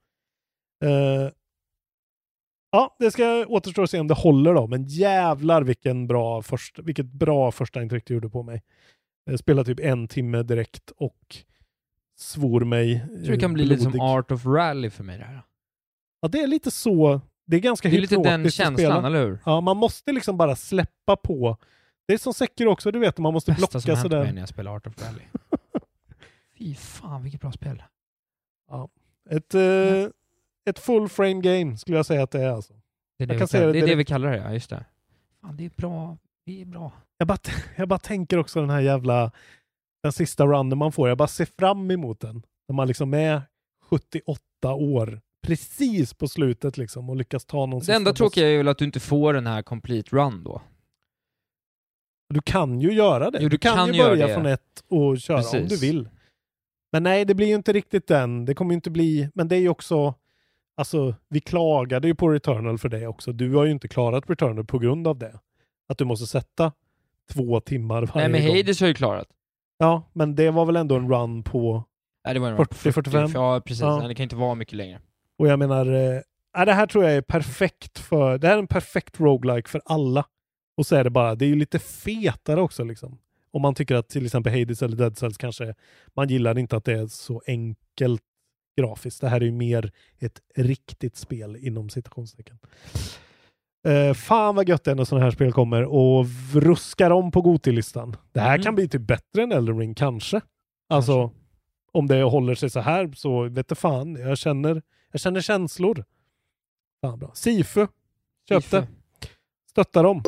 [2.76, 6.82] Ja, det ska återstå att se om det håller då, men jävlar vilken bra första,
[6.82, 8.62] vilket bra första intryck det gjorde på mig.
[9.24, 11.36] Jag spelade typ en timme direkt och
[12.16, 14.00] svor mig Jag tror det kan bli lite som.
[14.00, 15.42] Art of Rally för mig det här.
[16.20, 17.20] Ja, det är lite så.
[17.46, 19.38] Det är ganska Det är lite den känslan, eller hur?
[19.44, 21.56] Ja, man måste liksom bara släppa på
[22.08, 24.32] Det är som Sekiro också, du vet, man måste Bästa som blocka hänt mig sådär.
[24.32, 25.22] när jag spelar Art of Rally.
[26.58, 27.82] Fy fan vilket bra spel.
[28.70, 28.88] Ja.
[29.30, 29.60] Ett, eh,
[30.70, 32.74] ett full frame game skulle jag säga att det är alltså.
[33.18, 34.70] Det är det, vi, kan säga kallar, det är det vi kallar det, ja just
[34.70, 34.84] det.
[35.40, 36.16] Fan, det är bra.
[36.46, 36.92] Det är bra.
[37.18, 37.38] Jag bara,
[37.76, 39.32] jag bara tänker också den här jävla,
[40.02, 42.42] den sista runnen man får, jag bara ser fram emot den.
[42.68, 43.42] När man liksom är
[43.84, 44.40] 78
[44.74, 48.78] år, precis på slutet liksom och lyckas ta någon Det enda tråkiga är väl att
[48.78, 50.62] du inte får den här complete run då.
[52.34, 53.38] Du kan ju göra det.
[53.42, 54.34] Jo, du kan, ju göra börja det.
[54.34, 55.68] från ett och köra om Precis.
[55.68, 56.08] du vill.
[56.92, 58.44] Men nej, det blir ju inte riktigt den.
[58.44, 60.14] Det kommer ju inte bli, men det är ju också,
[60.76, 63.32] alltså vi klagade ju på Returnal för det också.
[63.32, 65.40] Du har ju inte klarat Returnal på grund av det.
[65.88, 66.72] Att du måste sätta
[67.32, 68.56] två timmar varje Nej men gång.
[68.56, 69.28] Hades har ju klarat.
[69.78, 71.84] Ja, men det var väl ändå en run på
[72.24, 73.30] Nej det var en 40, 45.
[73.34, 73.98] Ja precis, Ja.
[73.98, 75.00] Nej, det kan inte vara mycket längre.
[75.38, 75.86] Och jag menar,
[76.52, 79.82] ja, det här tror jag är perfekt för, det här är en perfekt roguelike för
[79.84, 80.24] alla.
[80.76, 83.18] Och så är det bara, det är ju lite fetare också liksom.
[83.50, 85.74] Om man tycker att till exempel Hades eller Dead Cells kanske,
[86.16, 88.22] man gillar inte att det är så enkelt
[88.76, 89.20] grafiskt.
[89.20, 92.58] Det här är ju mer ett riktigt spel inom citationstecken.
[93.88, 97.40] Eh, fan vad gött det är när sådana här spel kommer och ruskar om på
[97.40, 98.16] Goti-listan.
[98.32, 98.62] Det här Mm.
[98.62, 100.40] kan bli typ bättre än Elden Ring, kanske.
[100.88, 101.30] Alltså,
[101.92, 104.16] om det håller sig så här så vet jag fan.
[104.16, 104.82] Jag känner,
[105.12, 106.04] jag känner känslor.
[107.00, 107.30] Fan bra.
[107.34, 107.86] Sifu.
[108.48, 108.80] Köpte.
[108.80, 108.86] Sifu.
[109.70, 110.22] Stötta dem.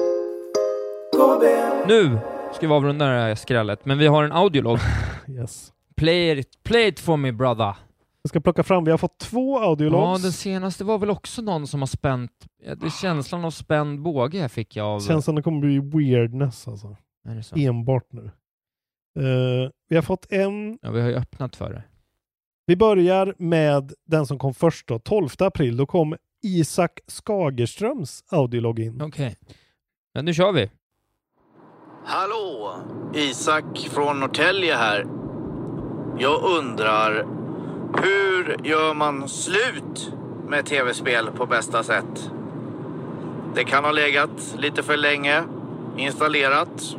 [1.87, 2.19] Nu
[2.55, 4.79] ska vi avrunda det här skrället, men vi har en audiolog.
[5.29, 5.73] Yes.
[5.97, 7.75] Play it, play it for me brother.
[8.29, 10.23] Jag ska plocka fram, vi har fått två Ja, audiologs.
[10.23, 12.31] den senaste var väl också någon som har spänt,
[12.65, 15.01] ja, det är känslan av spänd båge fick jag av...
[15.01, 16.97] Känns som det kommer bli weirdness alltså.
[17.29, 17.57] Är det så?
[17.59, 18.25] Enbart nu.
[19.19, 20.79] Eh, vi har fått en.
[20.83, 21.83] Ja, vi har ju öppnat för det.
[22.67, 24.99] Vi börjar med den som kom först då.
[24.99, 25.77] 12 april.
[25.77, 29.03] Då kom Isak Skagerströms audiolog in.
[29.03, 29.37] Okej.
[30.15, 30.71] Men nu kör vi.
[32.05, 32.75] Hallå!
[33.15, 35.07] Isak från Norrtälje här.
[36.19, 37.27] Jag undrar,
[37.95, 40.13] hur gör man slut
[40.49, 42.31] med tv-spel på bästa sätt?
[43.55, 45.43] Det kan ha legat lite för länge
[45.97, 46.97] installerat.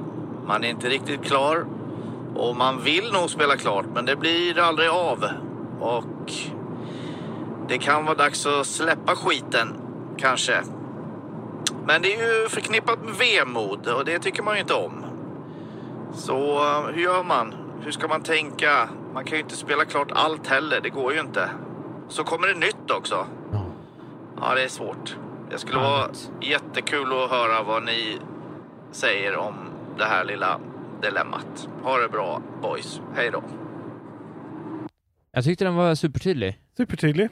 [0.48, 1.66] Man är inte riktigt klar.
[2.36, 5.26] Och man vill nog spela klart, men det blir aldrig av.
[5.80, 6.34] Och
[7.68, 9.74] det kan vara dags att släppa skiten,
[10.18, 10.62] kanske.
[11.86, 15.06] Men det är ju förknippat med vemod och det tycker man ju inte om.
[16.14, 17.54] Så eh, hur gör man?
[17.82, 18.90] Hur ska man tänka?
[19.20, 21.50] Man kan ju inte spela klart allt heller, det går ju inte.
[22.08, 23.26] Så kommer det nytt också.
[24.42, 25.18] Ja, det är svårt.
[25.52, 26.08] Det skulle vara
[26.42, 28.18] jättekul att höra vad ni
[28.92, 29.54] säger om
[29.98, 30.60] det här lilla
[31.02, 31.70] dilemmat.
[31.84, 33.02] Ha det bra boys.
[33.16, 33.44] Hej då.
[35.32, 36.60] Jag tyckte den var supertydlig.
[36.78, 37.30] Supertydlig.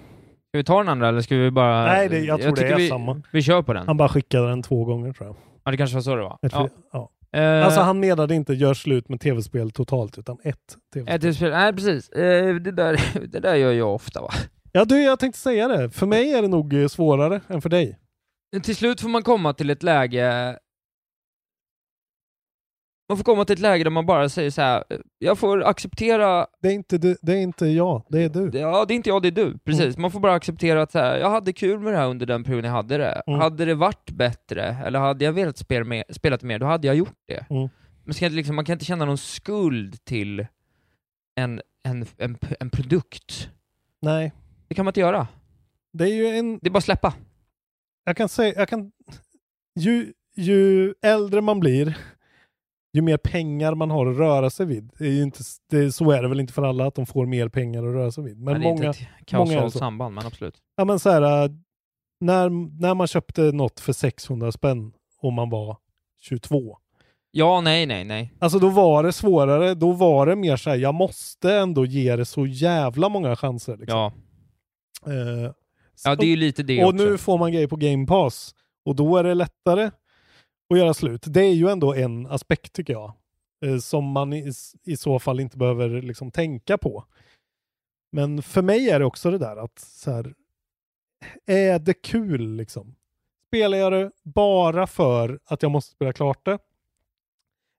[0.48, 1.86] Ska vi ta den andra eller ska vi bara...
[1.86, 3.22] Nej, det, jag tror det tycker är vi, samma.
[3.32, 3.88] Vi kör på den.
[3.88, 5.36] Han bara skickade den två gånger tror jag.
[5.64, 6.38] Ja, det kanske var så det var.
[6.42, 6.70] Jag Ja.
[6.92, 7.10] ja.
[7.38, 10.58] Eh, Alltså han menade inte gör slut med tv-spel totalt, utan ett
[10.94, 11.30] tv-spel.
[11.30, 11.52] ett spel.
[11.52, 12.10] Nej, precis.
[12.10, 14.30] Eh, det, där, det där gör jag ofta va.
[14.72, 15.90] Ja, du, jag tänkte säga det.
[15.90, 18.00] För mig är det nog eh, svårare än för dig.
[18.64, 20.58] Till slut får man komma till ett läge
[23.10, 24.84] man får komma till ett läge där man bara säger så här.
[25.20, 26.48] jag får acceptera...
[26.62, 28.60] Det är inte, du, det är inte jag, det är du.
[28.60, 29.58] Ja, det är inte jag, det är du.
[29.58, 29.98] Precis.
[29.98, 32.44] Man får bara acceptera att så här, jag hade kul med det här under den
[32.44, 33.22] perioden jag hade det.
[33.28, 33.40] Mm.
[33.40, 36.96] Hade det varit bättre, eller hade jag velat spela mer, spelat mer, då hade jag
[36.96, 37.46] gjort det.
[37.50, 37.70] Mm.
[38.04, 40.48] Man, ska liksom, man kan inte känna någon skuld till
[41.36, 43.50] en, en, en, en produkt.
[44.02, 44.32] Nej.
[44.68, 45.28] Det kan man inte göra.
[45.94, 46.60] Det är ju en...
[46.62, 47.14] Det är bara släppa.
[48.06, 48.92] Jag kan säga, jag kan...
[49.80, 51.98] Ju, ju äldre man blir,
[52.98, 54.92] ju mer pengar man har att röra sig vid.
[54.98, 57.26] Det är ju inte, det, så är det väl inte för alla att de får
[57.26, 58.38] mer pengar att röra sig vid.
[58.38, 60.56] Men Men det är många, inte ett många kausalt samband, men absolut.
[60.78, 61.52] Ja men så här, äh,
[62.20, 62.50] när,
[62.82, 65.78] när man köpte något för 600 spänn och man var
[66.22, 66.78] 22.
[67.32, 68.34] Ja, nej, nej, nej.
[68.40, 72.16] Alltså då var det svårare, då var det mer så här, jag måste ändå ge
[72.16, 73.78] det så jävla många chanser.
[73.78, 73.98] Liksom.
[74.00, 74.14] Ja.
[75.12, 75.52] Eh,
[76.04, 77.04] Ja, det är ju lite det och också.
[77.04, 78.56] nu får man grejer på Game Pass
[78.86, 79.92] och då är det lättare
[80.70, 81.24] att göra slut.
[81.28, 83.14] Det är ju ändå en aspekt tycker jag.
[83.66, 84.52] eh, Som man i,
[84.84, 87.06] i så fall inte behöver liksom tänka på.
[88.12, 90.34] Men för mig är det också det där att så här,
[91.46, 92.96] är det kul liksom?
[93.48, 96.58] Spelar jag det bara för att jag måste spela klart det?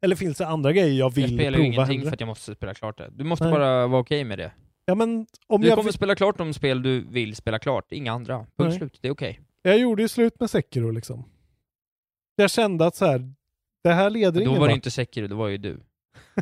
[0.02, 2.10] Eller finns det andra grejer jag vill jag spelar prova ju ingenting hellre?
[2.10, 3.10] för att jag måste spela klart det.
[3.10, 3.52] Du måste Nej.
[3.54, 4.52] bara vara okej med det.
[4.84, 8.12] Ja, men om du jag kommer spela klart de spel du vill spela klart, inga
[8.12, 8.36] andra.
[8.38, 8.72] Punkt Nej.
[8.78, 9.40] slut, det är okej.
[9.62, 11.24] Jag gjorde ju slut med Sekiro liksom.
[12.42, 13.32] Jag kände att så här,
[13.84, 15.80] det här leder Då ingen var det inte Sekiro, det var ju du.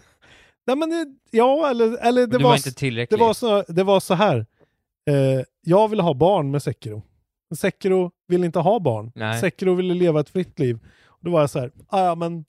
[0.66, 3.18] Nej men det, ja, eller, eller det var, var inte tillräcklig.
[3.18, 4.47] Det var så, det var så här.
[5.10, 7.02] Eh, jag ville ha barn med Sekiro.
[7.56, 9.12] Sekiro ville inte ha barn.
[9.14, 9.40] Nej.
[9.40, 10.78] Sekiro ville leva ett fritt liv.
[11.20, 12.44] Då var jag så här, ah, men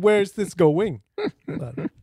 [0.00, 1.02] where is this going?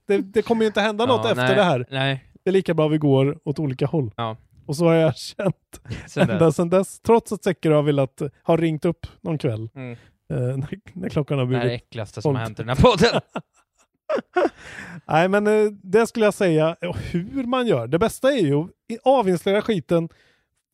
[0.08, 1.86] Det, det kommer ju inte hända något Ja, efter nej, det här.
[1.92, 2.26] Nej.
[2.44, 4.12] Det är lika bra vi går åt olika håll.
[4.18, 4.38] Ja.
[4.66, 8.58] Och så har jag känt Sen ända sedan dess, trots att Sekiro har velat, har
[8.58, 9.70] ringt upp någon kväll.
[9.76, 9.98] Mm.
[10.30, 12.70] Eh, när, när klockan har Det blivit är det äckligaste som har hänt i den
[12.70, 13.22] här podden.
[15.06, 17.88] Nej, men eh, det skulle jag säga, och hur man gör.
[17.88, 18.68] Det bästa är ju
[19.04, 20.10] avinstallera skiten.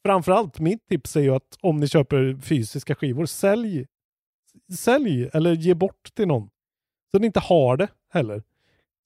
[0.05, 3.85] Framförallt, mitt tips är ju att om ni köper fysiska skivor, sälj,
[4.77, 6.49] sälj eller ge bort till någon.
[7.11, 8.43] Så ni inte har det heller.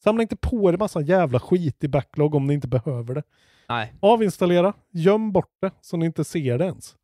[0.03, 3.23] Samla inte på er massa jävla skit i backlog om ni inte behöver det.
[3.69, 3.93] Nej.
[3.99, 6.95] Avinstallera, göm bort det så ni inte ser det ens.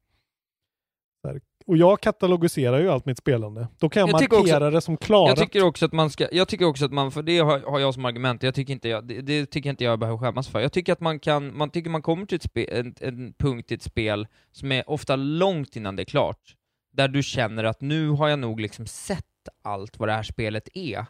[1.66, 3.68] Och jag katalogiserar ju allt mitt spelande.
[3.80, 5.30] Då kan jag, Jag markera också- det som klarat.
[5.30, 7.80] Jag tycker också att man ska, jag tycker också att man, för det har, har
[7.80, 10.60] jag som argument, jag tycker inte jag, det, det tycker inte jag behöver skämmas för.
[10.60, 13.72] Jag tycker att man kan, man tycker man kommer till ett spe, en, en punkt
[13.72, 16.56] i ett spel som är ofta långt innan det är klart,
[16.94, 19.26] där du känner att nu har jag nog liksom sett
[19.64, 21.06] allt vad det här spelet är.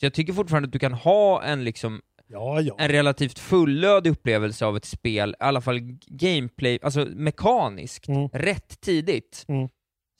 [0.00, 2.76] Så jag tycker fortfarande att du kan ha en liksom Ja, ja.
[2.78, 9.44] en relativt fullödig upplevelse av ett spel, i alla fall gameplay, alltså mekaniskt, rätt tidigt.
[9.48, 9.68] Mm.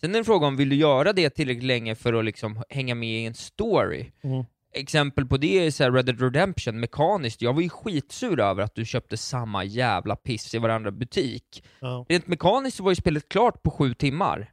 [0.01, 2.63] Sen är det en fråga om, vill du göra det tillräckligt länge för att liksom
[2.69, 4.13] hänga med i en story?
[4.23, 4.45] Mm.
[4.75, 8.75] Exempel på det är så Red Dead Redemption, mekaniskt, jag var ju skitsur över att
[8.75, 11.65] du köpte samma jävla piss i varandra butik.
[11.81, 12.07] Ja.
[12.09, 14.53] Rent mekaniskt så var ju spelet klart på sju timmar.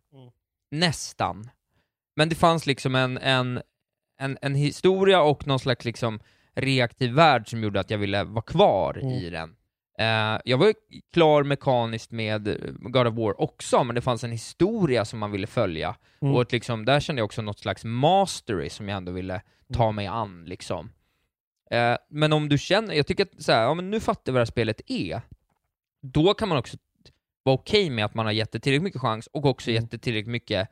[0.72, 1.50] Nästan.
[2.16, 3.62] Men det fanns liksom en, en,
[4.20, 6.20] en, en historia och någon slags liksom
[6.56, 9.56] reaktiv värld som gjorde att jag ville vara kvar i den.
[10.00, 10.74] Eh, jag var ju
[11.14, 15.32] klar mekaniskt med eh, God of War också, men det fanns en historia som man
[15.32, 15.96] ville följa.
[16.22, 16.36] Mm.
[16.36, 19.42] Och liksom, där kände jag också något slags mastery som jag ändå ville
[19.74, 20.46] ta mig an.
[20.46, 20.92] Liksom.
[21.72, 24.34] Eh, men om du känner, jag tycker att så här, ja, men nu fattar jag
[24.34, 25.22] vad det här spelet är,
[26.02, 26.78] då kan man också
[27.44, 29.98] vara okej med att man har gett det tillräckligt mycket chans och också gett det
[29.98, 30.70] tillräckligt mycket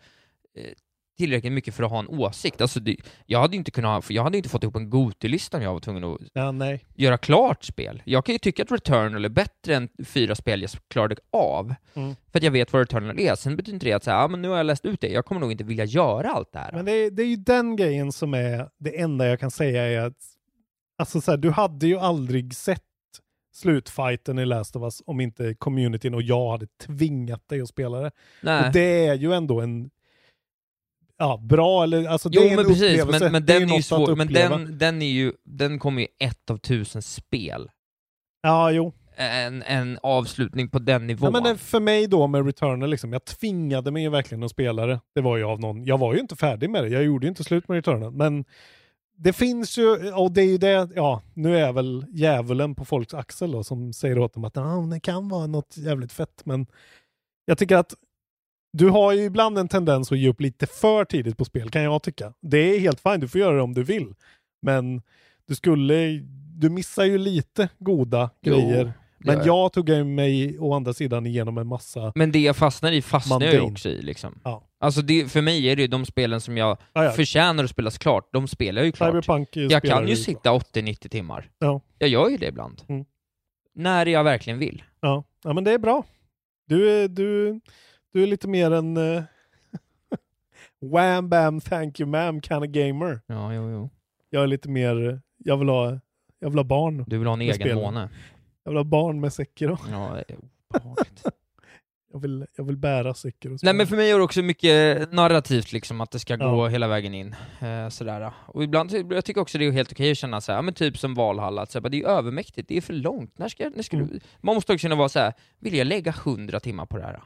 [0.55, 0.73] eh,
[1.19, 2.61] tillräckligt mycket för att ha en åsikt.
[2.61, 5.73] Alltså det, jag hade inte kunnat, jag hade inte fått ihop en Goti-lista om jag
[5.73, 8.01] var tvungen att Ja, göra klart spel.
[8.05, 12.15] Jag kan ju tycka att Returnal är bättre än fyra spel jag klarade av, Mm.
[12.31, 13.35] för att jag vet vad Returnal är.
[13.35, 15.25] Sen betyder inte det att säga, ja, men nu har jag läst ut det, jag
[15.25, 16.71] kommer nog inte vilja göra allt det här.
[16.71, 19.83] Men det är, det är ju den grejen som är det enda jag kan säga
[19.83, 20.17] är att
[20.97, 22.83] alltså så här, du hade ju aldrig sett
[23.53, 27.99] slutfighten i Last of Us om inte communityn och jag hade tvingat dig att spela
[28.01, 28.11] det.
[28.41, 28.65] Nej.
[28.67, 29.89] Och det är ju ändå en
[31.19, 33.25] ja, bra eller alltså Jo det är en men precis, upplevelse.
[33.25, 36.07] men, men är den är ju svår, men den, den är ju, den kommer ju
[36.19, 37.69] ett av tusen spel.
[38.41, 38.93] Ja, jo.
[39.15, 41.31] En, en avslutning på den nivån.
[41.33, 44.85] Ja, men för mig då med Returnal, liksom, jag tvingade mig ju verkligen att spela
[44.85, 44.99] det.
[45.15, 47.29] Det var ju av någon, jag var ju inte färdig med det, jag gjorde ju
[47.29, 48.45] inte slut med Returnal, men
[49.17, 53.13] det finns ju, och det är ju det, ja, nu är väl djävulen på folks
[53.13, 56.67] axel då, som säger åt dem att ah, det kan vara något jävligt fett, men
[57.45, 57.93] jag tycker att
[58.71, 61.83] du har ju ibland en tendens att ge upp lite för tidigt på spel, kan
[61.83, 62.33] jag tycka.
[62.41, 64.13] Det är helt fint, du får göra det om du vill.
[64.61, 65.01] Men
[65.47, 66.19] du skulle,
[66.57, 68.93] du missar ju lite goda Jo, grejer.
[69.17, 72.91] Men gör jag tog mig å andra sidan igenom en massa Men det jag fastnar
[72.91, 74.39] i fastnar jag ju också i liksom.
[74.43, 74.63] Ja.
[74.79, 77.11] Alltså det, för mig är det ju de spelen som jag Ja, ja.
[77.11, 79.09] förtjänar att spelas klart, de spelar jag ju klart.
[79.09, 81.49] Cyberpunk jag kan ju sitta 80-90 timmar.
[81.59, 81.81] Ja.
[81.97, 82.81] Jag gör ju det ibland.
[82.87, 83.05] Mm.
[83.75, 84.83] När jag verkligen vill.
[84.99, 85.23] Ja.
[85.43, 86.03] ja, men det är bra.
[86.67, 87.59] Du är, du,
[88.13, 89.23] du är lite mer en uh,
[90.81, 93.21] wham bam thank you ma'am kind of gamer.
[93.27, 93.89] Ja, jo, jo.
[94.29, 95.99] Jag är lite mer, jag vill ha,
[96.39, 97.03] jag vill ha barn.
[97.07, 97.77] Du vill ha en egen spelen.
[97.77, 98.09] måne.
[98.63, 99.31] Jag vill ha barn med.
[99.59, 100.37] Ja, det är
[100.75, 101.23] obehagligt.
[102.13, 103.57] Jag vill, jag vill bära Sekiro.
[103.61, 106.51] Nej men för mig är det också mycket narrativt liksom, att det ska Ja.
[106.51, 107.35] gå hela vägen in.
[107.61, 108.31] Eh, sådär.
[108.45, 110.97] Och ibland, jag tycker också det är helt okej att känna såhär, ja, men typ
[110.97, 113.37] som Valhalla, att, så här, det är övermäktigt, det är för långt.
[113.37, 114.19] När ska, när ska Mm.
[114.41, 117.21] Man måste också kunna vara så här: vill jag lägga 100 timmar på det här?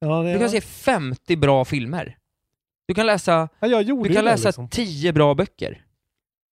[0.00, 2.16] Ja, det, Du kan se 50 bra filmer.
[2.88, 4.68] Du kan läsa, ja, du kan det, läsa liksom.
[4.68, 5.84] 10 bra böcker.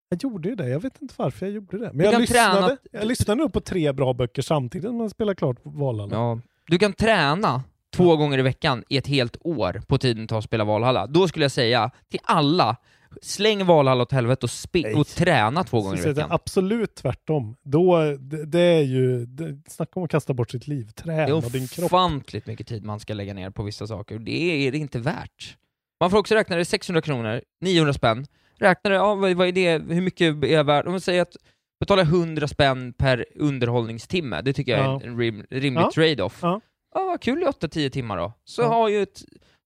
[0.09, 1.85] Jag gjorde ju det, jag vet inte varför jag gjorde det.
[1.93, 5.11] Men Du jag lyssnade, träna- jag lyssnade nog på tre bra böcker samtidigt när man
[5.11, 6.15] spelar klart Valhalla.
[6.17, 6.41] Ja.
[6.67, 7.63] Du kan träna
[7.97, 11.07] två gånger i veckan i ett helt år på tiden tar att spela Valhalla.
[11.07, 12.77] Då skulle jag säga till alla,
[13.23, 16.33] släng Valhalla åt helvete och, spe- och träna två gånger i veckan.
[16.33, 17.57] Absolut tvärtom.
[17.63, 20.87] Då, det, det är ju, det, snacka om att kasta bort sitt liv.
[20.87, 21.85] Det Träna är din kropp.
[21.93, 25.57] ofantligt mycket tid man ska lägga ner på vissa saker, det är det inte värt.
[26.01, 28.27] Man får också räkna det 600 kronor, 900 spänn.
[28.59, 30.87] Räkna det, ja, vad, vad är det, hur mycket är jag värd?
[30.87, 31.37] Om man säger att
[31.81, 35.01] betala 100 spänn per underhållningstimme, det tycker jag Ja.
[35.03, 35.91] är en rim, rimlig Ja.
[35.95, 36.39] trade-off.
[36.43, 36.61] Ja.
[36.95, 38.33] Ja, vad kul i 8-10 timmar då.
[38.45, 39.23] Så har ju ett,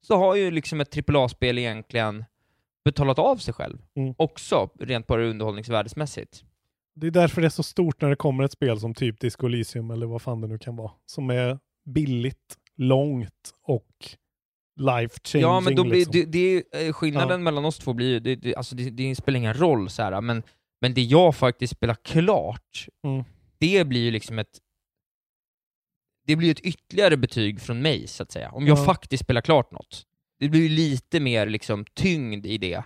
[0.07, 2.25] så har ju liksom ett AAA-spel egentligen
[2.85, 3.79] betalat av sig själv.
[3.97, 4.15] Mm.
[4.19, 6.45] Också, rent bara underhållningsvärdesmässigt.
[6.95, 9.47] Det är därför det är så stort när det kommer ett spel som typ Disco
[9.47, 10.93] Elysium eller vad fan det nu kan vara.
[11.07, 13.89] Som är billigt, långt och
[14.81, 15.49] life changing.
[15.49, 16.13] Ja, men då blir, liksom.
[16.13, 16.39] det, det,
[16.79, 19.55] är- eh, skillnaden mellan oss två blir ju, det, det, alltså det, det spelar ingen
[19.55, 20.43] roll så här, men,
[20.81, 23.25] men det jag faktiskt spelar klart, Mm.
[23.59, 24.59] det blir ju liksom ett
[26.27, 28.51] det blir ett ytterligare betyg från mig, så att säga.
[28.51, 28.85] Om jag Ja.
[28.85, 30.07] faktiskt spelar klart något.
[30.41, 32.83] Det blir ju lite mer liksom tyngd i det.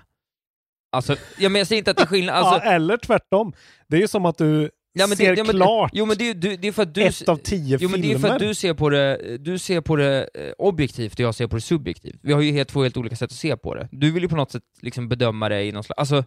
[0.93, 3.52] Alltså, ja, men jag säger inte att det är skillnad, alltså, ja, eller tvärtom.
[3.89, 6.16] Det är ju som att du Ja, men det- ser ja, men- klart Jo men
[6.18, 7.02] det, du, det är för att du...
[7.02, 8.28] ett av tio Jo men det är filmer.
[8.28, 11.47] för att du ser på det, du ser på det eh, objektivt och jag ser
[11.47, 12.18] på det subjektivt.
[12.22, 13.89] Vi har ju helt, två helt olika sätt att se på det.
[13.93, 15.98] Du vill ju på något sätt liksom bedöma det i någon slags...
[15.98, 16.24] Alltså,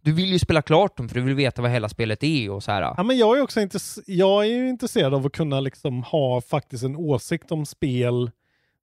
[0.00, 2.62] du vill ju spela klart dem för du vill veta vad hela spelet är och
[2.62, 2.82] så här.
[2.82, 6.40] Ja, men jag är också intress- jag är ju intresserad av att kunna liksom ha
[6.40, 8.30] faktiskt en åsikt om spel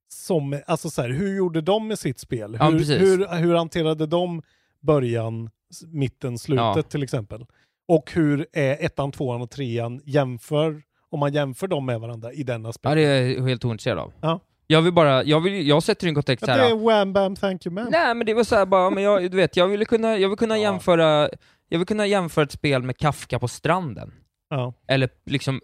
[0.08, 2.56] som, alltså så här, hur gjorde de med sitt spel?
[2.60, 3.00] Ja, hur, precis.
[3.00, 4.42] hur, hur hanterade de
[4.82, 5.50] början,
[5.86, 6.82] mitten, slutet Ja.
[6.82, 7.46] till exempel?
[7.88, 12.42] Och hur är ettan, tvåan och trean jämför, om man jämför dem med varandra i
[12.42, 12.90] denna spel?
[12.90, 14.12] Ja, det är jag helt ointresserad av.
[14.20, 14.40] Ja.
[14.66, 16.70] Jag vill bara, jag, vill, jag sätter en kontext Ja, så det här.
[16.70, 17.88] är wham bam thank you man.
[17.90, 20.28] Nej men det var så här bara, men jag, du vet, jag ville kunna, jag
[20.28, 21.28] vill kunna jämföra,
[21.68, 24.12] jag vill kunna jämföra ett spel med Kafka på stranden.
[24.50, 24.74] Ja.
[24.88, 25.60] Eller liksom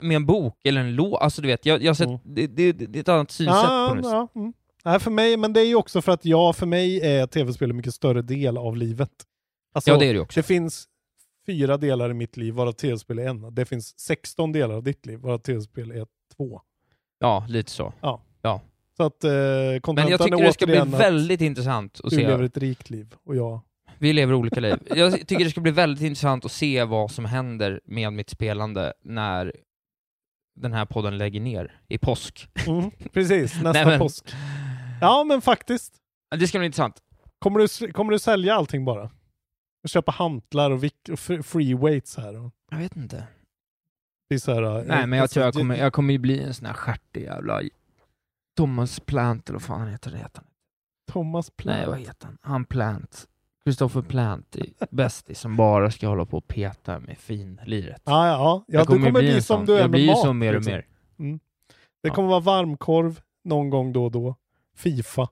[0.00, 2.18] med en bok eller en låt, alltså du vet, jag, jag sett, Mm.
[2.24, 4.08] det, det, det är ett annat synsätt Ja, på det.
[4.08, 4.52] ja, mm.
[4.84, 7.70] Nej, för mig, men det är ju också för att jag, för mig är tv-spel
[7.70, 9.10] en mycket större del av livet.
[9.74, 10.40] Alltså, Ja, det är det också.
[10.40, 10.88] Det finns
[11.46, 13.54] fyra delar i mitt liv, varav tv-spel är en.
[13.54, 16.06] Det finns 16 delar av ditt liv, varav tv-spel är
[16.36, 16.60] två.
[17.18, 17.92] Ja, lite så.
[18.00, 18.22] Ja.
[18.42, 18.60] ja.
[18.96, 19.30] Så att eh,
[19.94, 22.28] Men jag tycker det ska bli väldigt intressant att du se.
[22.28, 23.60] lever ett rikt liv och jag...
[23.98, 24.76] Vi lever olika liv.
[24.86, 28.92] Jag tycker det ska bli väldigt intressant att se vad som händer med mitt spelande
[29.04, 29.56] när
[30.60, 32.48] den här podden lägger ner i påsk.
[32.66, 34.24] Mm, precis, nästa Nej, men- påsk.
[35.00, 35.94] Ja, men faktiskt.
[36.38, 37.02] Det ska bli intressant.
[37.38, 39.10] Kommer du, kommer du sälja allting bara?
[39.82, 40.82] Och köpa hantlar och, och
[41.18, 42.36] fr- free weights här?
[42.44, 43.26] Och, Jag vet inte.
[44.28, 46.42] det är så här, eh, Nej, men jag tror jag kommer, jag kommer ju bli
[46.42, 47.60] en sån här stjärtig jävla
[48.56, 50.16] Thomas Plant, eller vad fan heter det?
[50.18, 50.46] Heter han?
[51.12, 51.78] Thomas Plant.
[51.78, 52.38] Nej, vad heter han?
[52.42, 53.28] Han Plant.
[53.66, 58.02] Christopher Plant, i bästis, som bara ska hålla på och peta med finliret.
[58.04, 58.64] Ja, ja, ja.
[58.66, 60.20] ja Jag du kommer bli en som du är Jag med blir mat.
[60.20, 60.72] så mer och liksom.
[60.72, 60.86] mer.
[61.18, 61.38] Mm.
[62.02, 62.14] Det Ja.
[62.14, 64.34] kommer vara varmkorv någon gång då och då.
[64.76, 65.28] Fifa.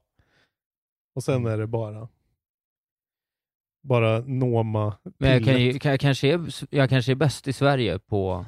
[1.14, 1.52] Och sen Mm.
[1.52, 2.08] är det bara
[3.82, 4.96] bara Noma.
[5.18, 8.46] Men jag, kan ju, kan, jag, kanske är, jag kanske är bäst i Sverige på,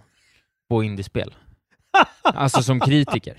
[0.68, 1.34] på indiespel.
[2.22, 3.34] alltså som kritiker.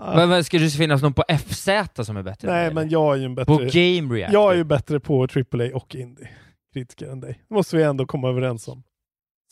[0.00, 1.68] Men, men ska det finnas någon på FZ
[2.02, 2.48] som är bättre?
[2.50, 3.56] Nej, men jag är ju en bättre...
[3.56, 4.40] På Game Reactor?
[4.40, 6.28] Jag är ju bättre på AAA och indie
[6.74, 7.40] kritiker än dig.
[7.48, 8.82] Det måste vi ändå komma överens om.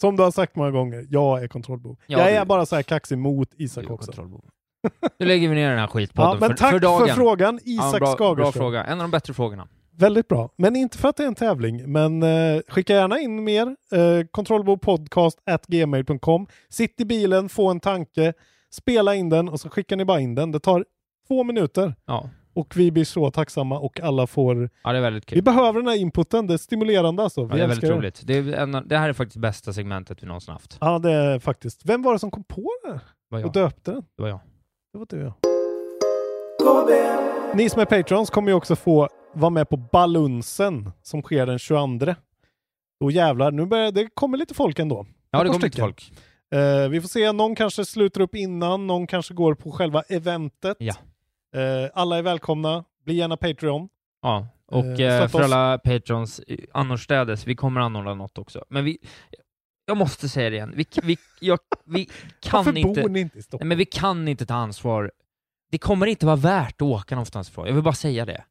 [0.00, 1.96] Som du har sagt många gånger, jag är kontrollbov.
[2.06, 4.12] Ja, jag du- är bara så här kaxig mot Isak också.
[5.18, 7.90] Nu lägger vi ner den här skitpodden Ja, men för, tack för för frågan, Isak
[7.90, 8.52] bra, Bra Skagerström.
[8.52, 8.84] fråga.
[8.84, 9.68] En av de bättre frågorna.
[9.96, 10.50] Väldigt bra.
[10.56, 11.92] Men inte för att det är en tävling.
[11.92, 13.66] Men eh, skicka gärna in mer.
[13.66, 13.76] Eh,
[14.30, 18.32] kontrollbopodcast.gmail.com Sitt i bilen, få en tanke,
[18.70, 20.52] spela in den och så skickar ni bara in den.
[20.52, 20.84] Det tar
[21.28, 21.94] två minuter.
[22.06, 22.30] Ja.
[22.54, 24.70] Och vi blir så tacksamma och alla får...
[24.84, 25.36] Ja, det är väldigt kul.
[25.36, 26.46] Vi behöver den här inputen.
[26.46, 27.44] Det är stimulerande alltså.
[27.44, 28.20] Vi Ja, det är väldigt roligt.
[28.24, 30.78] Det, är en, det här är faktiskt bästa segmentet vi någonsin haft.
[30.80, 31.84] Ja, det är faktiskt.
[31.84, 33.46] Vem var det som kom på det var jag.
[33.46, 34.02] Och döpte den?
[34.16, 34.40] Det var jag.
[34.92, 35.34] Det var du ja.
[37.54, 41.58] Ni som är patrons kommer ju också få vara med på Balunsen som sker den
[41.58, 42.14] 22.
[43.00, 45.06] Då jävlar, nu börjar det kommer lite folk ändå.
[45.30, 46.12] Ja, det kommer lite folk.
[46.54, 50.76] Eh, vi får se, någon kanske slutar upp innan, någon kanske går på själva eventet.
[50.80, 50.94] Ja.
[51.54, 53.88] Eh, alla är välkomna, bli gärna Patreon.
[54.22, 55.44] Ja, och Eh, eh, för oss.
[55.44, 58.64] alla patrons eh, annorstädes, vi kommer anordna något också.
[58.68, 58.98] Men vi,
[59.86, 62.04] jag måste säga det igen, vi, vi, jag, vi
[62.40, 63.02] kan Varför inte...
[63.02, 63.68] bor ni inte i Nej, Stockholm?
[63.68, 65.12] men vi kan inte ta ansvar.
[65.70, 67.66] Det kommer inte vara värt att åka någonstans ifrån.
[67.66, 68.44] Jag vill bara säga det.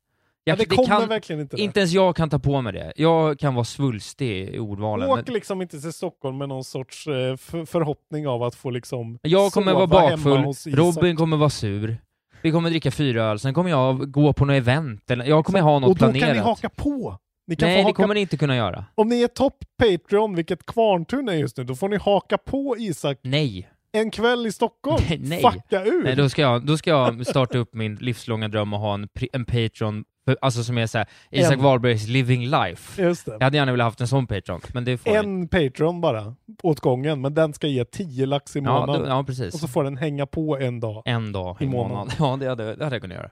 [0.48, 1.61] Ja, Jag, det kommer kan, verkligen inte det.
[1.61, 2.94] Inte ens jag kan ta på mig det.
[2.95, 5.10] Jag kan vara svulstig i ordvalen.
[5.10, 8.69] Åk Men liksom inte till Stockholm med någon sorts eh, för- förhoppning av att få
[8.69, 10.53] liksom jag kommer vara bakfull.
[10.76, 11.98] Robin kommer vara sur.
[12.41, 15.11] Vi kommer dricka fyra öl, sen kommer jag gå på något event.
[15.11, 16.28] Eller, jag kommer ha något Och då planerat.
[16.28, 17.18] kan ni haka på.
[17.48, 18.86] Ni kan Nej, det kommer ni inte kunna göra.
[18.95, 22.76] Om ni är topp Patreon, vilket Kvarntun är just nu, då får ni haka på
[22.80, 23.69] Isak Nej.
[23.91, 25.03] en kväll i Stockholm.
[25.19, 25.41] Nej.
[25.41, 26.03] Fucka ur!
[26.03, 29.07] Nej, då ska, jag, då ska jag starta upp min livslånga dröm och ha en,
[29.34, 30.03] en Patreon,
[30.41, 31.62] alltså som är såhär, Isak En.
[31.64, 33.02] Wahlbergs living life.
[33.02, 33.32] Just det.
[33.32, 35.16] Jag hade gärna velat haft en sån Patreon, men det får.
[35.16, 39.02] En Patreon bara, åt gången, men den ska ge 10 lax i Ja, månaden.
[39.04, 39.54] då- ja, precis.
[39.54, 41.04] Och så får den hänga på en dag.
[41.06, 41.91] En dag i, I månaden.
[41.91, 42.14] månaden.
[42.20, 43.30] Ja, det hade, det hade jag kunnat göra.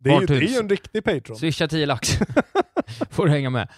[0.00, 1.36] Det är, ju, det är ju en riktig Patreon.
[1.36, 2.18] Swisha 10 lax.
[3.10, 3.68] får du hänga med.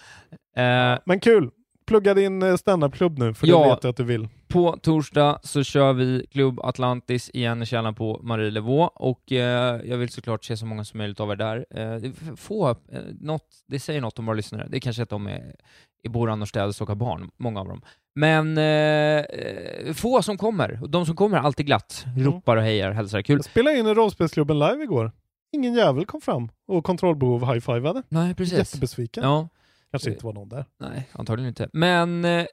[0.57, 1.49] Eh, Men kul!
[1.87, 3.63] Plugga din eh, standupklubb nu, för Ja.
[3.63, 4.27] det vet jag att du vill.
[4.47, 9.97] På torsdag så kör vi Klubb Atlantis igen i källaren på Marielevå och eh, jag
[9.97, 11.65] vill såklart se så många som möjligt av er där.
[11.69, 12.75] Eh, få, eh,
[13.21, 14.67] något, det säger något om våra lyssnare.
[14.69, 15.55] Det är kanske att de är,
[16.03, 17.81] är bor annorstädes och har barn, många av dem.
[18.15, 20.79] Men eh, få som kommer.
[20.87, 23.21] De som kommer alltid glatt, ropar och hejar, hälsar.
[23.21, 23.35] Kul.
[23.37, 25.11] Jag spelade in en rollspelsklubben live igår.
[25.51, 28.03] ingen jävel kom fram och kontrollbehov high-fivade.
[28.09, 28.57] Nej, precis.
[28.57, 29.23] Jättebesviken.
[29.23, 29.47] Ja.
[29.91, 30.65] Kanske inte var någon där.
[30.79, 31.69] Nej, antagligen inte.
[31.73, 32.45] Men eh,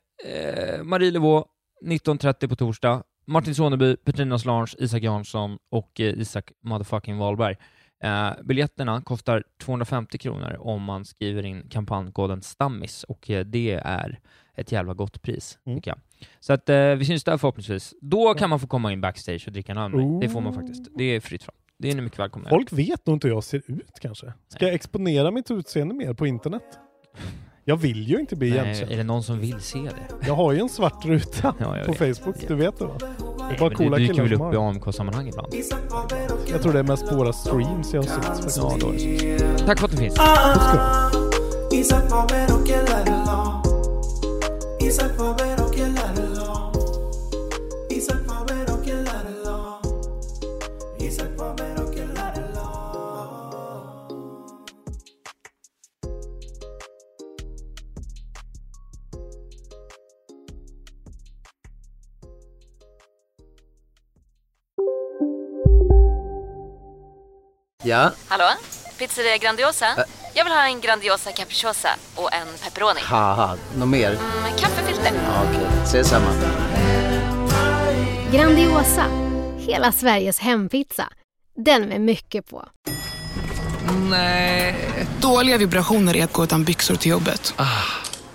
[0.82, 1.48] Marie Levaux,
[1.86, 3.02] 19.30 på torsdag.
[3.26, 7.56] Martin Soneby, Petrina Slange, Isak Jansson och eh, Isak motherfucking Wahlberg.
[8.04, 14.20] Eh, biljetterna kostar 250 kronor om man skriver in kampankoden STAMMIS och eh, det är
[14.56, 15.78] ett jävla gott pris, Mm.
[15.78, 15.98] tycker jag.
[16.40, 17.94] Så att eh, vi syns där förhoppningsvis.
[18.00, 20.20] Då kan man få komma in backstage och dricka en öl med mig.
[20.20, 20.88] Det får man faktiskt.
[20.96, 21.54] Det är fritt fram.
[21.78, 22.48] Det är ni mycket välkomna.
[22.48, 24.32] Folk vet nog inte hur jag ser ut kanske.
[24.48, 26.62] Ska jag exponera mitt utseende mer på internet?
[27.64, 28.92] Jag vill ju inte bli igenkänd.
[28.92, 30.26] är det någon som vill se det?
[30.26, 32.18] Jag har ju en svart ruta Ja, på vet.
[32.18, 32.94] Facebook, du vet det va?
[32.98, 34.68] Det är bara coola du dyker killar väl som upp i har.
[34.68, 35.54] AMK-sammanhang ibland?
[36.50, 38.56] Jag tror det är mest på våra streams jag har sett faktiskt.
[38.56, 39.64] Ja, då är det så.
[39.66, 40.14] Tack för att du finns.
[41.72, 42.68] Isak Faber och
[45.48, 45.53] jag
[67.84, 68.44] Ja, Hallå?
[68.98, 69.86] Pizzeria Grandiosa?
[70.34, 73.00] Jag vill ha en Grandiosa capriciosa och en pepperoni.
[73.02, 74.10] haha, något mer?
[74.42, 75.12] Med kaffefilter.
[75.26, 76.30] Ja, Okej, ses samma.
[78.32, 79.04] Grandiosa,
[79.58, 81.08] hela Sveriges hempizza.
[81.56, 82.64] Den med mycket på.
[84.10, 84.76] Nej.
[85.20, 87.54] Dåliga vibrationer är att gå utan byxor till jobbet.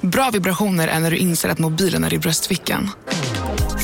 [0.01, 2.89] Bra vibrationer är när du inser att mobilen är i bröstfickan.